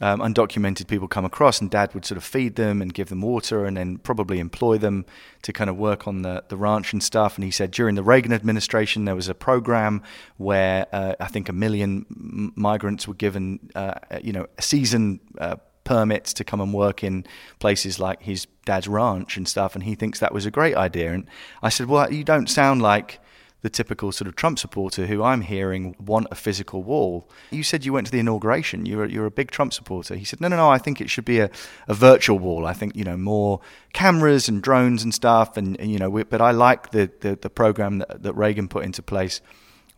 um, 0.00 0.20
undocumented 0.20 0.86
people 0.86 1.08
come 1.08 1.24
across, 1.24 1.60
and 1.60 1.70
Dad 1.70 1.94
would 1.94 2.04
sort 2.04 2.16
of 2.16 2.24
feed 2.24 2.56
them 2.56 2.80
and 2.80 2.94
give 2.94 3.08
them 3.08 3.20
water, 3.20 3.64
and 3.64 3.76
then 3.76 3.98
probably 3.98 4.38
employ 4.38 4.78
them 4.78 5.04
to 5.42 5.52
kind 5.52 5.68
of 5.68 5.76
work 5.76 6.06
on 6.06 6.22
the, 6.22 6.44
the 6.48 6.56
ranch 6.56 6.92
and 6.92 7.02
stuff. 7.02 7.36
And 7.36 7.44
he 7.44 7.50
said 7.50 7.70
during 7.70 7.94
the 7.94 8.02
Reagan 8.02 8.32
administration 8.32 9.04
there 9.04 9.14
was 9.14 9.28
a 9.28 9.34
program 9.34 10.02
where 10.36 10.86
uh, 10.92 11.14
I 11.20 11.26
think 11.26 11.48
a 11.48 11.52
million 11.52 12.06
m- 12.10 12.52
migrants 12.54 13.08
were 13.08 13.14
given, 13.14 13.70
uh, 13.74 13.94
you 14.22 14.32
know, 14.32 14.46
a 14.56 14.62
season 14.62 15.20
uh, 15.38 15.56
permits 15.84 16.34
to 16.34 16.44
come 16.44 16.60
and 16.60 16.74
work 16.74 17.02
in 17.02 17.24
places 17.58 17.98
like 17.98 18.22
his 18.22 18.46
dad's 18.66 18.86
ranch 18.86 19.36
and 19.36 19.48
stuff. 19.48 19.74
And 19.74 19.84
he 19.84 19.94
thinks 19.94 20.20
that 20.20 20.34
was 20.34 20.46
a 20.46 20.50
great 20.50 20.76
idea. 20.76 21.12
And 21.12 21.26
I 21.62 21.70
said, 21.70 21.86
well, 21.88 22.12
you 22.12 22.24
don't 22.24 22.48
sound 22.48 22.82
like 22.82 23.20
the 23.62 23.70
typical 23.70 24.12
sort 24.12 24.28
of 24.28 24.36
Trump 24.36 24.58
supporter 24.58 25.06
who 25.06 25.22
I'm 25.22 25.40
hearing 25.40 25.96
want 25.98 26.28
a 26.30 26.36
physical 26.36 26.82
wall. 26.82 27.28
You 27.50 27.64
said 27.64 27.84
you 27.84 27.92
went 27.92 28.06
to 28.06 28.12
the 28.12 28.20
inauguration. 28.20 28.86
You're 28.86 29.06
you're 29.06 29.26
a 29.26 29.30
big 29.30 29.50
Trump 29.50 29.72
supporter. 29.72 30.14
He 30.14 30.24
said, 30.24 30.40
no, 30.40 30.48
no, 30.48 30.56
no. 30.56 30.70
I 30.70 30.78
think 30.78 31.00
it 31.00 31.10
should 31.10 31.24
be 31.24 31.40
a, 31.40 31.50
a 31.88 31.94
virtual 31.94 32.38
wall. 32.38 32.66
I 32.66 32.72
think 32.72 32.94
you 32.94 33.04
know 33.04 33.16
more 33.16 33.60
cameras 33.92 34.48
and 34.48 34.62
drones 34.62 35.02
and 35.02 35.12
stuff. 35.12 35.56
And, 35.56 35.78
and 35.80 35.90
you 35.90 35.98
know, 35.98 36.24
but 36.24 36.40
I 36.40 36.52
like 36.52 36.90
the, 36.90 37.10
the, 37.20 37.36
the 37.36 37.50
program 37.50 37.98
that, 37.98 38.22
that 38.22 38.34
Reagan 38.34 38.68
put 38.68 38.84
into 38.84 39.02
place 39.02 39.40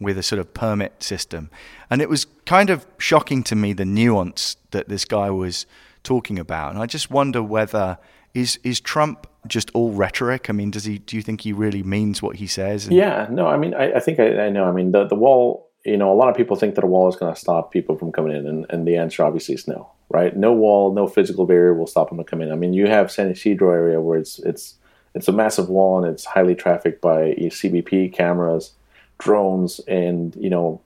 with 0.00 0.16
a 0.16 0.22
sort 0.22 0.38
of 0.38 0.54
permit 0.54 1.02
system. 1.02 1.50
And 1.90 2.00
it 2.00 2.08
was 2.08 2.26
kind 2.46 2.70
of 2.70 2.86
shocking 2.96 3.42
to 3.44 3.54
me 3.54 3.74
the 3.74 3.84
nuance 3.84 4.56
that 4.70 4.88
this 4.88 5.04
guy 5.04 5.30
was 5.30 5.66
talking 6.02 6.38
about. 6.38 6.72
And 6.72 6.82
I 6.82 6.86
just 6.86 7.10
wonder 7.10 7.42
whether 7.42 7.98
is 8.34 8.58
is 8.62 8.80
Trump 8.80 9.26
just 9.46 9.70
all 9.74 9.92
rhetoric? 9.92 10.48
I 10.48 10.52
mean, 10.52 10.70
does 10.70 10.84
he? 10.84 10.98
Do 10.98 11.16
you 11.16 11.22
think 11.22 11.42
he 11.42 11.52
really 11.52 11.82
means 11.82 12.22
what 12.22 12.36
he 12.36 12.46
says? 12.46 12.86
And- 12.86 12.96
yeah, 12.96 13.26
no. 13.30 13.46
I 13.46 13.56
mean, 13.56 13.74
I, 13.74 13.94
I 13.94 14.00
think 14.00 14.20
I, 14.20 14.46
I, 14.46 14.50
know. 14.50 14.64
I 14.64 14.72
mean, 14.72 14.92
the 14.92 15.06
the 15.06 15.14
wall. 15.14 15.68
You 15.82 15.96
know, 15.96 16.12
a 16.12 16.14
lot 16.14 16.28
of 16.28 16.36
people 16.36 16.56
think 16.56 16.74
that 16.74 16.84
a 16.84 16.86
wall 16.86 17.08
is 17.08 17.16
going 17.16 17.32
to 17.32 17.40
stop 17.40 17.72
people 17.72 17.96
from 17.96 18.12
coming 18.12 18.36
in, 18.36 18.46
and, 18.46 18.66
and 18.68 18.86
the 18.86 18.96
answer 18.96 19.24
obviously 19.24 19.54
is 19.54 19.66
no. 19.66 19.90
Right? 20.10 20.36
No 20.36 20.52
wall, 20.52 20.92
no 20.92 21.06
physical 21.06 21.46
barrier 21.46 21.72
will 21.72 21.86
stop 21.86 22.10
them 22.10 22.18
from 22.18 22.26
coming 22.26 22.48
in. 22.48 22.52
I 22.52 22.56
mean, 22.56 22.74
you 22.74 22.86
have 22.86 23.10
San 23.10 23.30
Ysidro 23.30 23.72
area 23.72 23.98
where 23.98 24.18
it's 24.18 24.38
it's 24.40 24.74
it's 25.14 25.28
a 25.28 25.32
massive 25.32 25.70
wall 25.70 26.04
and 26.04 26.12
it's 26.12 26.26
highly 26.26 26.54
trafficked 26.54 27.00
by 27.00 27.32
CBP 27.32 28.12
cameras, 28.12 28.72
drones, 29.18 29.80
and 29.88 30.36
you 30.36 30.50
know, 30.50 30.82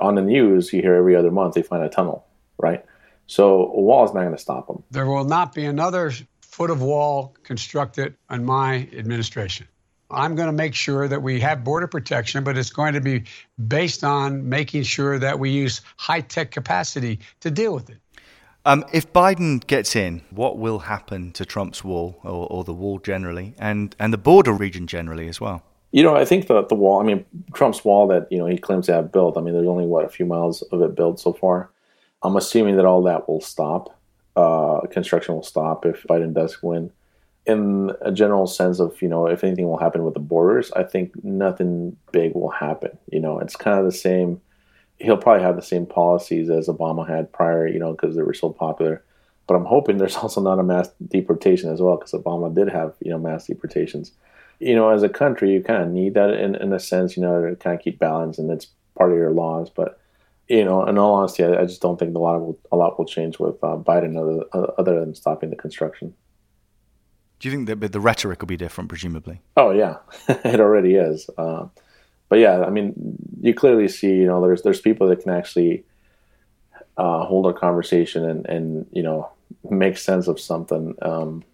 on 0.00 0.14
the 0.14 0.22
news 0.22 0.72
you 0.72 0.80
hear 0.80 0.94
every 0.94 1.16
other 1.16 1.32
month 1.32 1.54
they 1.54 1.62
find 1.62 1.82
a 1.82 1.88
tunnel. 1.88 2.24
Right? 2.56 2.84
So 3.26 3.72
a 3.72 3.80
wall 3.80 4.04
is 4.04 4.14
not 4.14 4.20
going 4.20 4.34
to 4.34 4.38
stop 4.38 4.66
them. 4.66 4.82
There 4.90 5.06
will 5.06 5.24
not 5.24 5.54
be 5.54 5.64
another 5.64 6.12
foot 6.60 6.70
of 6.70 6.82
wall 6.82 7.34
constructed 7.42 8.14
in 8.30 8.44
my 8.44 8.86
administration. 8.94 9.66
I'm 10.10 10.34
going 10.34 10.48
to 10.48 10.52
make 10.52 10.74
sure 10.74 11.08
that 11.08 11.22
we 11.22 11.40
have 11.40 11.64
border 11.64 11.86
protection, 11.86 12.44
but 12.44 12.58
it's 12.58 12.68
going 12.68 12.92
to 12.92 13.00
be 13.00 13.24
based 13.66 14.04
on 14.04 14.46
making 14.46 14.82
sure 14.82 15.18
that 15.18 15.38
we 15.38 15.48
use 15.48 15.80
high 15.96 16.20
tech 16.20 16.50
capacity 16.50 17.20
to 17.40 17.50
deal 17.50 17.72
with 17.72 17.88
it. 17.88 17.96
Um, 18.66 18.84
if 18.92 19.10
Biden 19.10 19.66
gets 19.66 19.96
in, 19.96 20.20
what 20.28 20.58
will 20.58 20.80
happen 20.80 21.32
to 21.32 21.46
Trump's 21.46 21.82
wall 21.82 22.20
or, 22.24 22.46
or, 22.50 22.64
the 22.64 22.74
wall 22.74 22.98
generally, 22.98 23.54
and, 23.58 23.96
and 23.98 24.12
the 24.12 24.18
border 24.18 24.52
region 24.52 24.86
generally 24.86 25.28
as 25.28 25.40
well? 25.40 25.62
You 25.92 26.02
know, 26.02 26.14
I 26.14 26.26
think 26.26 26.46
the 26.46 26.62
the 26.66 26.74
wall. 26.74 27.00
I 27.00 27.04
mean, 27.04 27.24
Trump's 27.54 27.82
wall 27.86 28.06
that 28.08 28.30
you 28.30 28.36
know 28.36 28.44
he 28.44 28.58
claims 28.58 28.84
to 28.86 28.92
have 28.92 29.10
built. 29.10 29.38
I 29.38 29.40
mean, 29.40 29.54
there's 29.54 29.66
only 29.66 29.86
what 29.86 30.04
a 30.04 30.10
few 30.10 30.26
miles 30.26 30.60
of 30.60 30.82
it 30.82 30.94
built 30.94 31.20
so 31.20 31.32
far. 31.32 31.70
I'm 32.22 32.36
assuming 32.36 32.76
that 32.76 32.84
all 32.84 33.02
that 33.04 33.26
will 33.26 33.40
stop 33.40 33.98
uh, 34.36 34.80
construction 34.90 35.34
will 35.34 35.42
stop 35.42 35.84
if 35.86 36.04
Biden 36.04 36.34
does 36.34 36.62
win. 36.62 36.90
In 37.46 37.90
a 38.02 38.12
general 38.12 38.46
sense 38.46 38.80
of, 38.80 39.00
you 39.02 39.08
know, 39.08 39.26
if 39.26 39.42
anything 39.42 39.66
will 39.66 39.78
happen 39.78 40.04
with 40.04 40.14
the 40.14 40.20
borders, 40.20 40.70
I 40.72 40.84
think 40.84 41.24
nothing 41.24 41.96
big 42.12 42.34
will 42.34 42.50
happen. 42.50 42.96
You 43.10 43.20
know, 43.20 43.38
it's 43.40 43.56
kind 43.56 43.78
of 43.78 43.86
the 43.86 43.92
same. 43.92 44.40
He'll 44.98 45.16
probably 45.16 45.42
have 45.42 45.56
the 45.56 45.62
same 45.62 45.86
policies 45.86 46.50
as 46.50 46.68
Obama 46.68 47.08
had 47.08 47.32
prior, 47.32 47.66
you 47.66 47.78
know, 47.78 47.92
because 47.92 48.14
they 48.14 48.22
were 48.22 48.34
so 48.34 48.50
popular. 48.50 49.02
But 49.46 49.54
I'm 49.54 49.64
hoping 49.64 49.96
there's 49.96 50.16
also 50.22 50.40
not 50.40 50.58
a 50.58 50.62
mass 50.62 50.90
deportation 51.08 51.72
as 51.72 51.80
well, 51.80 51.96
because 51.96 52.12
Obama 52.12 52.54
did 52.54 52.68
have, 52.68 52.94
you 53.00 53.10
know, 53.10 53.18
mass 53.18 53.46
deportations. 53.46 54.12
You 54.60 54.76
know, 54.76 54.90
as 54.90 55.02
a 55.02 55.08
country, 55.08 55.52
you 55.52 55.62
kind 55.62 55.82
of 55.82 55.88
need 55.88 56.14
that 56.14 56.34
in, 56.34 56.54
in 56.54 56.72
a 56.72 56.78
sense, 56.78 57.16
you 57.16 57.22
know, 57.22 57.48
to 57.48 57.56
kind 57.56 57.76
of 57.76 57.82
keep 57.82 57.98
balance, 57.98 58.38
and 58.38 58.50
it's 58.50 58.66
part 58.96 59.10
of 59.10 59.16
your 59.16 59.32
laws. 59.32 59.70
But 59.70 59.98
you 60.50 60.64
know, 60.64 60.84
in 60.84 60.98
all 60.98 61.14
honesty, 61.14 61.44
I, 61.44 61.60
I 61.60 61.64
just 61.64 61.80
don't 61.80 61.96
think 61.96 62.14
a 62.14 62.18
lot 62.18 62.40
will 62.40 62.58
a 62.72 62.76
lot 62.76 62.98
will 62.98 63.06
change 63.06 63.38
with 63.38 63.62
uh, 63.62 63.76
Biden 63.76 64.18
other, 64.18 64.72
other 64.76 64.98
than 64.98 65.14
stopping 65.14 65.50
the 65.50 65.56
construction. 65.56 66.12
Do 67.38 67.48
you 67.48 67.54
think 67.54 67.68
that 67.68 67.92
the 67.92 68.00
rhetoric 68.00 68.40
will 68.40 68.48
be 68.48 68.56
different, 68.56 68.88
presumably? 68.88 69.40
Oh 69.56 69.70
yeah, 69.70 69.98
it 70.28 70.58
already 70.58 70.96
is. 70.96 71.30
Uh, 71.38 71.66
but 72.28 72.40
yeah, 72.40 72.64
I 72.64 72.70
mean, 72.70 72.94
you 73.40 73.54
clearly 73.54 73.86
see, 73.86 74.08
you 74.08 74.26
know, 74.26 74.40
there's 74.42 74.62
there's 74.62 74.80
people 74.80 75.08
that 75.08 75.22
can 75.22 75.30
actually 75.30 75.84
uh, 76.96 77.24
hold 77.24 77.46
a 77.46 77.52
conversation 77.52 78.28
and 78.28 78.44
and 78.46 78.86
you 78.90 79.04
know 79.04 79.30
make 79.70 79.98
sense 79.98 80.26
of 80.26 80.40
something. 80.40 80.96
Um, 81.00 81.44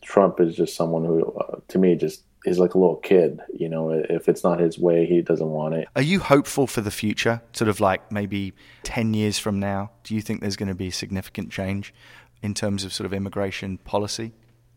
Trump 0.00 0.38
is 0.38 0.54
just 0.54 0.76
someone 0.76 1.04
who, 1.04 1.32
uh, 1.32 1.56
to 1.68 1.78
me, 1.78 1.96
just 1.96 2.22
is 2.44 2.58
like 2.58 2.74
a 2.74 2.78
little 2.78 2.96
kid. 2.96 3.40
You 3.52 3.68
know, 3.68 3.90
if 3.90 4.28
it's 4.28 4.44
not 4.44 4.60
his 4.60 4.78
way, 4.78 5.06
he 5.06 5.22
doesn't 5.22 5.48
want 5.48 5.74
it. 5.74 5.88
Are 5.96 6.02
you 6.02 6.20
hopeful 6.20 6.66
for 6.66 6.80
the 6.80 6.90
future? 6.90 7.42
Sort 7.52 7.68
of 7.68 7.80
like 7.80 8.12
maybe 8.12 8.52
10 8.82 9.14
years 9.14 9.38
from 9.38 9.58
now? 9.58 9.90
Do 10.02 10.14
you 10.14 10.20
think 10.20 10.40
there's 10.40 10.56
going 10.56 10.68
to 10.68 10.74
be 10.74 10.90
significant 10.90 11.50
change 11.50 11.94
in 12.42 12.54
terms 12.54 12.84
of 12.84 12.92
sort 12.92 13.06
of 13.06 13.12
immigration 13.12 13.78
policy? 13.78 14.32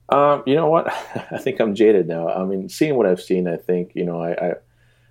Um, 0.10 0.44
you 0.46 0.56
know 0.56 0.70
what? 0.70 0.88
I 1.32 1.38
think 1.38 1.60
I'm 1.60 1.76
jaded 1.76 2.08
now. 2.08 2.30
I 2.30 2.46
mean, 2.46 2.70
seeing 2.70 2.96
what 2.96 3.06
I've 3.06 3.22
seen, 3.22 3.48
I 3.48 3.58
think, 3.58 3.92
you 3.94 4.06
know, 4.06 4.22
I, 4.22 4.32
I, 4.32 4.54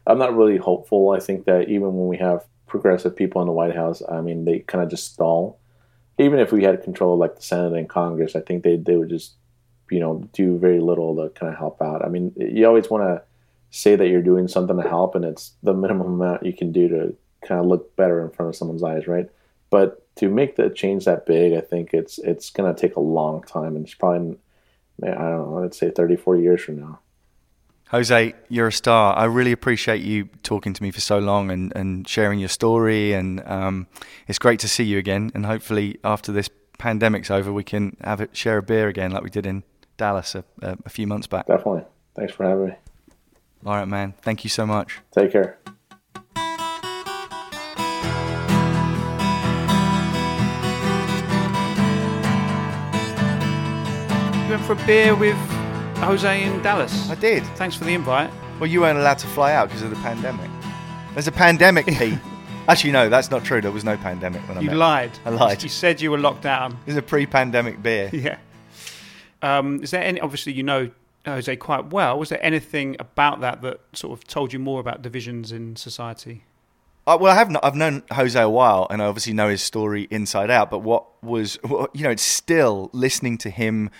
I'm 0.06 0.18
not 0.18 0.36
really 0.36 0.56
hopeful. 0.56 1.10
I 1.10 1.20
think 1.20 1.44
that 1.44 1.68
even 1.68 1.94
when 1.94 2.08
we 2.08 2.16
have 2.18 2.46
progressive 2.66 3.14
people 3.14 3.42
in 3.42 3.46
the 3.46 3.52
White 3.52 3.74
House, 3.74 4.02
I 4.10 4.20
mean, 4.20 4.44
they 4.44 4.60
kind 4.60 4.82
of 4.82 4.90
just 4.90 5.12
stall. 5.12 5.60
Even 6.18 6.38
if 6.38 6.50
we 6.50 6.64
had 6.64 6.82
control 6.82 7.14
of 7.14 7.20
like 7.20 7.36
the 7.36 7.42
Senate 7.42 7.74
and 7.74 7.88
Congress, 7.88 8.34
I 8.34 8.40
think 8.40 8.62
they, 8.62 8.76
they 8.76 8.96
would 8.96 9.10
just 9.10 9.34
you 9.90 10.00
know 10.00 10.28
do 10.32 10.58
very 10.58 10.80
little 10.80 11.16
to 11.16 11.28
kind 11.30 11.52
of 11.52 11.58
help 11.58 11.80
out. 11.82 12.04
I 12.04 12.08
mean, 12.08 12.32
you 12.36 12.66
always 12.66 12.90
want 12.90 13.04
to 13.04 13.22
say 13.70 13.96
that 13.96 14.08
you're 14.08 14.22
doing 14.22 14.48
something 14.48 14.76
to 14.76 14.88
help, 14.88 15.14
and 15.14 15.24
it's 15.24 15.52
the 15.62 15.74
minimum 15.74 16.20
amount 16.20 16.46
you 16.46 16.52
can 16.52 16.72
do 16.72 16.88
to 16.88 17.16
kind 17.46 17.60
of 17.60 17.66
look 17.66 17.94
better 17.96 18.22
in 18.22 18.30
front 18.30 18.48
of 18.48 18.56
someone's 18.56 18.82
eyes, 18.82 19.06
right? 19.06 19.28
But 19.70 20.02
to 20.16 20.28
make 20.28 20.56
the 20.56 20.70
change 20.70 21.04
that 21.04 21.26
big, 21.26 21.52
I 21.52 21.60
think 21.60 21.92
it's 21.92 22.18
it's 22.18 22.50
going 22.50 22.72
to 22.72 22.80
take 22.80 22.96
a 22.96 23.00
long 23.00 23.42
time, 23.42 23.76
and 23.76 23.84
it's 23.84 23.94
probably 23.94 24.38
I 25.02 25.06
don't 25.06 25.50
know, 25.50 25.58
let's 25.60 25.78
say 25.78 25.90
30, 25.90 26.16
40 26.16 26.42
years 26.42 26.62
from 26.62 26.80
now. 26.80 27.00
Jose, 27.90 28.34
you're 28.48 28.68
a 28.68 28.72
star. 28.72 29.16
I 29.16 29.24
really 29.26 29.52
appreciate 29.52 30.02
you 30.02 30.28
talking 30.42 30.72
to 30.72 30.82
me 30.82 30.90
for 30.90 31.00
so 31.00 31.18
long 31.18 31.50
and, 31.50 31.72
and 31.76 32.08
sharing 32.08 32.40
your 32.40 32.48
story. 32.48 33.12
And 33.12 33.46
um, 33.46 33.86
it's 34.26 34.40
great 34.40 34.58
to 34.60 34.68
see 34.68 34.82
you 34.82 34.98
again. 34.98 35.30
And 35.34 35.46
hopefully, 35.46 35.98
after 36.02 36.32
this 36.32 36.50
pandemic's 36.78 37.30
over, 37.30 37.52
we 37.52 37.62
can 37.62 37.96
have 38.02 38.20
it, 38.20 38.36
share 38.36 38.58
a 38.58 38.62
beer 38.62 38.88
again 38.88 39.12
like 39.12 39.22
we 39.22 39.30
did 39.30 39.46
in 39.46 39.62
Dallas 39.96 40.34
a, 40.34 40.44
a, 40.62 40.76
a 40.84 40.88
few 40.88 41.06
months 41.06 41.26
back. 41.26 41.46
Definitely. 41.46 41.84
Thanks 42.14 42.32
for 42.32 42.44
having 42.44 42.66
me. 42.68 42.74
All 43.64 43.74
right, 43.74 43.88
man. 43.88 44.14
Thank 44.22 44.44
you 44.44 44.50
so 44.50 44.66
much. 44.66 45.00
Take 45.12 45.32
care. 45.32 45.58
You 54.44 54.52
went 54.52 54.62
for 54.64 54.72
a 54.74 54.86
beer 54.86 55.14
with 55.16 55.34
Jose 55.98 56.42
in 56.42 56.62
Dallas. 56.62 57.10
I 57.10 57.16
did. 57.16 57.42
Thanks 57.56 57.74
for 57.74 57.84
the 57.84 57.94
invite. 57.94 58.30
Well, 58.60 58.68
you 58.70 58.80
weren't 58.82 58.98
allowed 58.98 59.18
to 59.18 59.26
fly 59.26 59.52
out 59.52 59.68
because 59.68 59.82
of 59.82 59.90
the 59.90 59.96
pandemic. 59.96 60.48
There's 61.14 61.26
a 61.26 61.32
pandemic, 61.32 61.86
Pete. 61.98 62.18
Actually, 62.68 62.92
no, 62.92 63.08
that's 63.08 63.30
not 63.30 63.44
true. 63.44 63.60
There 63.60 63.72
was 63.72 63.82
no 63.84 63.96
pandemic 63.96 64.46
when 64.48 64.58
I 64.58 64.60
you 64.60 64.68
met. 64.68 64.76
lied. 64.76 65.10
I 65.24 65.30
lied. 65.30 65.62
You 65.64 65.68
said 65.68 66.00
you 66.00 66.12
were 66.12 66.18
locked 66.18 66.42
down. 66.42 66.78
It's 66.86 66.96
a 66.96 67.02
pre-pandemic 67.02 67.82
beer. 67.82 68.10
Yeah. 68.12 68.38
Um, 69.46 69.82
is 69.82 69.90
there 69.92 70.02
any? 70.02 70.20
Obviously, 70.20 70.52
you 70.52 70.62
know 70.62 70.90
Jose 71.24 71.54
quite 71.56 71.86
well. 71.86 72.18
Was 72.18 72.28
there 72.28 72.44
anything 72.44 72.96
about 72.98 73.40
that 73.40 73.62
that 73.62 73.80
sort 73.92 74.18
of 74.18 74.26
told 74.26 74.52
you 74.52 74.58
more 74.58 74.80
about 74.80 75.02
divisions 75.02 75.52
in 75.52 75.76
society? 75.76 76.44
Uh, 77.06 77.16
well, 77.20 77.32
I 77.32 77.36
have. 77.36 77.50
Not, 77.50 77.64
I've 77.64 77.76
known 77.76 78.02
Jose 78.12 78.40
a 78.40 78.48
while, 78.48 78.86
and 78.90 79.00
I 79.00 79.06
obviously 79.06 79.32
know 79.32 79.48
his 79.48 79.62
story 79.62 80.08
inside 80.10 80.50
out. 80.50 80.70
But 80.70 80.80
what 80.80 81.06
was, 81.22 81.58
you 81.64 82.02
know, 82.02 82.10
it's 82.10 82.22
still 82.22 82.90
listening 82.92 83.38
to 83.38 83.50
him 83.50 83.90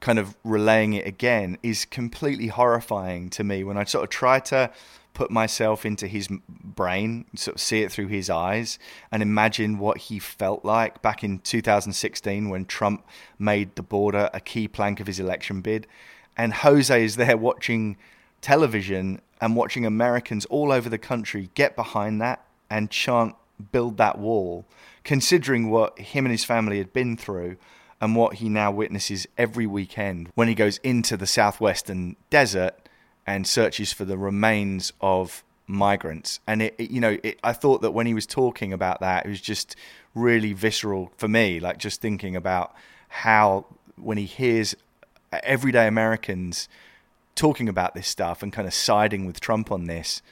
kind 0.00 0.18
of 0.18 0.36
relaying 0.44 0.92
it 0.94 1.06
again 1.06 1.56
is 1.62 1.84
completely 1.84 2.48
horrifying 2.48 3.30
to 3.30 3.44
me 3.44 3.62
when 3.64 3.78
I 3.78 3.84
sort 3.84 4.02
of 4.02 4.10
try 4.10 4.40
to 4.40 4.70
put 5.14 5.30
myself 5.30 5.84
into 5.84 6.06
his 6.06 6.28
brain, 6.48 7.26
sort 7.34 7.56
of 7.56 7.60
see 7.60 7.82
it 7.82 7.92
through 7.92 8.08
his 8.08 8.30
eyes, 8.30 8.78
and 9.10 9.22
imagine 9.22 9.78
what 9.78 9.98
he 9.98 10.18
felt 10.18 10.64
like 10.64 11.02
back 11.02 11.22
in 11.22 11.38
2016 11.40 12.48
when 12.48 12.64
Trump 12.64 13.06
made 13.38 13.74
the 13.76 13.82
border 13.82 14.30
a 14.32 14.40
key 14.40 14.68
plank 14.68 15.00
of 15.00 15.06
his 15.06 15.20
election 15.20 15.60
bid. 15.60 15.86
And 16.36 16.54
Jose 16.54 17.04
is 17.04 17.16
there 17.16 17.36
watching 17.36 17.96
television 18.40 19.20
and 19.40 19.56
watching 19.56 19.84
Americans 19.84 20.44
all 20.46 20.72
over 20.72 20.88
the 20.88 20.98
country 20.98 21.50
get 21.54 21.76
behind 21.76 22.20
that 22.20 22.44
and 22.70 22.90
chant, 22.90 23.34
build 23.70 23.96
that 23.98 24.18
wall, 24.18 24.64
considering 25.04 25.70
what 25.70 25.98
him 25.98 26.24
and 26.24 26.32
his 26.32 26.44
family 26.44 26.78
had 26.78 26.92
been 26.92 27.16
through 27.16 27.56
and 28.00 28.16
what 28.16 28.34
he 28.34 28.48
now 28.48 28.70
witnesses 28.70 29.26
every 29.38 29.66
weekend 29.66 30.28
when 30.34 30.48
he 30.48 30.54
goes 30.54 30.78
into 30.78 31.16
the 31.16 31.26
southwestern 31.26 32.16
desert 32.30 32.81
and 33.26 33.46
searches 33.46 33.92
for 33.92 34.04
the 34.04 34.18
remains 34.18 34.92
of 35.00 35.44
migrants. 35.66 36.40
And 36.46 36.62
it, 36.62 36.74
it 36.78 36.90
you 36.90 37.00
know, 37.00 37.18
it, 37.22 37.38
I 37.42 37.52
thought 37.52 37.82
that 37.82 37.92
when 37.92 38.06
he 38.06 38.14
was 38.14 38.26
talking 38.26 38.72
about 38.72 39.00
that, 39.00 39.26
it 39.26 39.28
was 39.28 39.40
just 39.40 39.76
really 40.14 40.52
visceral 40.52 41.12
for 41.16 41.28
me. 41.28 41.60
Like 41.60 41.78
just 41.78 42.00
thinking 42.00 42.36
about 42.36 42.74
how 43.08 43.66
when 43.96 44.18
he 44.18 44.24
hears 44.24 44.74
everyday 45.42 45.86
Americans 45.86 46.68
talking 47.34 47.68
about 47.68 47.94
this 47.94 48.08
stuff 48.08 48.42
and 48.42 48.52
kind 48.52 48.68
of 48.68 48.74
siding 48.74 49.26
with 49.26 49.40
Trump 49.40 49.72
on 49.72 49.84
this, 49.84 50.22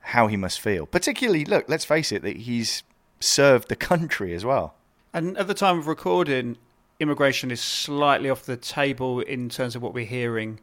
how 0.00 0.26
he 0.26 0.36
must 0.36 0.60
feel. 0.60 0.86
Particularly, 0.86 1.44
look, 1.44 1.68
let's 1.68 1.84
face 1.84 2.12
it, 2.12 2.22
that 2.22 2.38
he's 2.38 2.82
served 3.20 3.68
the 3.68 3.76
country 3.76 4.34
as 4.34 4.44
well. 4.44 4.74
And 5.12 5.36
at 5.36 5.46
the 5.46 5.54
time 5.54 5.78
of 5.78 5.86
recording, 5.86 6.56
immigration 7.00 7.50
is 7.50 7.60
slightly 7.60 8.30
off 8.30 8.44
the 8.44 8.56
table 8.56 9.20
in 9.20 9.48
terms 9.48 9.76
of 9.76 9.82
what 9.82 9.92
we're 9.92 10.04
hearing 10.04 10.60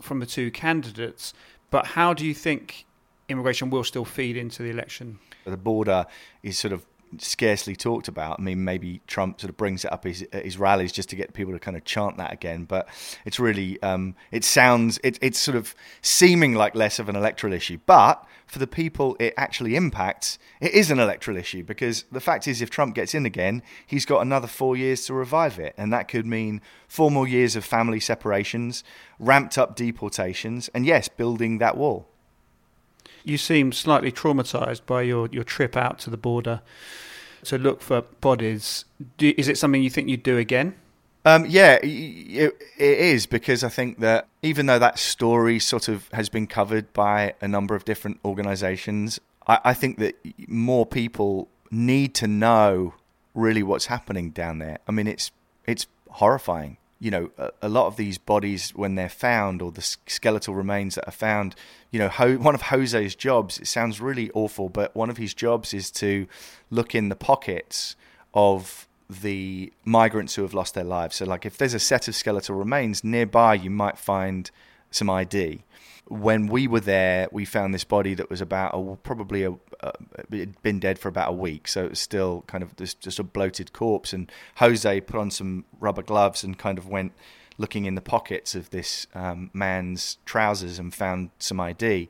from 0.00 0.20
the 0.20 0.26
two 0.26 0.50
candidates. 0.50 1.34
But 1.70 1.86
how 1.86 2.14
do 2.14 2.26
you 2.26 2.34
think 2.34 2.86
immigration 3.28 3.70
will 3.70 3.84
still 3.84 4.04
feed 4.04 4.36
into 4.36 4.62
the 4.62 4.70
election? 4.70 5.18
The 5.44 5.56
border 5.56 6.06
is 6.42 6.58
sort 6.58 6.72
of 6.72 6.84
scarcely 7.18 7.76
talked 7.76 8.08
about. 8.08 8.40
I 8.40 8.42
mean, 8.42 8.64
maybe 8.64 9.00
Trump 9.06 9.40
sort 9.40 9.50
of 9.50 9.56
brings 9.56 9.84
it 9.84 9.92
up 9.92 10.04
his, 10.04 10.26
his 10.32 10.58
rallies 10.58 10.92
just 10.92 11.08
to 11.10 11.16
get 11.16 11.34
people 11.34 11.52
to 11.52 11.58
kind 11.58 11.76
of 11.76 11.84
chant 11.84 12.16
that 12.16 12.32
again. 12.32 12.64
But 12.64 12.88
it's 13.24 13.38
really, 13.38 13.82
um, 13.82 14.14
it 14.30 14.44
sounds, 14.44 14.98
it, 15.04 15.18
it's 15.20 15.38
sort 15.38 15.56
of 15.56 15.74
seeming 16.00 16.54
like 16.54 16.74
less 16.74 16.98
of 16.98 17.08
an 17.08 17.16
electoral 17.16 17.52
issue. 17.52 17.78
But 17.86 18.24
for 18.52 18.58
the 18.58 18.66
people 18.66 19.16
it 19.18 19.32
actually 19.38 19.76
impacts, 19.76 20.38
it 20.60 20.72
is 20.72 20.90
an 20.90 20.98
electoral 20.98 21.38
issue 21.38 21.64
because 21.64 22.04
the 22.12 22.20
fact 22.20 22.46
is, 22.46 22.60
if 22.60 22.68
Trump 22.68 22.94
gets 22.94 23.14
in 23.14 23.24
again, 23.24 23.62
he's 23.86 24.04
got 24.04 24.20
another 24.20 24.46
four 24.46 24.76
years 24.76 25.06
to 25.06 25.14
revive 25.14 25.58
it. 25.58 25.74
And 25.78 25.90
that 25.90 26.06
could 26.06 26.26
mean 26.26 26.60
four 26.86 27.10
more 27.10 27.26
years 27.26 27.56
of 27.56 27.64
family 27.64 27.98
separations, 27.98 28.84
ramped 29.18 29.56
up 29.56 29.74
deportations, 29.74 30.68
and 30.74 30.84
yes, 30.84 31.08
building 31.08 31.56
that 31.58 31.78
wall. 31.78 32.06
You 33.24 33.38
seem 33.38 33.72
slightly 33.72 34.12
traumatized 34.12 34.84
by 34.84 35.00
your, 35.00 35.30
your 35.32 35.44
trip 35.44 35.74
out 35.74 35.98
to 36.00 36.10
the 36.10 36.18
border 36.18 36.60
to 37.44 37.56
look 37.56 37.80
for 37.80 38.02
bodies. 38.02 38.84
Do, 39.16 39.32
is 39.38 39.48
it 39.48 39.56
something 39.56 39.82
you 39.82 39.88
think 39.88 40.10
you'd 40.10 40.22
do 40.22 40.36
again? 40.36 40.74
Um, 41.24 41.46
yeah, 41.46 41.78
it, 41.82 42.54
it 42.78 42.98
is 42.98 43.26
because 43.26 43.62
I 43.62 43.68
think 43.68 44.00
that 44.00 44.26
even 44.42 44.66
though 44.66 44.80
that 44.80 44.98
story 44.98 45.58
sort 45.58 45.88
of 45.88 46.08
has 46.12 46.28
been 46.28 46.46
covered 46.46 46.92
by 46.92 47.34
a 47.40 47.46
number 47.46 47.74
of 47.76 47.84
different 47.84 48.18
organizations, 48.24 49.20
I, 49.46 49.58
I 49.66 49.74
think 49.74 49.98
that 49.98 50.16
more 50.48 50.84
people 50.84 51.48
need 51.70 52.14
to 52.16 52.26
know 52.26 52.94
really 53.34 53.62
what's 53.62 53.86
happening 53.86 54.30
down 54.30 54.58
there. 54.58 54.78
I 54.88 54.92
mean, 54.92 55.06
it's 55.06 55.30
it's 55.64 55.86
horrifying 56.10 56.76
you 57.02 57.10
know, 57.10 57.30
a, 57.36 57.50
a, 57.62 57.68
lot 57.68 57.88
of 57.88 57.96
these 57.96 58.16
bodies, 58.16 58.70
when 58.76 58.94
they're 58.94 59.08
found, 59.08 59.60
or 59.60 59.72
the 59.72 59.82
skeletal 60.06 60.54
remains 60.54 60.94
that 60.94 61.08
are 61.08 61.10
found, 61.10 61.56
you 61.90 61.98
know, 61.98 62.08
Ho- 62.08 62.36
one 62.36 62.54
of 62.54 62.62
Jose's 62.62 63.16
jobs, 63.16 63.58
it 63.58 63.66
sounds 63.66 64.00
really 64.00 64.30
awful, 64.34 64.68
but 64.68 64.94
one 64.94 65.10
of 65.10 65.16
his 65.16 65.34
jobs 65.34 65.74
is 65.74 65.90
to 65.90 66.28
look 66.70 66.94
in 66.94 67.08
the 67.08 67.16
pockets 67.16 67.96
of 68.34 68.86
the 69.20 69.72
migrants 69.84 70.34
who 70.34 70.42
have 70.42 70.54
lost 70.54 70.74
their 70.74 70.84
lives. 70.84 71.16
So, 71.16 71.24
like, 71.24 71.44
if 71.44 71.58
there's 71.58 71.74
a 71.74 71.78
set 71.78 72.08
of 72.08 72.14
skeletal 72.14 72.56
remains 72.56 73.04
nearby, 73.04 73.54
you 73.54 73.70
might 73.70 73.98
find 73.98 74.50
some 74.90 75.10
ID 75.10 75.62
when 76.12 76.46
we 76.46 76.66
were 76.66 76.80
there, 76.80 77.28
we 77.32 77.44
found 77.44 77.72
this 77.72 77.84
body 77.84 78.14
that 78.14 78.28
was 78.28 78.40
about 78.40 78.74
a, 78.74 78.96
probably 78.96 79.44
a, 79.44 79.52
a 79.80 79.92
had 80.30 80.60
been 80.62 80.78
dead 80.78 80.98
for 80.98 81.08
about 81.08 81.30
a 81.30 81.32
week, 81.32 81.68
so 81.68 81.84
it 81.84 81.90
was 81.90 82.00
still 82.00 82.44
kind 82.46 82.62
of 82.62 82.76
just 82.76 83.18
a 83.18 83.22
bloated 83.24 83.72
corpse. 83.72 84.12
And 84.12 84.30
Jose 84.56 85.00
put 85.02 85.18
on 85.18 85.30
some 85.30 85.64
rubber 85.80 86.02
gloves 86.02 86.44
and 86.44 86.58
kind 86.58 86.78
of 86.78 86.88
went 86.88 87.12
looking 87.56 87.84
in 87.84 87.94
the 87.94 88.02
pockets 88.02 88.54
of 88.54 88.70
this 88.70 89.06
um, 89.14 89.50
man's 89.52 90.18
trousers 90.24 90.78
and 90.78 90.92
found 90.94 91.30
some 91.38 91.60
ID. 91.60 92.08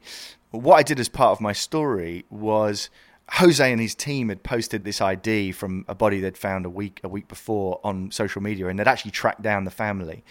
What 0.50 0.76
I 0.76 0.82
did 0.82 0.98
as 0.98 1.09
part 1.09 1.32
of 1.32 1.40
my 1.40 1.53
story 1.53 2.24
was 2.30 2.90
Jose 3.35 3.72
and 3.72 3.80
his 3.80 3.95
team 3.95 4.28
had 4.28 4.43
posted 4.43 4.85
this 4.85 5.01
ID 5.01 5.53
from 5.53 5.87
a 5.89 5.95
body 5.95 6.20
they'd 6.20 6.37
found 6.37 6.66
a 6.66 6.70
week 6.70 7.01
a 7.03 7.09
week 7.09 7.28
before 7.28 7.80
on 7.83 8.11
social 8.11 8.43
media, 8.43 8.68
and 8.68 8.78
they'd 8.78 8.89
actually 8.89 9.11
tracked 9.11 9.43
down 9.43 9.64
the 9.64 9.70
family. 9.70 10.22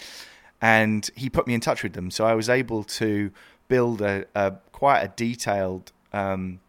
And 0.62 1.10
he 1.16 1.30
put 1.30 1.48
me 1.48 1.56
in 1.56 1.62
touch 1.62 1.82
with 1.82 1.94
them, 1.94 2.12
so 2.12 2.26
I 2.26 2.36
was 2.36 2.48
able 2.48 2.84
to 2.84 3.32
build 3.68 4.02
a, 4.02 4.26
a 4.36 4.54
quite 4.72 5.02
a 5.02 5.08
detailed 5.08 5.92
um, 6.14 6.60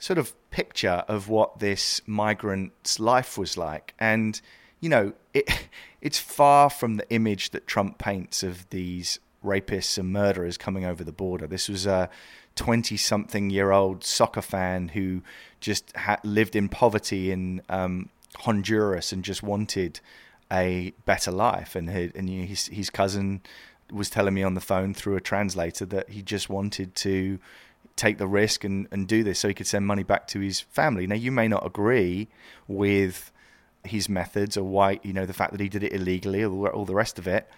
sort 0.00 0.18
of 0.18 0.34
picture 0.50 1.04
of 1.06 1.28
what 1.28 1.60
this 1.60 2.00
migrant's 2.06 2.98
life 2.98 3.38
was 3.38 3.56
like. 3.56 3.94
And 4.00 4.40
you 4.80 4.88
know, 4.88 5.12
it 5.32 5.68
it's 6.00 6.18
far 6.18 6.68
from 6.68 6.96
the 6.96 7.08
image 7.10 7.50
that 7.50 7.68
Trump 7.68 7.98
paints 7.98 8.42
of 8.42 8.68
these 8.70 9.20
rapists 9.44 9.96
and 9.96 10.12
murderers 10.12 10.58
coming 10.58 10.84
over 10.84 11.04
the 11.04 11.12
border. 11.12 11.46
This 11.46 11.68
was 11.68 11.86
a 11.86 12.10
20 12.56 12.96
something 12.96 13.50
year 13.50 13.70
old 13.70 14.02
soccer 14.02 14.42
fan 14.42 14.88
who 14.88 15.22
just 15.60 15.94
ha- 15.96 16.20
lived 16.24 16.56
in 16.56 16.68
poverty 16.68 17.30
in 17.30 17.62
um, 17.68 18.08
Honduras 18.38 19.12
and 19.12 19.22
just 19.22 19.42
wanted 19.42 20.00
a 20.50 20.92
better 21.04 21.30
life. 21.30 21.76
And, 21.76 21.88
and 21.88 22.28
you 22.28 22.40
know, 22.40 22.46
his, 22.46 22.66
his 22.66 22.90
cousin 22.90 23.42
was 23.92 24.10
telling 24.10 24.34
me 24.34 24.42
on 24.42 24.54
the 24.54 24.60
phone 24.60 24.94
through 24.94 25.16
a 25.16 25.20
translator 25.20 25.84
that 25.86 26.10
he 26.10 26.22
just 26.22 26.50
wanted 26.50 26.94
to 26.96 27.38
take 27.94 28.18
the 28.18 28.26
risk 28.26 28.64
and, 28.64 28.88
and 28.90 29.08
do 29.08 29.22
this 29.22 29.38
so 29.38 29.48
he 29.48 29.54
could 29.54 29.66
send 29.66 29.86
money 29.86 30.02
back 30.02 30.26
to 30.28 30.40
his 30.40 30.60
family. 30.60 31.06
Now, 31.06 31.14
you 31.14 31.32
may 31.32 31.48
not 31.48 31.64
agree 31.64 32.28
with 32.68 33.32
his 33.84 34.08
methods 34.08 34.56
or 34.56 34.64
why, 34.64 35.00
you 35.02 35.12
know, 35.12 35.26
the 35.26 35.32
fact 35.32 35.52
that 35.52 35.60
he 35.60 35.68
did 35.68 35.82
it 35.82 35.92
illegally 35.92 36.44
or 36.44 36.70
all 36.70 36.84
the 36.84 36.94
rest 36.94 37.18
of 37.18 37.26
it. 37.26 37.48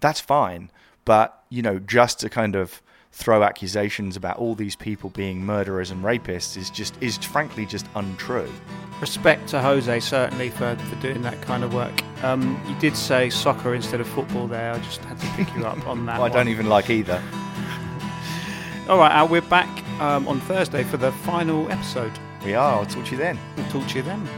That's 0.00 0.20
fine. 0.20 0.70
But, 1.04 1.42
you 1.48 1.62
know, 1.62 1.78
just 1.78 2.20
to 2.20 2.30
kind 2.30 2.56
of 2.56 2.82
throw 3.14 3.44
accusations 3.44 4.16
about 4.16 4.38
all 4.38 4.56
these 4.56 4.74
people 4.74 5.08
being 5.10 5.46
murderers 5.46 5.92
and 5.92 6.02
rapists 6.02 6.56
is 6.56 6.68
just 6.68 7.00
is 7.00 7.16
frankly 7.16 7.64
just 7.64 7.86
untrue. 7.94 8.52
Respect 9.00 9.48
to 9.50 9.60
Jose 9.60 10.00
certainly 10.00 10.50
for, 10.50 10.74
for 10.76 10.96
doing 10.96 11.22
that 11.22 11.40
kind 11.40 11.62
of 11.62 11.72
work. 11.72 12.02
Um, 12.24 12.60
you 12.68 12.74
did 12.80 12.96
say 12.96 13.30
soccer 13.30 13.72
instead 13.74 14.00
of 14.00 14.08
football 14.08 14.48
there. 14.48 14.72
I 14.72 14.78
just 14.80 15.00
had 15.02 15.18
to 15.20 15.26
pick 15.36 15.54
you 15.54 15.64
up 15.64 15.86
on 15.86 16.06
that. 16.06 16.18
well, 16.18 16.26
I 16.30 16.34
don't 16.34 16.48
even 16.48 16.68
like 16.68 16.90
either. 16.90 17.22
All 18.88 18.98
right, 18.98 19.12
Al, 19.12 19.28
we're 19.28 19.42
back 19.42 19.70
um, 20.00 20.26
on 20.26 20.40
Thursday 20.40 20.82
for 20.82 20.96
the 20.96 21.12
final 21.12 21.70
episode. 21.70 22.12
We 22.44 22.54
are. 22.54 22.80
I'll 22.80 22.86
talk 22.86 23.04
to 23.06 23.10
you 23.12 23.16
then. 23.16 23.38
We'll 23.56 23.68
talk 23.68 23.86
to 23.90 23.96
you 23.96 24.02
then. 24.02 24.28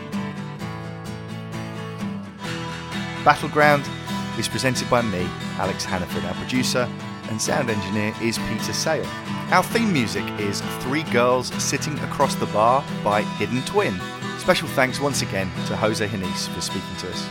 Battleground 3.24 3.88
is 4.38 4.48
presented 4.48 4.88
by 4.90 5.00
me, 5.00 5.26
Alex 5.56 5.84
Hannaford, 5.84 6.24
our 6.24 6.34
producer 6.34 6.86
and 7.28 7.40
sound 7.40 7.70
engineer 7.70 8.14
is 8.22 8.38
Peter 8.38 8.72
Sale. 8.72 9.06
Our 9.50 9.62
theme 9.62 9.92
music 9.92 10.24
is 10.38 10.60
Three 10.80 11.02
Girls 11.04 11.48
Sitting 11.62 11.98
Across 12.00 12.36
the 12.36 12.46
Bar 12.46 12.84
by 13.04 13.22
Hidden 13.22 13.62
Twin. 13.62 14.00
Special 14.38 14.68
thanks 14.68 15.00
once 15.00 15.22
again 15.22 15.50
to 15.66 15.76
Jose 15.76 16.06
Genis 16.06 16.48
for 16.48 16.60
speaking 16.60 16.96
to 16.98 17.10
us. 17.10 17.26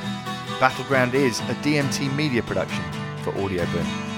Battleground 0.59 1.13
is 1.13 1.39
a 1.41 1.55
DMT 1.63 2.15
media 2.15 2.43
production 2.43 2.83
for 3.23 3.31
Audioboom. 3.33 4.14